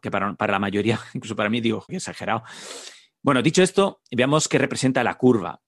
que 0.00 0.10
para, 0.10 0.34
la 0.38 0.58
mayoría, 0.58 0.98
incluso 1.14 1.36
para 1.36 1.50
mí, 1.50 1.60
digo, 1.60 1.84
exagerado. 1.88 2.42
Bueno, 3.26 3.42
dicho 3.42 3.60
esto, 3.60 4.02
veamos 4.12 4.46
qué 4.46 4.56
representa 4.56 5.02
la 5.02 5.18
curva. 5.18 5.60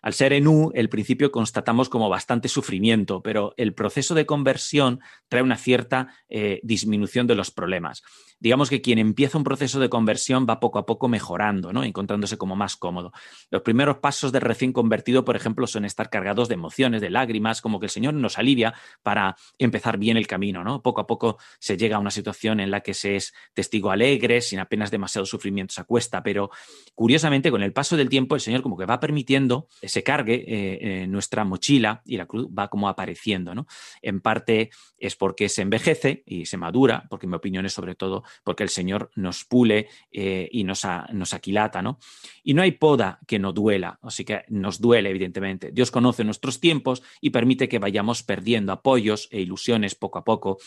Al 0.00 0.14
ser 0.14 0.32
en 0.32 0.48
U, 0.48 0.72
el 0.74 0.88
principio 0.88 1.30
constatamos 1.30 1.90
como 1.90 2.08
bastante 2.08 2.48
sufrimiento, 2.48 3.22
pero 3.22 3.52
el 3.58 3.74
proceso 3.74 4.14
de 4.14 4.24
conversión 4.24 5.00
trae 5.28 5.42
una 5.42 5.58
cierta 5.58 6.14
eh, 6.30 6.60
disminución 6.62 7.26
de 7.26 7.34
los 7.34 7.50
problemas 7.50 8.02
digamos 8.44 8.68
que 8.68 8.82
quien 8.82 8.98
empieza 8.98 9.38
un 9.38 9.44
proceso 9.44 9.80
de 9.80 9.88
conversión 9.88 10.46
va 10.48 10.60
poco 10.60 10.78
a 10.78 10.84
poco 10.84 11.08
mejorando, 11.08 11.72
¿no? 11.72 11.82
encontrándose 11.82 12.36
como 12.36 12.54
más 12.56 12.76
cómodo. 12.76 13.10
Los 13.50 13.62
primeros 13.62 13.98
pasos 13.98 14.32
de 14.32 14.40
recién 14.40 14.72
convertido, 14.72 15.24
por 15.24 15.34
ejemplo, 15.34 15.66
son 15.66 15.86
estar 15.86 16.10
cargados 16.10 16.48
de 16.48 16.54
emociones, 16.54 17.00
de 17.00 17.08
lágrimas, 17.08 17.62
como 17.62 17.80
que 17.80 17.86
el 17.86 17.90
Señor 17.90 18.12
nos 18.12 18.38
alivia 18.38 18.74
para 19.02 19.36
empezar 19.58 19.96
bien 19.96 20.18
el 20.18 20.26
camino. 20.26 20.62
¿no? 20.62 20.82
Poco 20.82 21.00
a 21.00 21.06
poco 21.06 21.38
se 21.58 21.78
llega 21.78 21.96
a 21.96 22.00
una 22.00 22.10
situación 22.10 22.60
en 22.60 22.70
la 22.70 22.80
que 22.80 22.92
se 22.92 23.16
es 23.16 23.32
testigo 23.54 23.90
alegre, 23.90 24.42
sin 24.42 24.58
apenas 24.58 24.90
demasiado 24.90 25.24
sufrimiento 25.24 25.72
se 25.72 25.84
cuesta, 25.84 26.22
pero 26.22 26.50
curiosamente 26.94 27.50
con 27.50 27.62
el 27.62 27.72
paso 27.72 27.96
del 27.96 28.08
tiempo 28.08 28.34
el 28.34 28.40
Señor 28.40 28.62
como 28.62 28.76
que 28.76 28.86
va 28.86 29.00
permitiendo 29.00 29.68
que 29.80 29.88
se 29.88 30.02
cargue 30.02 30.34
eh, 30.34 30.78
eh, 30.80 31.06
nuestra 31.06 31.44
mochila 31.44 32.02
y 32.04 32.16
la 32.16 32.26
cruz 32.26 32.46
va 32.46 32.68
como 32.68 32.88
apareciendo. 32.88 33.54
¿no? 33.54 33.66
En 34.02 34.20
parte 34.20 34.70
es 34.98 35.16
porque 35.16 35.48
se 35.48 35.62
envejece 35.62 36.22
y 36.26 36.46
se 36.46 36.56
madura, 36.56 37.06
porque 37.10 37.26
mi 37.26 37.34
opinión 37.34 37.66
es 37.66 37.72
sobre 37.72 37.94
todo 37.94 38.22
porque 38.44 38.62
el 38.62 38.68
Señor 38.68 39.10
nos 39.16 39.44
pule 39.44 39.88
eh, 40.12 40.48
y 40.50 40.64
nos, 40.64 40.86
nos, 41.12 41.34
aquilata, 41.34 41.82
¿no? 41.82 41.98
Y 42.42 42.54
no 42.54 42.62
hay 42.62 42.72
poda 42.72 43.18
que 43.26 43.38
no 43.38 43.52
duela, 43.52 43.98
así 44.02 44.24
que 44.24 44.44
nos 44.48 44.80
duele, 44.80 45.10
evidentemente. 45.10 45.70
Dios 45.72 45.90
conoce 45.90 46.24
nuestros 46.24 46.60
tiempos 46.60 47.02
y 47.20 47.30
permite 47.30 47.68
que 47.68 47.78
vayamos 47.78 48.22
perdiendo 48.22 48.72
apoyos 48.72 49.28
e 49.30 49.40
ilusiones 49.40 49.94
poco 49.94 50.18
a 50.18 50.24
poco 50.24 50.58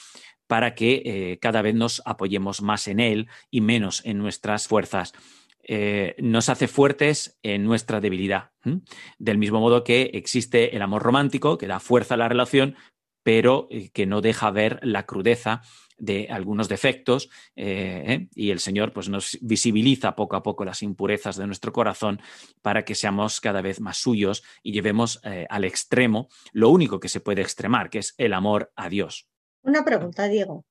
para 0.47 0.75
que 0.75 1.37
cada 1.41 1.61
vez 1.61 1.75
nos 1.75 2.01
apoyemos 2.05 2.61
más 2.61 2.87
en 2.87 2.99
Él 2.99 3.27
y 3.51 3.61
menos 3.61 4.01
en 4.05 4.17
nuestras 4.17 4.67
fuerzas. 4.67 5.13
Eh, 5.67 6.15
nos 6.19 6.49
hace 6.49 6.67
fuertes 6.67 7.37
en 7.43 7.63
nuestra 7.63 7.99
debilidad. 7.99 8.51
Del 9.19 9.37
mismo 9.37 9.59
modo 9.59 9.83
que 9.83 10.11
existe 10.13 10.75
el 10.75 10.81
amor 10.81 11.03
romántico, 11.03 11.57
que 11.57 11.67
da 11.67 11.79
fuerza 11.79 12.15
a 12.15 12.17
la 12.17 12.29
relación, 12.29 12.75
pero 13.23 13.67
que 13.93 14.05
no 14.05 14.21
deja 14.21 14.49
ver 14.51 14.79
la 14.81 15.05
crudeza 15.05 15.61
de 15.97 16.27
algunos 16.29 16.69
defectos 16.69 17.29
eh, 17.55 18.03
¿eh? 18.07 18.27
y 18.33 18.51
el 18.51 18.59
Señor 18.59 18.93
pues, 18.93 19.09
nos 19.09 19.37
visibiliza 19.41 20.15
poco 20.15 20.35
a 20.35 20.43
poco 20.43 20.63
las 20.63 20.83
impurezas 20.83 21.35
de 21.35 21.47
nuestro 21.47 21.73
corazón 21.73 22.21
para 22.61 22.85
que 22.85 22.95
seamos 22.95 23.41
cada 23.41 23.61
vez 23.61 23.81
más 23.81 23.97
suyos 23.97 24.43
y 24.63 24.71
llevemos 24.71 25.19
eh, 25.23 25.45
al 25.49 25.65
extremo 25.65 26.29
lo 26.53 26.69
único 26.69 26.99
que 26.99 27.09
se 27.09 27.19
puede 27.19 27.41
extremar, 27.41 27.89
que 27.89 27.99
es 27.99 28.13
el 28.17 28.33
amor 28.33 28.71
a 28.75 28.89
Dios. 28.89 29.27
Una 29.63 29.83
pregunta, 29.83 30.27
Diego. 30.27 30.65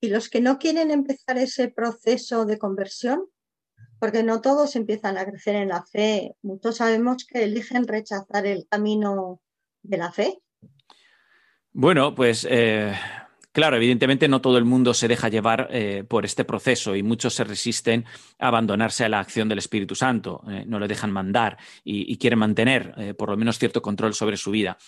¿Y 0.00 0.08
los 0.08 0.28
que 0.28 0.40
no 0.40 0.58
quieren 0.58 0.90
empezar 0.90 1.38
ese 1.38 1.68
proceso 1.68 2.44
de 2.44 2.58
conversión? 2.58 3.26
Porque 3.98 4.22
no 4.22 4.40
todos 4.40 4.74
empiezan 4.76 5.16
a 5.16 5.24
crecer 5.24 5.54
en 5.54 5.68
la 5.68 5.84
fe. 5.84 6.34
Muchos 6.42 6.76
sabemos 6.76 7.24
que 7.24 7.44
eligen 7.44 7.86
rechazar 7.86 8.46
el 8.46 8.66
camino 8.68 9.40
de 9.82 9.96
la 9.96 10.12
fe. 10.12 10.38
Bueno, 11.72 12.14
pues 12.14 12.46
Claro, 13.52 13.76
evidentemente 13.76 14.28
no 14.28 14.40
todo 14.40 14.56
el 14.56 14.64
mundo 14.64 14.94
se 14.94 15.08
deja 15.08 15.28
llevar 15.28 15.68
eh, 15.70 16.04
por 16.08 16.24
este 16.24 16.44
proceso 16.44 16.96
y 16.96 17.02
muchos 17.02 17.34
se 17.34 17.44
resisten 17.44 18.06
a 18.38 18.48
abandonarse 18.48 19.04
a 19.04 19.10
la 19.10 19.20
acción 19.20 19.46
del 19.46 19.58
Espíritu 19.58 19.94
Santo, 19.94 20.42
eh, 20.48 20.64
no 20.66 20.80
le 20.80 20.88
dejan 20.88 21.12
mandar 21.12 21.58
y, 21.84 22.16
quieren 22.16 22.38
mantener 22.38 22.94
eh, 22.96 23.12
por 23.12 23.28
lo 23.28 23.36
menos 23.36 23.58
cierto 23.58 23.82
control 23.82 24.14
sobre 24.14 24.38
su 24.38 24.50
vida. 24.50 24.78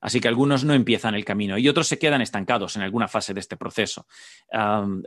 Así 0.00 0.20
que 0.20 0.28
algunos 0.28 0.64
no 0.64 0.74
empiezan 0.74 1.14
el 1.14 1.24
camino 1.24 1.58
y 1.58 1.68
otros 1.68 1.88
se 1.88 1.98
quedan 1.98 2.22
estancados 2.22 2.76
en 2.76 2.82
alguna 2.82 3.08
fase 3.08 3.34
de 3.34 3.40
este 3.40 3.56
proceso. 3.56 4.06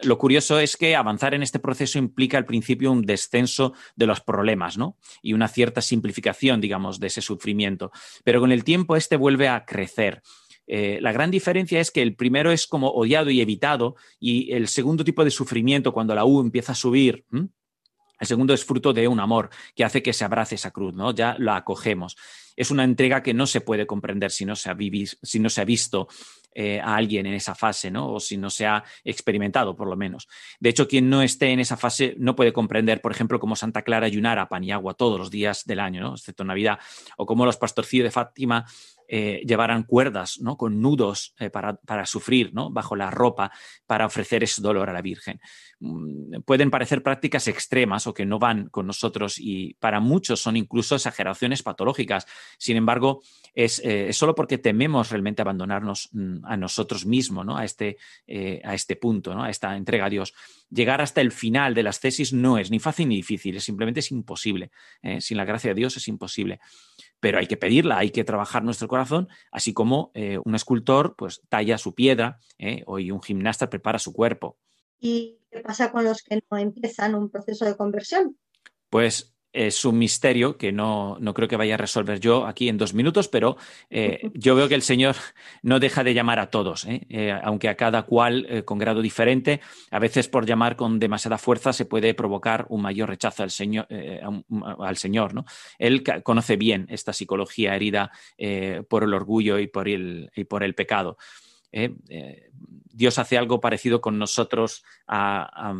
lo 0.01 0.17
curioso 0.17 0.59
es 0.59 0.77
que 0.77 0.95
avanzar 0.95 1.33
en 1.33 1.43
este 1.43 1.59
proceso 1.59 1.97
implica 1.97 2.37
al 2.37 2.45
principio 2.45 2.91
un 2.91 3.01
descenso 3.01 3.73
de 3.95 4.05
los 4.05 4.21
problemas 4.21 4.77
¿no? 4.77 4.97
y 5.21 5.33
una 5.33 5.47
cierta 5.47 5.81
simplificación, 5.81 6.61
digamos, 6.61 6.99
de 6.99 7.07
ese 7.07 7.21
sufrimiento. 7.21 7.91
Pero 8.23 8.39
con 8.39 8.51
el 8.51 8.63
tiempo 8.63 8.95
este 8.95 9.17
vuelve 9.17 9.47
a 9.47 9.65
crecer 9.65 10.21
eh, 10.65 10.99
la 11.01 11.11
gran 11.11 11.31
diferencia 11.31 11.79
es 11.79 11.91
que 11.91 12.01
el 12.01 12.15
primero 12.15 12.51
es 12.51 12.67
como 12.67 12.89
odiado 12.89 13.29
y 13.29 13.41
evitado 13.41 13.95
y 14.19 14.51
el 14.53 14.67
segundo 14.67 15.03
tipo 15.03 15.23
de 15.23 15.31
sufrimiento, 15.31 15.93
cuando 15.93 16.15
la 16.15 16.25
U 16.25 16.39
empieza 16.39 16.71
a 16.71 16.75
subir, 16.75 17.25
el 17.31 18.27
segundo 18.27 18.53
es 18.53 18.63
fruto 18.63 18.93
de 18.93 19.07
un 19.07 19.19
amor 19.19 19.49
que 19.75 19.83
hace 19.83 20.01
que 20.01 20.13
se 20.13 20.23
abrace 20.23 20.55
esa 20.55 20.71
cruz, 20.71 20.93
¿no? 20.93 21.13
Ya 21.13 21.35
la 21.39 21.57
acogemos. 21.57 22.15
Es 22.55 22.71
una 22.71 22.83
entrega 22.83 23.23
que 23.23 23.33
no 23.33 23.47
se 23.47 23.61
puede 23.61 23.85
comprender 23.85 24.31
si 24.31 24.45
no 24.45 24.55
se 24.55 24.69
ha, 24.69 24.77
si 25.21 25.39
no 25.39 25.49
se 25.49 25.61
ha 25.61 25.65
visto 25.65 26.07
eh, 26.55 26.79
a 26.79 26.95
alguien 26.95 27.25
en 27.25 27.33
esa 27.33 27.55
fase, 27.55 27.89
¿no? 27.89 28.13
O 28.13 28.19
si 28.19 28.37
no 28.37 28.51
se 28.51 28.67
ha 28.67 28.83
experimentado, 29.03 29.75
por 29.75 29.87
lo 29.87 29.95
menos. 29.95 30.27
De 30.59 30.69
hecho, 30.69 30.87
quien 30.87 31.09
no 31.09 31.23
esté 31.23 31.49
en 31.49 31.59
esa 31.59 31.77
fase 31.77 32.15
no 32.19 32.35
puede 32.35 32.53
comprender, 32.53 33.01
por 33.01 33.11
ejemplo, 33.11 33.39
cómo 33.39 33.55
Santa 33.55 33.81
Clara 33.81 34.05
ayunara 34.05 34.47
pan 34.47 34.63
y 34.63 34.71
agua 34.71 34.93
todos 34.93 35.17
los 35.17 35.31
días 35.31 35.65
del 35.65 35.79
año, 35.79 36.01
¿no? 36.01 36.13
Excepto 36.13 36.43
Navidad, 36.43 36.77
o 37.17 37.25
cómo 37.25 37.47
los 37.47 37.57
pastorcillos 37.57 38.03
de 38.03 38.11
Fátima 38.11 38.65
eh, 39.07 39.41
llevaran 39.45 39.83
cuerdas 39.83 40.39
¿no? 40.39 40.57
con 40.57 40.81
nudos 40.81 41.33
eh, 41.39 41.49
para, 41.49 42.05
sufrir 42.05 42.53
¿no? 42.53 42.69
bajo 42.69 42.95
la 42.95 43.11
ropa 43.11 43.51
para 43.85 44.05
ofrecer 44.05 44.43
ese 44.43 44.61
dolor 44.61 44.89
a 44.89 44.93
la 44.93 45.01
Virgen. 45.01 45.39
Mm, 45.79 46.41
pueden 46.45 46.71
parecer 46.71 47.03
prácticas 47.03 47.47
extremas 47.47 48.07
o 48.07 48.13
que 48.13 48.25
no 48.25 48.39
van 48.39 48.69
con 48.69 48.87
nosotros 48.87 49.35
y 49.37 49.75
para 49.75 49.99
muchos 49.99 50.39
son 50.39 50.57
incluso 50.57 50.95
exageraciones 50.95 51.63
patológicas. 51.63 52.25
Sin 52.57 52.77
embargo, 52.77 53.21
es, 53.53 53.79
eh, 53.83 54.13
solo 54.13 54.35
porque 54.35 54.57
tememos 54.57 55.09
realmente 55.09 55.41
abandonarnos 55.41 56.09
mm, 56.11 56.45
a 56.45 56.57
nosotros 56.57 57.05
mismos, 57.05 57.45
¿no? 57.45 57.57
a, 57.57 57.65
este, 57.65 57.97
a 58.63 58.73
este 58.73 58.95
punto, 58.95 59.33
¿no? 59.33 59.43
a 59.43 59.49
esta 59.49 59.75
entrega 59.75 60.05
a 60.05 60.09
Dios. 60.09 60.33
Llegar 60.73 61.01
hasta 61.01 61.21
el 61.21 61.31
final 61.31 61.73
de 61.73 61.83
las 61.83 61.99
tesis 61.99 62.33
no 62.33 62.57
es 62.57 62.71
ni 62.71 62.79
fácil 62.79 63.09
ni 63.09 63.17
difícil, 63.17 63.59
simplemente 63.61 63.99
es 63.99 64.11
imposible. 64.11 64.71
sin 65.19 65.37
la 65.37 65.45
gracia 65.45 65.71
de 65.71 65.75
Dios 65.75 65.97
es 65.97 66.07
imposible 66.07 66.59
pero 67.23 67.39
hay 67.39 67.47
que 67.47 67.55
pedirla, 67.55 67.99
hay 67.99 68.09
que 68.11 68.25
trabajar 68.25 68.65
nuestro 68.65 68.89
corazón, 68.89 69.29
así 69.49 69.73
como 69.73 70.11
eh, 70.13 70.39
un 70.43 70.55
escultor 70.55 71.15
pues 71.15 71.41
talla 71.47 71.77
su 71.77 71.95
piedra 71.95 72.41
eh, 72.57 72.83
o 72.85 72.95
un 72.95 73.21
gimnasta 73.21 73.69
prepara 73.69 73.97
su 73.97 74.11
cuerpo. 74.11 74.57
¿Y 74.99 75.39
qué 75.49 75.61
pasa 75.61 75.89
con 75.93 76.03
los 76.03 76.21
que 76.21 76.41
no 76.51 76.57
empiezan 76.57 77.15
un 77.15 77.29
proceso 77.29 77.63
de 77.63 77.77
conversión? 77.77 78.37
Pues 78.89 79.32
es 79.53 79.85
un 79.85 79.99
misterio 79.99 80.57
que 80.57 80.71
no, 80.71 81.17
creo 81.35 81.47
que 81.47 81.55
vaya 81.55 81.75
a 81.75 81.77
resolver 81.77 82.19
yo 82.19 82.47
aquí 82.47 82.69
en 82.69 82.77
dos 82.77 82.95
minutos, 82.95 83.27
pero 83.27 83.55
eh, 83.89 84.29
yo 84.33 84.55
veo 84.55 84.67
que 84.67 84.75
el 84.75 84.81
Señor 84.81 85.15
no 85.61 85.79
deja 85.79 86.03
de 86.03 86.15
llamar 86.15 86.39
a 86.39 86.49
todos, 86.49 86.85
¿eh? 86.85 87.05
Eh, 87.09 87.39
aunque 87.43 87.69
a 87.69 87.75
cada 87.77 88.03
cual 88.03 88.63
con 88.65 88.79
grado 88.79 89.01
diferente. 89.01 89.61
A 89.91 89.99
veces 89.99 90.27
por 90.27 90.45
llamar 90.45 90.75
con 90.75 90.99
demasiada 90.99 91.37
fuerza 91.37 91.71
se 91.71 91.85
puede 91.85 92.13
provocar 92.15 92.65
un 92.69 92.81
mayor 92.81 93.09
rechazo 93.09 93.43
al 93.43 93.51
Señor. 93.51 93.87
al 94.79 94.97
señor 94.97 95.33
¿no? 95.33 95.45
Él 95.77 96.03
conoce 96.23 96.55
bien 96.55 96.87
esta 96.89 97.13
psicología 97.13 97.75
herida 97.75 98.11
por 98.89 99.03
el 99.03 99.13
orgullo 99.13 99.59
y 99.59 99.67
por 99.67 99.87
el, 99.87 100.31
y 100.35 100.45
por 100.45 100.63
el 100.63 100.73
pecado. 100.73 101.17
Dios 101.71 103.19
hace 103.19 103.37
algo 103.37 103.61
parecido 103.61 104.01
con 104.01 104.17
nosotros 104.17 104.83
a, 105.05 105.69
a, 105.69 105.75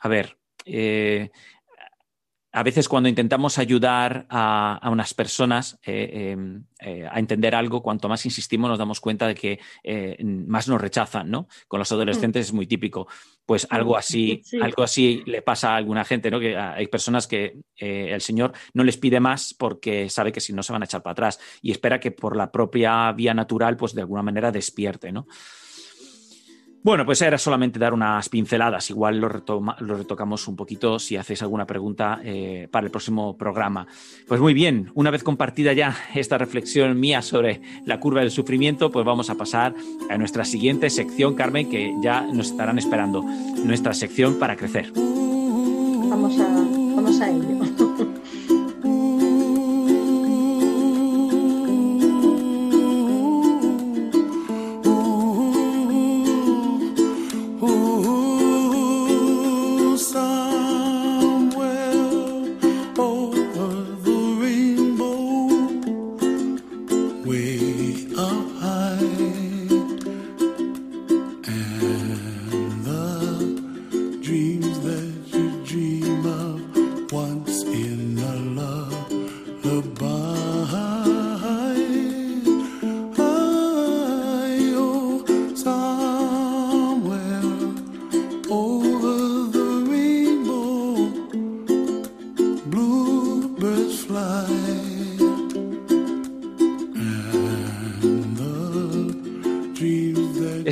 a 0.00 0.08
ver, 0.08 0.38
a 2.58 2.62
veces 2.64 2.88
cuando 2.88 3.08
intentamos 3.08 3.56
ayudar 3.58 4.26
a, 4.28 4.80
unas 4.90 5.14
personas 5.14 5.78
eh, 5.86 6.32
em, 6.32 6.64
eh, 6.80 7.06
a 7.08 7.20
entender 7.20 7.54
algo, 7.54 7.84
cuanto 7.84 8.08
más 8.08 8.24
insistimos 8.24 8.68
nos 8.68 8.80
damos 8.80 8.98
cuenta 8.98 9.28
de 9.28 9.36
que 9.36 9.60
eh, 9.84 10.16
más 10.24 10.66
nos 10.66 10.80
rechazan, 10.80 11.30
¿no? 11.30 11.46
Con 11.68 11.78
los 11.78 11.92
adolescentes 11.92 12.46
es 12.46 12.52
muy 12.52 12.66
típico. 12.66 13.06
Pues 13.46 13.64
algo 13.70 13.96
así, 13.96 14.42
algo 14.60 14.82
así 14.82 15.22
le 15.24 15.40
pasa 15.40 15.74
a 15.74 15.76
alguna 15.76 16.04
gente, 16.04 16.32
¿no? 16.32 16.40
Que 16.40 16.56
hay 16.56 16.88
personas 16.88 17.28
que 17.28 17.60
el 17.76 18.20
Señor 18.20 18.52
no 18.74 18.82
les 18.82 18.96
pide 18.96 19.20
más 19.20 19.54
porque 19.54 20.10
sabe 20.10 20.32
que 20.32 20.40
si 20.40 20.52
no 20.52 20.64
se 20.64 20.72
van 20.72 20.82
a 20.82 20.86
echar 20.86 21.00
para 21.00 21.12
atrás 21.12 21.38
y 21.62 21.70
espera 21.70 22.00
que 22.00 22.10
por 22.10 22.36
la 22.36 22.50
propia 22.50 23.12
vía 23.12 23.34
natural, 23.34 23.76
pues 23.76 23.94
de 23.94 24.00
alguna 24.00 24.24
manera 24.24 24.50
despierte, 24.50 25.12
¿no? 25.12 25.28
Bueno, 26.82 27.04
pues 27.04 27.20
era 27.22 27.38
solamente 27.38 27.78
dar 27.78 27.92
unas 27.92 28.28
pinceladas. 28.28 28.88
Igual 28.90 29.18
lo, 29.18 29.28
retocamos 29.28 30.46
un 30.48 30.56
poquito 30.56 30.98
si 30.98 31.16
hacéis 31.16 31.42
alguna 31.42 31.66
pregunta 31.66 32.20
eh, 32.22 32.68
para 32.70 32.86
el 32.86 32.90
próximo 32.90 33.36
programa. 33.36 33.86
Pues 34.26 34.40
muy 34.40 34.54
bien, 34.54 34.90
una 34.94 35.10
vez 35.10 35.24
compartida 35.24 35.72
ya 35.72 35.96
esta 36.14 36.38
reflexión 36.38 36.98
mía 36.98 37.22
sobre 37.22 37.60
la 37.84 37.98
curva 37.98 38.20
del 38.20 38.30
sufrimiento, 38.30 38.90
pues 38.90 39.04
vamos 39.04 39.28
a 39.28 39.34
pasar 39.34 39.74
a 40.08 40.16
nuestra 40.18 40.44
siguiente 40.44 40.88
sección, 40.88 41.34
Carmen, 41.34 41.68
que 41.68 41.92
ya 42.02 42.22
nos 42.22 42.50
estarán 42.52 42.78
esperando. 42.78 43.22
Nuestra 43.22 43.92
sección 43.92 44.38
para 44.38 44.56
crecer. 44.56 44.92
Vamos 44.94 46.38
a 46.38 46.77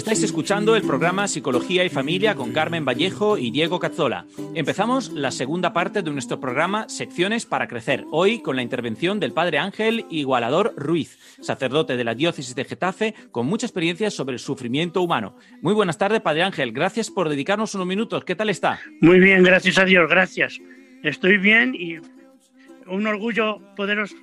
Estáis 0.07 0.23
escuchando 0.23 0.77
el 0.77 0.83
programa 0.83 1.27
Psicología 1.27 1.85
y 1.85 1.89
Familia 1.89 2.37
con 2.37 2.53
Carmen 2.53 2.85
Vallejo 2.85 3.39
y 3.39 3.51
Diego 3.51 3.81
Cazzola. 3.81 4.25
Empezamos 4.55 5.11
la 5.11 5.33
segunda 5.33 5.73
parte 5.73 6.01
de 6.01 6.13
nuestro 6.13 6.39
programa 6.39 6.89
Secciones 6.89 7.45
para 7.45 7.67
Crecer, 7.67 8.05
hoy 8.13 8.39
con 8.39 8.55
la 8.55 8.63
intervención 8.63 9.19
del 9.19 9.33
Padre 9.33 9.59
Ángel 9.59 10.07
Igualador 10.09 10.75
Ruiz, 10.77 11.19
sacerdote 11.41 11.97
de 11.97 12.05
la 12.05 12.15
diócesis 12.15 12.55
de 12.55 12.65
Getafe, 12.65 13.15
con 13.33 13.47
mucha 13.47 13.67
experiencia 13.67 14.09
sobre 14.13 14.35
el 14.35 14.39
sufrimiento 14.39 15.03
humano. 15.03 15.35
Muy 15.61 15.75
buenas 15.75 15.99
tardes, 15.99 16.21
Padre 16.21 16.45
Ángel. 16.45 16.71
Gracias 16.71 17.11
por 17.11 17.29
dedicarnos 17.29 17.75
unos 17.75 17.89
minutos. 17.89 18.25
¿Qué 18.25 18.37
tal 18.37 18.49
está? 18.49 18.79
Muy 19.01 19.19
bien, 19.19 19.43
gracias 19.43 19.77
a 19.77 19.85
Dios, 19.85 20.09
gracias. 20.09 20.61
Estoy 21.03 21.37
bien 21.39 21.75
y 21.75 21.97
un 22.87 23.09
orgullo 23.09 23.61
poderos 23.75 24.15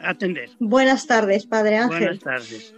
atender. 0.00 0.50
Buenas 0.58 1.06
tardes, 1.06 1.46
Padre 1.46 1.76
Ángel. 1.76 2.18
Buenas 2.18 2.18
tardes. 2.18 2.74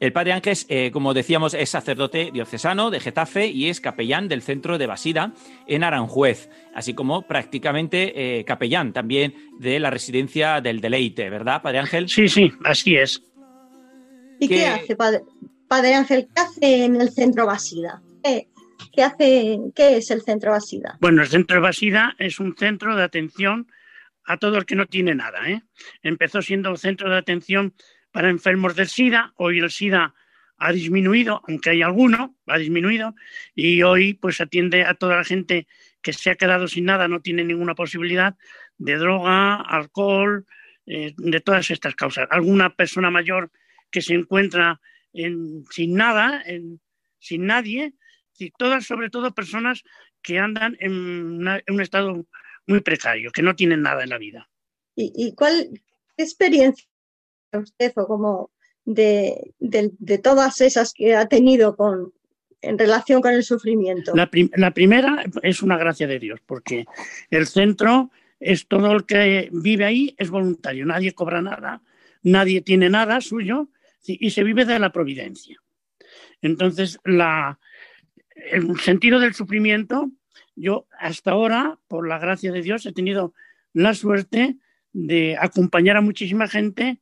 El 0.00 0.12
padre 0.12 0.32
Ángel, 0.32 0.56
eh, 0.68 0.90
como 0.92 1.12
decíamos, 1.12 1.54
es 1.54 1.70
sacerdote 1.70 2.30
diocesano 2.32 2.90
de 2.90 3.00
Getafe 3.00 3.48
y 3.48 3.68
es 3.68 3.80
capellán 3.80 4.28
del 4.28 4.42
centro 4.42 4.78
de 4.78 4.86
Basida 4.86 5.32
en 5.66 5.82
Aranjuez, 5.82 6.48
así 6.72 6.94
como 6.94 7.22
prácticamente 7.22 8.38
eh, 8.38 8.44
capellán 8.44 8.92
también 8.92 9.34
de 9.58 9.80
la 9.80 9.90
residencia 9.90 10.60
del 10.60 10.80
Deleite, 10.80 11.28
¿verdad, 11.30 11.62
padre 11.62 11.80
Ángel? 11.80 12.08
Sí, 12.08 12.28
sí, 12.28 12.52
así 12.64 12.94
es. 12.96 13.22
¿Y 14.38 14.46
qué, 14.46 14.54
¿Qué- 14.56 14.66
hace, 14.68 14.94
padre, 14.96 15.20
padre 15.66 15.94
Ángel? 15.94 16.28
¿Qué 16.32 16.40
hace 16.42 16.84
en 16.84 17.00
el 17.00 17.10
centro 17.10 17.44
Basida? 17.46 18.00
¿Qué, 18.22 18.46
qué 18.92 19.02
hace, 19.02 19.58
¿Qué 19.74 19.96
es 19.96 20.12
el 20.12 20.22
centro 20.22 20.52
Basida? 20.52 20.96
Bueno, 21.00 21.22
el 21.22 21.28
centro 21.28 21.56
de 21.56 21.62
Basida 21.62 22.14
es 22.20 22.38
un 22.38 22.54
centro 22.56 22.94
de 22.94 23.02
atención 23.02 23.66
a 24.24 24.36
todo 24.36 24.58
el 24.58 24.64
que 24.64 24.76
no 24.76 24.86
tiene 24.86 25.16
nada. 25.16 25.38
¿eh? 25.48 25.62
Empezó 26.02 26.40
siendo 26.40 26.70
un 26.70 26.78
centro 26.78 27.10
de 27.10 27.16
atención 27.16 27.74
para 28.12 28.30
enfermos 28.30 28.74
del 28.76 28.88
SIDA, 28.88 29.32
hoy 29.36 29.58
el 29.58 29.70
SIDA 29.70 30.14
ha 30.58 30.72
disminuido, 30.72 31.40
aunque 31.46 31.70
hay 31.70 31.82
alguno, 31.82 32.36
ha 32.46 32.58
disminuido, 32.58 33.14
y 33.54 33.82
hoy 33.82 34.14
pues 34.14 34.40
atiende 34.40 34.84
a 34.84 34.94
toda 34.94 35.16
la 35.16 35.24
gente 35.24 35.68
que 36.02 36.12
se 36.12 36.30
ha 36.30 36.34
quedado 36.34 36.66
sin 36.68 36.84
nada, 36.84 37.06
no 37.06 37.20
tiene 37.20 37.44
ninguna 37.44 37.74
posibilidad 37.74 38.36
de 38.76 38.96
droga, 38.96 39.56
alcohol, 39.56 40.46
eh, 40.86 41.14
de 41.16 41.40
todas 41.40 41.70
estas 41.70 41.94
causas. 41.94 42.26
Alguna 42.30 42.74
persona 42.74 43.10
mayor 43.10 43.50
que 43.90 44.02
se 44.02 44.14
encuentra 44.14 44.80
en- 45.12 45.64
sin 45.70 45.94
nada, 45.94 46.44
sin 47.18 47.46
nadie, 47.46 47.94
y 48.38 48.50
todas, 48.50 48.86
sobre 48.86 49.10
todo, 49.10 49.34
personas 49.34 49.82
que 50.22 50.38
andan 50.38 50.76
en, 50.80 51.46
un 51.68 51.80
estado 51.80 52.26
muy 52.66 52.80
precario, 52.80 53.30
que 53.32 53.42
no 53.42 53.56
tienen 53.56 53.82
nada 53.82 54.02
en 54.02 54.10
la 54.10 54.18
vida. 54.18 54.48
¿Y, 54.94 55.34
cuál 55.34 55.70
experiencia 56.16 56.88
usted 57.56 57.92
o 57.96 58.06
como 58.06 58.50
de, 58.84 59.54
de- 59.58 60.18
todas 60.18 60.60
esas 60.60 60.92
que 60.92 61.14
ha 61.14 61.26
tenido 61.28 61.76
con, 61.76 62.12
en 62.60 62.78
relación 62.78 63.22
con 63.22 63.32
el 63.32 63.42
sufrimiento? 63.44 64.14
La, 64.14 64.30
prim- 64.30 64.50
la 64.56 64.72
primera 64.72 65.24
es 65.42 65.62
una 65.62 65.78
gracia 65.78 66.06
de 66.06 66.18
Dios, 66.18 66.40
porque 66.44 66.86
el 67.30 67.46
centro 67.46 68.10
es 68.40 68.66
todo 68.68 68.92
el 68.92 69.04
que 69.06 69.48
vive 69.52 69.84
ahí, 69.84 70.14
es 70.18 70.30
voluntario, 70.30 70.84
nadie 70.86 71.12
cobra 71.12 71.40
nada, 71.42 71.82
nadie 72.22 72.60
tiene 72.60 72.90
nada 72.90 73.20
suyo 73.20 73.68
y 74.04 74.26
y 74.26 74.30
se 74.30 74.44
vive 74.44 74.64
de 74.64 74.78
la 74.78 74.92
providencia. 74.92 75.58
Entonces, 76.40 76.98
la, 77.04 77.58
el 78.52 78.78
sentido 78.80 79.18
del 79.20 79.34
sufrimiento, 79.34 80.10
yo 80.54 80.86
hasta 80.98 81.32
ahora, 81.32 81.78
por 81.88 82.08
la 82.08 82.18
gracia 82.18 82.52
de 82.52 82.62
Dios, 82.62 82.86
he 82.86 82.92
tenido 82.92 83.34
la 83.74 83.92
suerte 83.94 84.56
de 84.92 85.36
acompañar 85.38 85.96
a 85.96 86.00
muchísima 86.00 86.48
gente 86.48 87.00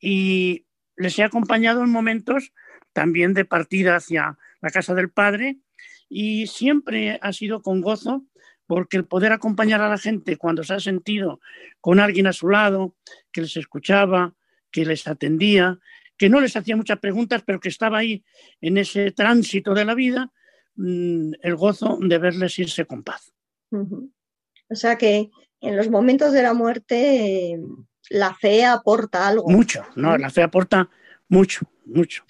y 0.00 0.66
les 0.96 1.18
he 1.18 1.22
acompañado 1.22 1.82
en 1.82 1.90
momentos 1.90 2.52
también 2.92 3.34
de 3.34 3.44
partida 3.44 3.96
hacia 3.96 4.38
la 4.60 4.70
casa 4.70 4.94
del 4.94 5.10
Padre 5.10 5.58
y 6.08 6.46
siempre 6.46 7.18
ha 7.22 7.32
sido 7.32 7.62
con 7.62 7.80
gozo 7.80 8.24
porque 8.66 8.96
el 8.96 9.04
poder 9.04 9.32
acompañar 9.32 9.80
a 9.80 9.88
la 9.88 9.98
gente 9.98 10.36
cuando 10.36 10.62
se 10.62 10.74
ha 10.74 10.80
sentido 10.80 11.40
con 11.80 11.98
alguien 11.98 12.26
a 12.26 12.32
su 12.32 12.48
lado, 12.48 12.94
que 13.32 13.40
les 13.40 13.56
escuchaba, 13.56 14.34
que 14.70 14.84
les 14.84 15.08
atendía, 15.08 15.80
que 16.16 16.28
no 16.28 16.40
les 16.40 16.54
hacía 16.54 16.76
muchas 16.76 17.00
preguntas, 17.00 17.42
pero 17.44 17.58
que 17.58 17.68
estaba 17.68 17.98
ahí 17.98 18.22
en 18.60 18.78
ese 18.78 19.10
tránsito 19.10 19.74
de 19.74 19.84
la 19.84 19.94
vida, 19.94 20.32
mm, 20.76 21.32
el 21.42 21.56
gozo 21.56 21.98
de 22.00 22.18
verles 22.18 22.58
irse 22.58 22.84
con 22.84 23.02
paz. 23.02 23.32
O 23.72 24.74
sea 24.74 24.96
que 24.96 25.30
en 25.60 25.76
los 25.76 25.90
momentos 25.90 26.32
de 26.32 26.42
la 26.42 26.54
muerte 26.54 27.58
la 28.08 28.34
fe 28.34 28.64
aporta 28.64 29.28
algo, 29.28 29.48
Mucho, 29.48 29.84
¿no? 29.96 30.16
La 30.16 30.30
fe 30.30 30.42
aporta 30.42 30.88
mucho, 31.28 31.66
mucho. 31.84 32.24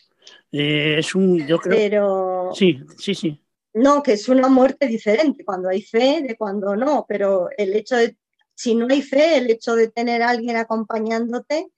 Eh, 0.53 0.97
es 0.99 1.15
un, 1.15 1.47
yo 1.47 1.59
creo, 1.59 1.77
pero 1.77 2.51
sí, 2.55 2.81
sí, 2.99 3.15
sí. 3.15 3.41
no, 3.75 4.03
que 4.03 4.15
es 4.15 4.29
una 4.29 4.49
muerte 4.49 4.87
diferente 4.87 5.45
cuando 5.45 5.69
hay 5.69 5.83
fe 5.83 6.23
de 6.27 6.37
cuando 6.37 6.75
no, 6.75 7.07
pero 7.09 7.49
el 7.57 7.73
hecho 7.75 7.97
de, 7.97 8.17
si 8.55 8.75
no 8.75 8.87
hay 8.91 9.01
fe, 9.03 9.39
el 9.39 9.49
hecho 9.51 9.77
de 9.77 9.89
tener 9.89 10.23
a 10.23 10.31
alguien 10.31 10.57
acompañándote 10.57 11.69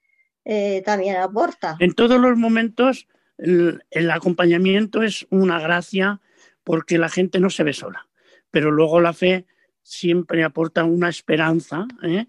eh, 0.44 0.82
también 0.84 1.16
aporta. 1.16 1.76
En 1.80 1.94
todos 1.94 2.18
los 2.18 2.36
momentos 2.36 3.06
el, 3.36 3.84
el 3.90 4.10
acompañamiento 4.10 5.02
es 5.02 5.26
una 5.30 5.60
gracia 5.60 6.20
porque 6.64 6.98
la 6.98 7.08
gente 7.08 7.40
no 7.40 7.50
se 7.50 7.62
ve 7.62 7.74
sola, 7.74 8.08
pero 8.50 8.70
luego 8.70 9.00
la 9.00 9.12
fe 9.12 9.46
siempre 9.82 10.44
aporta 10.44 10.84
una 10.84 11.08
esperanza, 11.08 11.86
¿eh? 12.02 12.26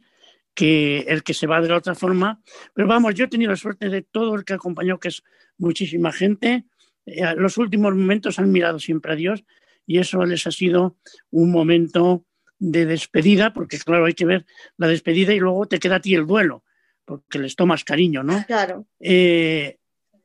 Que 0.54 1.00
el 1.08 1.24
que 1.24 1.34
se 1.34 1.48
va 1.48 1.62
de 1.62 1.70
la 1.70 1.78
otra 1.78 1.96
forma. 1.96 2.42
Pero 2.74 2.88
vamos, 2.88 3.16
yo 3.16 3.26
he 3.26 3.28
tenido 3.28 3.52
la 3.52 3.58
suerte 3.58 3.90
de 3.90 4.02
todo 4.02 4.36
el 4.36 4.46
que 4.46 4.54
ha 4.54 4.58
acompañado, 4.58 5.00
que 5.00 5.08
es 5.10 5.24
muchísima 5.58 6.12
gente. 6.12 6.66
Eh, 7.06 7.34
los 7.36 7.58
últimos 7.58 7.94
momentos 7.96 8.40
han 8.40 8.52
mirado 8.52 8.80
siempre 8.80 9.14
a 9.14 9.16
Dios 9.16 9.44
y 9.86 10.00
eso 10.00 10.24
les 10.26 10.46
ha 10.48 10.52
sido 10.52 10.98
un 11.32 11.52
momento 11.52 12.26
de 12.60 12.86
despedida, 12.86 13.52
porque 13.52 13.78
claro, 13.80 14.06
hay 14.06 14.14
que 14.14 14.26
ver 14.26 14.46
la 14.78 14.88
despedida 14.88 15.34
y 15.34 15.40
luego 15.40 15.66
te 15.68 15.80
queda 15.80 15.96
a 15.96 16.00
ti 16.00 16.16
el 16.16 16.26
duelo, 16.26 16.64
porque 17.04 17.40
les 17.40 17.56
tomas 17.56 17.84
cariño, 17.84 18.24
¿no? 18.24 18.46
Claro, 18.46 18.88
eh, 19.00 19.80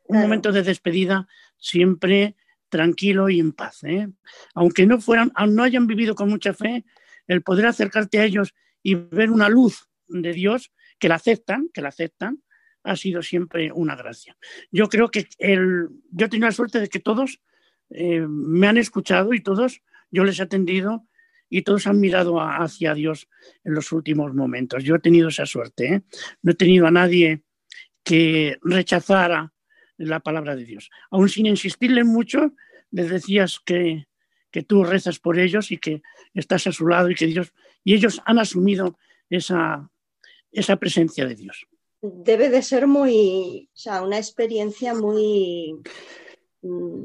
un 0.05 0.15
Claro. 0.15 0.23
momento 0.29 0.53
de 0.53 0.63
despedida 0.63 1.27
siempre 1.57 2.37
tranquilo 2.69 3.29
y 3.29 3.41
en 3.41 3.53
paz. 3.53 3.83
¿eh? 3.85 4.09
Aunque 4.55 4.87
no 4.87 5.01
fueran, 5.01 5.33
aun 5.35 5.55
no 5.55 5.65
hayan 5.65 5.87
vivido 5.87 6.15
con 6.15 6.29
mucha 6.29 6.55
fe, 6.55 6.85
el 7.27 7.43
poder 7.43 7.67
acercarte 7.67 8.21
a 8.21 8.25
ellos 8.25 8.55
y 8.83 8.95
ver 8.95 9.31
una 9.31 9.49
luz 9.49 9.88
de 10.09 10.33
Dios 10.33 10.73
que 10.99 11.09
la 11.09 11.17
aceptan, 11.17 11.69
que 11.73 11.81
la 11.81 11.89
aceptan, 11.89 12.43
ha 12.83 12.97
sido 12.97 13.23
siempre 13.23 13.71
una 13.73 13.97
gracia. 13.97 14.37
Yo 14.71 14.89
creo 14.89 15.11
que 15.11 15.29
el, 15.39 15.89
yo 16.11 16.27
he 16.27 16.29
tenido 16.29 16.49
la 16.49 16.53
suerte 16.53 16.81
de 16.81 16.89
que 16.89 17.01
todos 17.01 17.41
eh, 17.91 18.27
me 18.29 18.67
han 18.67 18.79
escuchado 18.79 19.35
y 19.35 19.43
todos 19.43 19.83
yo 20.11 20.25
les 20.25 20.39
he 20.39 20.43
atendido 20.43 21.07
y 21.51 21.63
todos 21.63 21.87
han 21.87 22.01
mirado 22.01 22.41
hacia 22.41 22.95
Dios 22.95 23.29
en 23.65 23.75
los 23.75 23.93
últimos 23.93 24.35
momentos. 24.35 24.85
Yo 24.85 24.97
he 24.97 25.01
tenido 25.01 25.29
esa 25.29 25.47
suerte. 25.47 25.95
¿eh? 25.95 26.03
No 26.43 26.53
he 26.53 26.55
tenido 26.55 26.87
a 26.87 26.91
nadie 26.91 27.43
que 28.05 28.59
rechazara 28.63 29.53
la 29.97 30.21
palabra 30.21 30.57
de 30.57 30.65
Dios. 30.65 30.91
Aún 31.11 31.29
sin 31.29 31.47
insistirle 31.47 32.05
mucho, 32.05 32.55
les 32.91 33.11
decías 33.11 33.61
que, 33.65 34.07
que 34.51 34.63
tú 34.63 34.85
rezas 34.85 35.19
por 35.19 35.39
ellos 35.39 35.71
y 35.73 35.79
que 35.79 36.03
estás 36.35 36.67
a 36.67 36.73
su 36.73 36.87
lado 36.87 37.11
y 37.11 37.15
que 37.15 37.27
Dios 37.27 37.53
y 37.85 37.95
ellos 37.95 38.21
han 38.27 38.39
asumido 38.39 38.99
esa, 39.31 39.91
esa 40.53 40.77
presencia 40.77 41.27
de 41.27 41.35
Dios. 41.35 41.67
debe 42.01 42.49
de 42.49 42.63
ser 42.63 42.87
muy, 42.87 43.69
o 43.75 43.77
sea, 43.77 44.03
una 44.03 44.19
experiencia 44.19 44.95
muy 44.95 45.75
mm, 46.63 47.05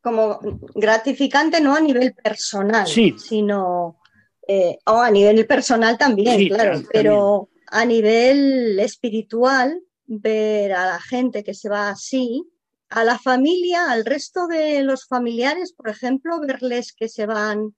como 0.00 0.38
gratificante, 0.74 1.60
no 1.60 1.74
a 1.74 1.80
nivel 1.80 2.14
personal, 2.14 2.86
Sí. 2.86 3.14
sino 3.18 3.98
eh, 4.46 4.76
o 4.86 5.00
a 5.00 5.10
nivel 5.10 5.46
personal 5.46 5.96
también, 5.96 6.38
Sí, 6.38 6.48
claro, 6.50 6.72
también. 6.72 6.88
pero 6.92 7.48
a 7.68 7.84
nivel 7.86 8.78
espiritual, 8.78 9.80
ver 10.06 10.74
a 10.74 10.84
la 10.86 11.00
gente 11.00 11.42
que 11.42 11.54
se 11.54 11.68
va 11.70 11.88
así, 11.88 12.44
a 12.90 13.02
la 13.04 13.18
familia, 13.18 13.90
al 13.90 14.04
resto 14.04 14.46
de 14.46 14.82
los 14.82 15.06
familiares, 15.06 15.72
por 15.72 15.88
ejemplo, 15.88 16.38
verles 16.40 16.92
que 16.92 17.08
se 17.08 17.24
van 17.26 17.74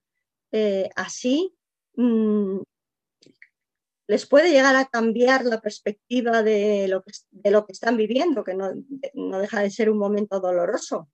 eh, 0.51 0.89
así, 0.95 1.53
mm, 1.95 2.59
les 4.07 4.25
puede 4.25 4.51
llegar 4.51 4.75
a 4.75 4.85
cambiar 4.85 5.45
la 5.45 5.61
perspectiva 5.61 6.41
de 6.41 6.87
lo 6.87 7.03
que, 7.03 7.11
de 7.31 7.51
lo 7.51 7.65
que 7.65 7.73
están 7.73 7.97
viviendo, 7.97 8.43
que 8.43 8.53
no, 8.53 8.71
no 9.13 9.39
deja 9.39 9.61
de 9.61 9.69
ser 9.69 9.89
un 9.89 9.97
momento 9.97 10.39
doloroso. 10.39 11.09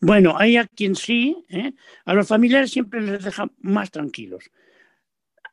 Bueno, 0.00 0.34
hay 0.38 0.56
a 0.56 0.66
quien 0.66 0.94
sí, 0.94 1.44
¿eh? 1.48 1.72
a 2.04 2.14
los 2.14 2.28
familiares 2.28 2.70
siempre 2.70 3.00
les 3.00 3.24
deja 3.24 3.50
más 3.58 3.90
tranquilos. 3.90 4.50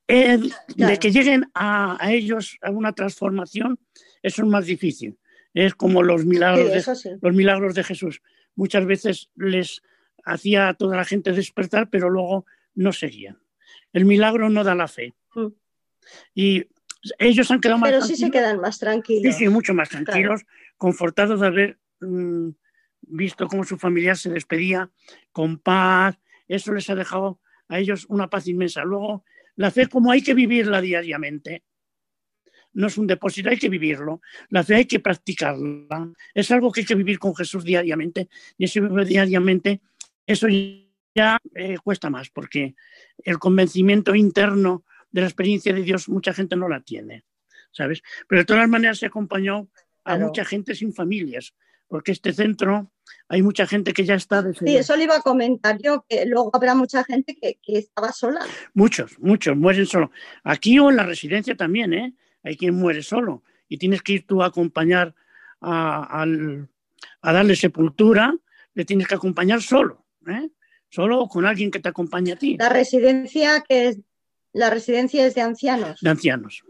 Eh, 0.08 0.40
De 0.76 0.98
que 1.00 1.12
lleguen 1.12 1.50
a, 1.54 1.98
a 2.04 2.14
ellos 2.14 2.58
a 2.62 2.72
una 2.72 2.94
transformación, 2.94 3.80
eso 4.22 4.44
es 4.44 4.48
más 4.48 4.66
difícil. 4.66 5.18
Es 5.54 5.76
como 5.76 6.04
los 6.04 6.22
Sí, 6.22 6.28
milagros, 6.28 6.72
de, 6.72 6.96
sí. 6.96 7.10
los 7.22 7.34
milagros 7.34 7.74
de 7.74 7.84
Jesús. 7.84 8.22
Muchas 8.56 8.86
veces 8.86 9.30
les 9.36 9.82
hacía 10.24 10.70
a 10.70 10.74
toda 10.76 10.98
la 10.98 11.06
gente 11.06 11.32
despertar, 11.32 11.90
pero 11.90 12.10
luego 12.10 12.46
no 12.76 12.92
seguían. 12.94 13.40
El 13.94 14.06
milagro 14.06 14.50
no 14.50 14.64
da 14.64 14.76
la 14.76 14.88
fe. 14.88 15.14
Mm. 15.36 15.48
Y 16.34 16.66
ellos 17.20 17.50
han 17.52 17.62
quedado 17.62 17.80
más 17.80 17.90
Pero 17.90 18.02
sí 18.02 18.16
se 18.16 18.32
quedan 18.32 18.60
más 18.60 18.76
Sí, 18.76 18.80
tranquilos. 18.82 19.36
sí, 19.36 19.48
mucho 19.50 19.74
más 19.74 19.90
tranquilos, 19.90 20.46
confortados 20.78 21.40
de 21.40 21.48
haber 21.48 21.80
mm, 22.02 22.50
visto 23.02 23.48
cómo 23.48 23.64
su 23.64 23.78
familiar 23.78 24.18
se 24.18 24.30
despedía 24.30 24.90
con 25.32 25.58
paz. 25.60 26.18
Eso 26.48 26.74
les 26.74 26.90
ha 26.90 26.96
dejado 26.96 27.40
a 27.68 27.80
ellos 27.80 28.06
una 28.10 28.30
paz 28.30 28.48
inmensa. 28.48 28.84
Luego, 28.84 29.24
la 29.56 29.72
fe, 29.72 29.88
como 29.88 30.12
hay 30.12 30.22
que 30.22 30.34
vivirla 30.34 30.82
diariamente, 30.82 31.64
no 32.74 32.88
es 32.88 32.98
un 32.98 33.08
depósito, 33.08 33.50
hay 33.50 33.58
que 33.58 33.70
vivirlo. 33.70 34.22
La 34.50 34.64
fe 34.64 34.76
hay 34.76 34.86
que 34.86 35.00
practicarla. 35.00 36.12
Es 36.34 36.52
algo 36.52 36.72
que 36.72 36.82
hay 36.82 36.86
que 36.86 36.96
vivir 36.96 37.18
con 37.18 37.36
Jesús 37.36 37.64
diariamente. 37.64 38.30
Y 38.58 38.68
vivir 38.80 39.06
diariamente, 39.06 39.82
eso 40.26 40.48
ya 41.16 41.40
eh, 41.56 41.78
cuesta 41.84 42.10
más, 42.10 42.30
porque 42.30 42.76
el 43.24 43.40
convencimiento 43.40 44.14
interno 44.14 44.86
de 45.12 45.22
la 45.22 45.28
experiencia 45.28 45.74
de 45.74 45.82
Dios, 45.84 46.10
mucha 46.10 46.34
gente 46.34 46.56
no 46.56 46.68
la 46.70 46.82
tiene. 46.82 47.24
¿sabes? 47.72 48.02
Pero 48.28 48.42
de 48.42 48.46
todas 48.46 48.68
maneras 48.68 48.98
se 48.98 49.06
acompañó 49.06 49.68
a 50.04 50.14
Claro. 50.16 50.28
mucha 50.28 50.46
gente 50.46 50.74
sin 50.74 50.94
familias, 50.94 51.54
porque 51.88 52.12
este 52.14 52.34
centro 52.34 52.92
hay 53.28 53.44
mucha 53.44 53.68
gente 53.68 53.94
que 53.94 54.04
ya 54.06 54.16
está 54.16 54.42
desde 54.42 54.66
Sí, 54.66 54.76
eso 54.78 54.96
le 54.96 55.04
iba 55.04 55.18
a 55.18 55.22
comentar 55.22 55.78
yo, 55.80 56.04
que 56.10 56.26
luego 56.26 56.50
habrá 56.54 56.74
mucha 56.74 57.04
gente 57.04 57.36
que, 57.40 57.60
que 57.62 57.78
estaba 57.78 58.12
sola. 58.14 58.40
muchos, 58.74 59.20
muchos 59.20 59.56
mueren 59.56 59.86
solo. 59.86 60.12
Aquí 60.44 60.80
o 60.80 60.90
en 60.90 60.96
la 60.96 61.04
residencia 61.04 61.56
también, 61.56 61.94
¿eh? 61.94 62.16
Hay 62.44 62.56
quien 62.58 62.74
muere 62.74 63.04
solo 63.04 63.44
y 63.68 63.78
tienes 63.78 64.02
que 64.02 64.14
ir 64.14 64.26
tú 64.26 64.42
a 64.42 64.48
acompañar 64.48 65.14
a, 65.62 66.22
al- 66.22 66.70
a 67.22 67.34
darle 67.34 67.56
sepultura, 67.56 68.34
le 68.74 68.86
tienes 68.86 69.08
que 69.08 69.16
acompañar 69.16 69.62
solo, 69.62 70.06
¿eh? 70.28 70.50
Solo 70.90 71.28
con 71.28 71.46
alguien 71.46 71.70
que 71.70 71.80
te 71.80 71.90
acompañe 71.90 72.32
a 72.32 72.38
ti, 72.38 72.56
La 72.58 72.70
residencia 72.70 73.64
que 73.68 73.90
es, 73.90 74.00
la 74.58 74.70
residencia 74.70 75.26
es 75.26 75.36
de 75.36 75.42
ancianos 75.42 76.00
de 76.02 76.10
ancianos. 76.10 76.64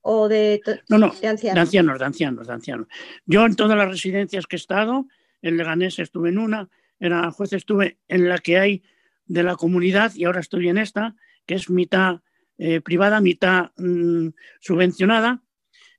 o 0.00 0.28
de, 0.28 0.60
No, 0.88 0.98
no, 0.98 1.10
de 1.12 1.20
de 1.20 1.28
ancianos. 1.28 1.60
ancianos, 1.62 1.98
de 1.98 2.04
ancianos, 2.04 2.46
de 2.46 2.52
ancianos. 2.52 2.86
Yo 3.26 3.46
en 3.46 3.56
todas 3.56 3.76
las 3.76 3.88
residencias 3.88 4.46
que 4.46 4.56
he 4.56 4.58
estado, 4.58 5.06
en 5.42 5.56
Leganés 5.56 5.98
estuve 5.98 6.28
en 6.30 6.38
una, 6.38 6.68
en 7.00 7.12
Aranjuez 7.12 7.52
estuve 7.52 7.98
en 8.08 8.28
la 8.28 8.38
que 8.38 8.58
hay 8.58 8.82
de 9.26 9.42
la 9.42 9.56
comunidad 9.56 10.12
y 10.14 10.24
ahora 10.24 10.40
estoy 10.40 10.68
en 10.68 10.78
esta, 10.78 11.14
que 11.46 11.54
es 11.54 11.70
mitad 11.70 12.20
eh, 12.58 12.80
privada, 12.80 13.20
mitad 13.20 13.70
mm, 13.76 14.28
subvencionada. 14.60 15.42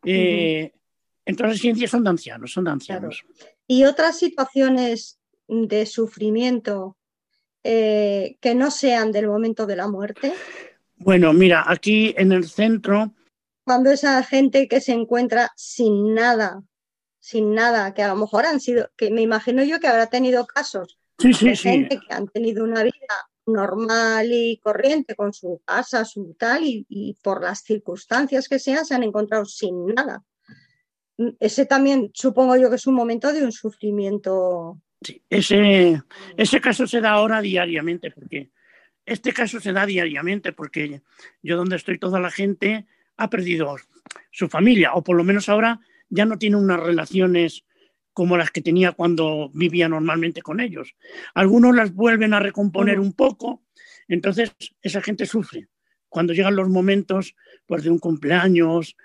Eh, 0.03 0.71
En 1.25 1.35
todas 1.35 1.49
las 1.51 1.57
residencias 1.57 1.89
son 1.89 2.03
de 2.03 2.09
ancianos, 2.11 2.51
son 2.53 2.65
de 2.65 2.71
ancianos. 2.71 3.23
Y 3.67 3.85
otras 3.85 4.19
situaciones 4.19 5.19
de 5.47 5.85
sufrimiento 5.87 6.97
eh, 7.63 8.37
que 8.41 8.53
no 8.53 8.69
sean 8.69 9.11
del 9.11 9.27
momento 9.27 9.65
de 9.65 9.75
la 9.75 9.87
muerte, 9.87 10.33
Bueno, 11.05 11.33
mira, 11.33 11.63
aquí 11.67 12.15
en 12.17 12.31
el 12.31 12.49
centro, 12.49 13.13
cuando 13.63 13.91
esa 13.91 14.23
gente 14.23 14.67
que 14.67 14.81
se 14.81 14.91
encuentra 14.91 15.51
sin 15.55 16.15
nada, 16.15 16.63
sin 17.19 17.53
nada, 17.53 17.93
que 17.93 18.01
a 18.01 18.07
lo 18.07 18.15
mejor 18.15 18.47
han 18.47 18.59
sido, 18.59 18.89
que 18.97 19.11
me 19.11 19.21
imagino 19.21 19.63
yo 19.63 19.79
que 19.79 19.85
habrá 19.87 20.07
tenido 20.07 20.47
casos 20.47 20.97
sí, 21.19 21.31
sí, 21.31 21.49
de 21.49 21.55
sí, 21.55 21.69
gente 21.69 21.99
que 21.99 22.11
han 22.11 22.27
tenido 22.27 22.63
una 22.63 22.81
vida 22.81 23.29
normal 23.45 24.29
y 24.31 24.57
corriente 24.57 25.13
con 25.13 25.31
su 25.31 25.61
casa, 25.63 26.05
su 26.05 26.33
tal, 26.39 26.63
y, 26.63 26.87
y 26.89 27.15
por 27.21 27.43
las 27.43 27.61
circunstancias 27.61 28.49
que 28.49 28.57
sean 28.57 28.83
se 28.83 28.95
han 28.95 29.03
encontrado 29.03 29.45
sin 29.45 29.85
nada. 29.85 30.23
Mm, 31.17 31.29
Ese 31.39 31.67
también 31.67 32.09
supongo 32.15 32.55
yo 32.55 32.71
que 32.71 32.77
es 32.77 32.87
un 32.87 32.95
momento 32.95 33.31
de 33.31 33.43
un 33.43 33.51
sufrimiento. 33.51 34.81
Sí, 35.03 35.21
ese, 35.29 36.01
ese 36.35 36.59
caso 36.59 36.87
se 36.87 36.99
da 36.99 37.11
ahora 37.11 37.41
diariamente, 37.41 38.09
porque 38.09 38.49
este 39.05 39.33
caso 39.33 39.59
se 39.59 39.73
da 39.73 39.85
diariamente, 39.85 40.51
porque 40.51 41.01
yo 41.41 41.57
donde 41.57 41.75
estoy 41.75 41.99
toda 41.99 42.19
la 42.19 42.31
gente 42.31 42.85
ha 43.17 43.29
perdido 43.29 43.75
su 44.31 44.47
familia, 44.49 44.93
o 44.93 45.03
por 45.03 45.15
lo 45.15 45.23
menos 45.23 45.49
ahora 45.49 45.79
ya 46.09 46.25
no 46.25 46.37
tiene 46.37 46.57
unas 46.57 46.79
relaciones 46.79 47.63
como 48.13 48.37
las 48.37 48.51
que 48.51 48.61
tenía 48.61 48.93
cuando 48.93 49.49
vivía 49.53 49.89
normalmente 49.89 50.41
con 50.41 50.59
ellos. 50.59 50.95
Algunos 51.33 51.75
las 51.75 51.93
vuelven 51.93 52.33
a 52.33 52.39
recomponer 52.39 52.99
un 52.99 53.13
poco, 53.13 53.63
entonces 54.07 54.55
esa 54.81 55.01
gente 55.01 55.25
sufre. 55.25 55.67
Cuando 56.07 56.33
llegan 56.33 56.55
los 56.55 56.69
momentos 56.69 57.35
pues, 57.65 57.83
de 57.83 57.89
un 57.89 57.99
cumpleaños, 57.99 58.95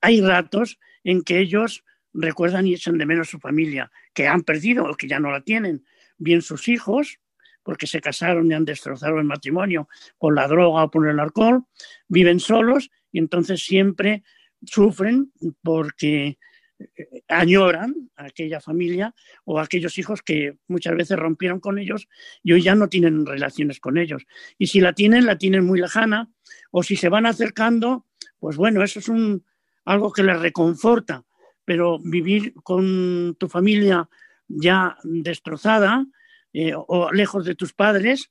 hay 0.00 0.20
ratos 0.20 0.78
en 1.02 1.22
que 1.22 1.40
ellos 1.40 1.84
recuerdan 2.12 2.66
y 2.66 2.74
echan 2.74 2.96
de 2.96 3.06
menos 3.06 3.28
su 3.28 3.40
familia, 3.40 3.90
que 4.12 4.28
han 4.28 4.42
perdido 4.42 4.84
o 4.84 4.94
que 4.94 5.08
ya 5.08 5.18
no 5.18 5.32
la 5.32 5.40
tienen, 5.40 5.84
bien 6.16 6.40
sus 6.40 6.68
hijos, 6.68 7.18
porque 7.64 7.88
se 7.88 8.00
casaron 8.00 8.50
y 8.50 8.54
han 8.54 8.64
destrozado 8.64 9.18
el 9.18 9.24
matrimonio 9.24 9.88
por 10.18 10.34
la 10.34 10.46
droga 10.46 10.84
o 10.84 10.90
por 10.90 11.08
el 11.08 11.18
alcohol, 11.18 11.64
viven 12.06 12.38
solos 12.38 12.90
y 13.10 13.18
entonces 13.18 13.64
siempre 13.64 14.22
sufren 14.64 15.32
porque 15.62 16.38
eh, 16.78 17.22
añoran 17.28 18.10
a 18.16 18.26
aquella 18.26 18.60
familia 18.60 19.14
o 19.44 19.58
a 19.58 19.64
aquellos 19.64 19.98
hijos 19.98 20.22
que 20.22 20.58
muchas 20.68 20.94
veces 20.96 21.18
rompieron 21.18 21.60
con 21.60 21.78
ellos 21.78 22.08
y 22.42 22.52
hoy 22.52 22.62
ya 22.62 22.74
no 22.74 22.88
tienen 22.88 23.26
relaciones 23.26 23.80
con 23.80 23.98
ellos. 23.98 24.26
Y 24.58 24.66
si 24.68 24.80
la 24.80 24.92
tienen, 24.92 25.26
la 25.26 25.38
tienen 25.38 25.64
muy 25.64 25.80
lejana 25.80 26.30
o 26.70 26.82
si 26.82 26.96
se 26.96 27.08
van 27.08 27.26
acercando, 27.26 28.06
pues 28.38 28.56
bueno, 28.56 28.82
eso 28.82 28.98
es 28.98 29.08
un, 29.08 29.44
algo 29.84 30.12
que 30.12 30.22
les 30.22 30.38
reconforta, 30.38 31.24
pero 31.64 31.98
vivir 31.98 32.54
con 32.62 33.36
tu 33.38 33.48
familia 33.48 34.08
ya 34.48 34.96
destrozada 35.02 36.06
eh, 36.54 36.72
o 36.74 37.12
lejos 37.12 37.44
de 37.44 37.54
tus 37.54 37.74
padres 37.74 38.30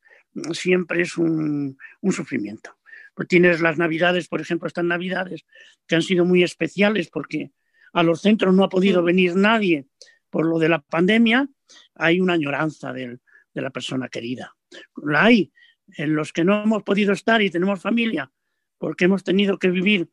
siempre 0.53 1.03
es 1.03 1.17
un, 1.17 1.77
un 2.01 2.11
sufrimiento. 2.11 2.75
Pues 3.13 3.27
tienes 3.27 3.61
las 3.61 3.77
navidades, 3.77 4.27
por 4.27 4.41
ejemplo, 4.41 4.67
estas 4.67 4.85
navidades 4.85 5.45
que 5.85 5.95
han 5.95 6.01
sido 6.01 6.25
muy 6.25 6.41
especiales 6.41 7.09
porque 7.11 7.51
a 7.93 8.01
los 8.01 8.21
centros 8.21 8.55
no 8.55 8.63
ha 8.63 8.69
podido 8.69 9.03
venir 9.03 9.35
nadie 9.35 9.85
por 10.31 10.47
lo 10.47 10.57
de 10.57 10.69
la 10.69 10.79
pandemia, 10.81 11.47
hay 11.93 12.19
una 12.19 12.33
añoranza 12.33 12.91
del- 12.91 13.19
de 13.53 13.61
la 13.61 13.69
persona 13.69 14.09
querida. 14.09 14.55
La 15.03 15.25
hay 15.25 15.51
en 15.97 16.15
los 16.15 16.33
que 16.33 16.43
no 16.43 16.63
hemos 16.63 16.81
podido 16.81 17.13
estar 17.13 17.41
y 17.43 17.51
tenemos 17.51 17.79
familia 17.81 18.31
porque 18.79 19.05
hemos 19.05 19.23
tenido 19.23 19.59
que 19.59 19.69
vivir 19.69 20.09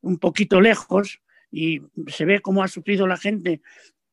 un 0.00 0.18
poquito 0.18 0.60
lejos 0.62 1.20
y 1.50 1.82
se 2.06 2.24
ve 2.24 2.40
cómo 2.40 2.62
ha 2.62 2.68
sufrido 2.68 3.06
la 3.06 3.18
gente 3.18 3.60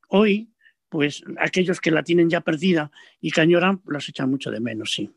hoy, 0.09 0.49
pues 0.89 1.23
aquellos 1.39 1.81
que 1.81 1.91
la 1.91 2.03
tienen 2.03 2.29
ya 2.29 2.41
perdida 2.41 2.91
y 3.21 3.31
que 3.31 3.41
añoran, 3.41 3.81
los 3.85 4.07
echan 4.09 4.29
mucho 4.29 4.51
de 4.51 4.59
menos, 4.59 4.91
sí. 4.91 5.16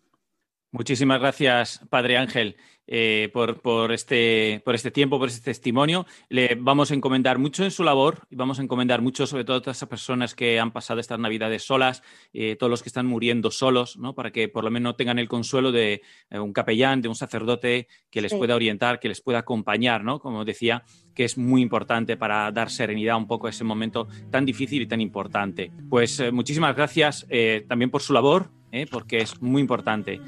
Muchísimas 0.73 1.19
gracias, 1.19 1.81
Padre 1.91 2.17
Ángel, 2.17 2.57
eh, 2.87 3.29
por, 3.33 3.61
por 3.61 3.91
este, 3.91 4.63
por 4.65 4.77
este 4.77 4.93
tiempo, 4.93 5.19
por 5.19 5.29
este 5.29 5.43
testimonio. 5.45 6.07
Le 6.29 6.55
vamos 6.55 6.93
a 6.93 6.95
encomendar 6.95 7.39
mucho 7.39 7.65
en 7.65 7.73
su 7.73 7.83
labor 7.83 8.21
y 8.31 8.37
vamos 8.37 8.61
a 8.61 8.63
encomendar 8.63 9.03
mucho, 9.03 9.27
sobre 9.27 9.45
todo, 9.45 9.57
a 9.57 9.63
todas 9.63 9.79
esas 9.79 9.89
personas 9.89 10.37
que 10.37 10.61
han 10.61 10.71
pasado 10.71 11.01
estas 11.01 11.19
Navidades 11.19 11.65
solas, 11.65 12.05
eh, 12.33 12.55
todos 12.55 12.71
los 12.71 12.83
que 12.85 12.89
están 12.89 13.07
muriendo 13.07 13.51
solos, 13.51 13.97
¿no? 13.97 14.15
para 14.15 14.31
que 14.31 14.49
por 14.49 14.63
lo 14.63 14.71
menos 14.71 14.97
tengan 14.97 15.19
el 15.19 15.27
consuelo 15.27 15.73
de 15.73 16.03
eh, 16.31 16.39
un 16.39 16.53
capellán, 16.53 17.03
de 17.03 17.09
un 17.09 17.17
sacerdote 17.17 17.89
que 18.09 18.23
les 18.23 18.31
Sí. 18.31 18.39
pueda 18.39 18.55
orientar, 18.55 19.01
que 19.01 19.09
les 19.09 19.21
pueda 19.21 19.41
acompañar, 19.41 20.05
¿no? 20.05 20.21
como 20.21 20.45
decía, 20.45 20.85
que 21.17 21.25
es 21.25 21.37
muy 21.37 21.63
importante 21.63 22.17
para 22.17 22.53
dar 22.53 22.71
serenidad 22.71 23.17
un 23.17 23.27
poco 23.27 23.49
a 23.49 23.51
ese 23.51 23.65
momento 23.65 24.07
tan 24.31 24.47
difícil 24.47 24.83
y 24.83 24.87
tan 24.87 25.01
importante. 25.01 25.73
Pues 25.89 26.23
muchísimas 26.33 26.77
gracias 26.77 27.27
también 27.69 27.91
por 27.91 28.03
su 28.03 28.13
labor, 28.13 28.51
porque 28.91 29.19
es 29.19 29.43
muy 29.43 29.61
importante. 29.61 30.21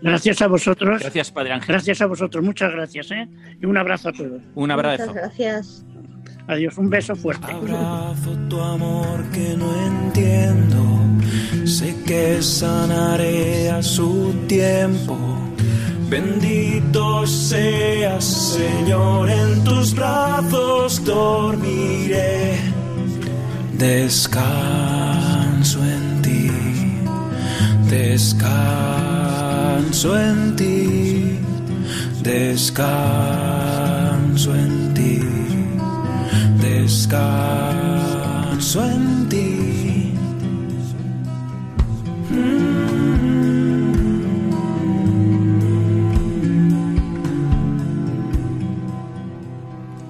Gracias 0.00 0.42
a 0.42 0.46
vosotros. 0.46 1.00
Gracias, 1.00 1.30
Padre 1.30 1.52
Ángel. 1.52 1.68
Gracias 1.68 2.00
a 2.00 2.06
vosotros, 2.06 2.44
muchas 2.44 2.72
gracias, 2.72 3.10
¿eh? 3.10 3.28
Y 3.60 3.66
un 3.66 3.76
abrazo 3.76 4.08
a 4.10 4.12
todos. 4.12 4.42
Un 4.54 4.70
abrazo. 4.70 5.06
Muchas 5.06 5.14
gracias. 5.14 5.84
Adiós, 6.48 6.76
un 6.76 6.90
beso 6.90 7.14
fuerte. 7.14 7.52
Abrazo 7.52 8.36
tu 8.48 8.60
amor 8.60 9.22
que 9.32 9.56
no 9.56 9.70
entiendo. 9.86 10.82
Sé 11.64 11.94
que 12.04 12.42
sanaré 12.42 13.70
a 13.70 13.82
su 13.82 14.34
tiempo. 14.48 15.16
Bendito 16.10 17.26
seas, 17.26 18.24
Señor, 18.24 19.30
en 19.30 19.64
tus 19.64 19.94
brazos 19.94 21.02
dormiré. 21.04 22.58
Descanso 23.78 24.38
en 25.84 26.22
ti. 26.22 26.50
Descanso 27.88 29.21
en 29.92 30.56
ti. 30.56 31.38
Descanso 32.22 32.94
en 34.54 34.94
ti 34.94 35.20
descanso 36.82 38.04
en 38.84 39.28
ti. 39.28 39.58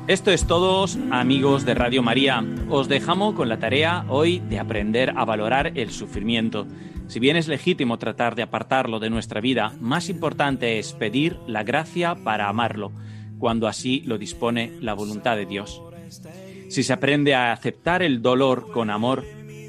Esto 0.08 0.30
es 0.30 0.46
todo, 0.46 0.86
amigos 1.10 1.64
de 1.64 1.74
Radio 1.74 2.02
María. 2.02 2.44
Os 2.68 2.88
dejamos 2.88 3.34
con 3.34 3.48
la 3.48 3.58
tarea 3.58 4.04
hoy 4.08 4.40
de 4.40 4.58
aprender 4.58 5.14
a 5.16 5.24
valorar 5.24 5.72
el 5.74 5.90
sufrimiento. 5.90 6.66
Si 7.12 7.20
bien 7.20 7.36
es 7.36 7.46
legítimo 7.46 7.98
tratar 7.98 8.34
de 8.36 8.42
apartarlo 8.42 8.98
de 8.98 9.10
nuestra 9.10 9.42
vida, 9.42 9.74
más 9.82 10.08
importante 10.08 10.78
es 10.78 10.94
pedir 10.94 11.36
la 11.46 11.62
gracia 11.62 12.14
para 12.14 12.48
amarlo, 12.48 12.90
cuando 13.38 13.68
así 13.68 14.00
lo 14.06 14.16
dispone 14.16 14.72
la 14.80 14.94
voluntad 14.94 15.36
de 15.36 15.44
Dios. 15.44 15.82
Si 16.70 16.82
se 16.82 16.92
aprende 16.94 17.34
a 17.34 17.52
aceptar 17.52 18.02
el 18.02 18.22
dolor 18.22 18.72
con 18.72 18.88
amor, 18.88 19.26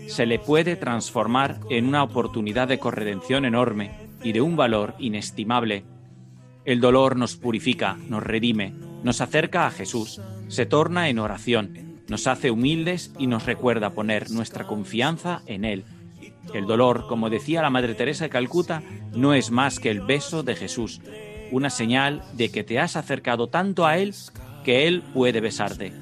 se 0.08 0.26
le 0.26 0.40
puede 0.40 0.78
transformar 0.78 1.60
en 1.70 1.86
una 1.86 2.04
oportunidad 2.04 2.70
de 2.70 2.80
corredención 2.80 3.44
enorme 3.44 3.92
y 4.24 4.32
de 4.32 4.40
un 4.40 4.56
valor 4.56 4.96
inestimable. 4.98 5.84
El 6.64 6.80
dolor 6.80 7.18
nos 7.18 7.36
purifica, 7.36 7.98
nos 8.08 8.24
redime, 8.24 8.74
nos 9.04 9.20
acerca 9.20 9.68
a 9.68 9.72
Jesús, 9.72 10.22
se 10.48 10.66
torna 10.66 11.10
en 11.10 11.20
oración, 11.20 12.00
nos 12.08 12.26
hace 12.26 12.52
humildes 12.52 13.12
y 13.20 13.28
nos 13.28 13.46
recuerda 13.46 13.90
poner 13.90 14.32
nuestra 14.32 14.66
confianza 14.66 15.42
en 15.46 15.66
Él. 15.66 15.84
El 16.54 16.66
dolor, 16.66 17.06
como 17.08 17.30
decía 17.30 17.62
la 17.62 17.70
Madre 17.70 17.96
Teresa 17.96 18.26
de 18.26 18.30
Calcuta, 18.30 18.82
no 19.14 19.34
es 19.34 19.52
más 19.52 19.80
que 19.80 19.90
el 19.90 20.02
beso 20.02 20.44
de 20.44 20.56
Jesús, 20.56 21.02
una 21.52 21.70
señal 21.70 22.24
de 22.34 22.50
que 22.50 22.64
te 22.64 22.80
has 22.80 22.96
acercado 22.96 23.48
tanto 23.48 23.86
a 23.86 23.98
Él 23.98 24.14
que 24.64 24.88
Él 24.88 25.04
puede 25.14 25.42
besarte. 25.42 25.94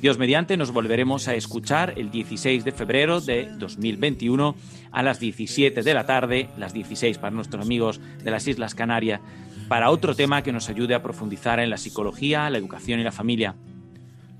Dios 0.00 0.18
mediante 0.18 0.58
nos 0.58 0.70
volveremos 0.70 1.28
a 1.28 1.34
escuchar 1.34 1.94
el 1.96 2.10
16 2.10 2.62
de 2.64 2.72
febrero 2.72 3.22
de 3.22 3.48
2021 3.56 4.54
a 4.92 5.02
las 5.02 5.18
17 5.18 5.82
de 5.82 5.94
la 5.94 6.04
tarde, 6.04 6.50
las 6.58 6.74
16 6.74 7.16
para 7.16 7.34
nuestros 7.34 7.64
amigos 7.64 8.00
de 8.22 8.30
las 8.30 8.46
Islas 8.46 8.74
Canarias, 8.74 9.20
para 9.66 9.90
otro 9.90 10.14
tema 10.14 10.42
que 10.42 10.52
nos 10.52 10.68
ayude 10.68 10.94
a 10.94 11.02
profundizar 11.02 11.58
en 11.58 11.70
la 11.70 11.78
psicología, 11.78 12.50
la 12.50 12.58
educación 12.58 13.00
y 13.00 13.02
la 13.02 13.12
familia. 13.12 13.54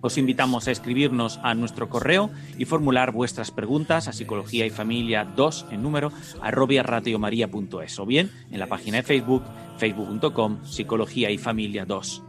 Os 0.04 0.18
invitamos 0.18 0.68
a 0.68 0.70
escribirnos 0.70 1.40
a 1.42 1.54
nuestro 1.54 1.88
correo 1.88 2.28
y 2.58 2.66
formular 2.66 3.10
vuestras 3.10 3.50
preguntas 3.50 4.06
a 4.06 4.12
psicología 4.12 4.66
y 4.66 4.70
familia 4.70 5.24
2 5.24 5.68
en 5.70 5.82
número 5.82 6.12
arrobia 6.42 6.82
radiomaria.es 6.82 7.98
o 7.98 8.04
bien 8.04 8.30
en 8.50 8.58
la 8.60 8.66
página 8.66 8.98
de 8.98 9.02
Facebook 9.02 9.42
facebook.com 9.78 10.62
psicología 10.66 11.30
y 11.30 11.38
familia 11.38 11.86
2. 11.86 12.22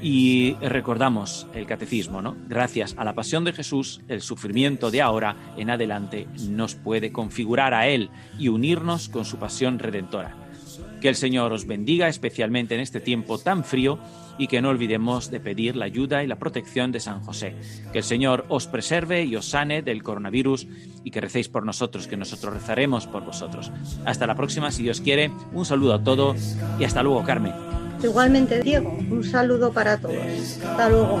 Y 0.00 0.54
recordamos 0.62 1.46
el 1.52 1.66
catecismo, 1.66 2.22
¿no? 2.22 2.38
Gracias 2.48 2.94
a 2.96 3.04
la 3.04 3.12
pasión 3.12 3.44
de 3.44 3.52
Jesús, 3.52 4.00
el 4.08 4.22
sufrimiento 4.22 4.90
de 4.90 5.02
ahora 5.02 5.36
en 5.58 5.68
adelante 5.68 6.26
nos 6.48 6.74
puede 6.74 7.12
configurar 7.12 7.74
a 7.74 7.86
Él 7.86 8.08
y 8.38 8.48
unirnos 8.48 9.10
con 9.10 9.26
su 9.26 9.36
pasión 9.36 9.78
redentora. 9.78 10.34
Que 11.02 11.10
el 11.10 11.16
Señor 11.16 11.52
os 11.52 11.66
bendiga 11.66 12.08
especialmente 12.08 12.74
en 12.74 12.80
este 12.80 13.00
tiempo 13.00 13.36
tan 13.36 13.62
frío 13.62 13.98
y 14.38 14.46
que 14.46 14.60
no 14.60 14.70
olvidemos 14.70 15.30
de 15.30 15.40
pedir 15.40 15.76
la 15.76 15.84
ayuda 15.84 16.22
y 16.22 16.26
la 16.26 16.36
protección 16.36 16.92
de 16.92 17.00
San 17.00 17.20
José. 17.20 17.54
Que 17.92 17.98
el 17.98 18.04
Señor 18.04 18.44
os 18.48 18.66
preserve 18.66 19.24
y 19.24 19.36
os 19.36 19.46
sane 19.46 19.82
del 19.82 20.02
coronavirus 20.02 20.66
y 21.04 21.10
que 21.10 21.20
recéis 21.20 21.48
por 21.48 21.64
nosotros, 21.64 22.06
que 22.06 22.16
nosotros 22.16 22.54
rezaremos 22.54 23.06
por 23.06 23.24
vosotros. 23.24 23.70
Hasta 24.04 24.26
la 24.26 24.34
próxima, 24.34 24.70
si 24.70 24.82
Dios 24.82 25.00
quiere. 25.00 25.30
Un 25.52 25.64
saludo 25.64 25.94
a 25.94 26.02
todos 26.02 26.56
y 26.78 26.84
hasta 26.84 27.02
luego, 27.02 27.22
Carmen. 27.24 27.52
Igualmente, 28.02 28.60
Diego, 28.62 28.96
un 29.10 29.24
saludo 29.24 29.72
para 29.72 29.98
todos. 29.98 30.16
Hasta 30.62 30.88
luego. 30.90 31.20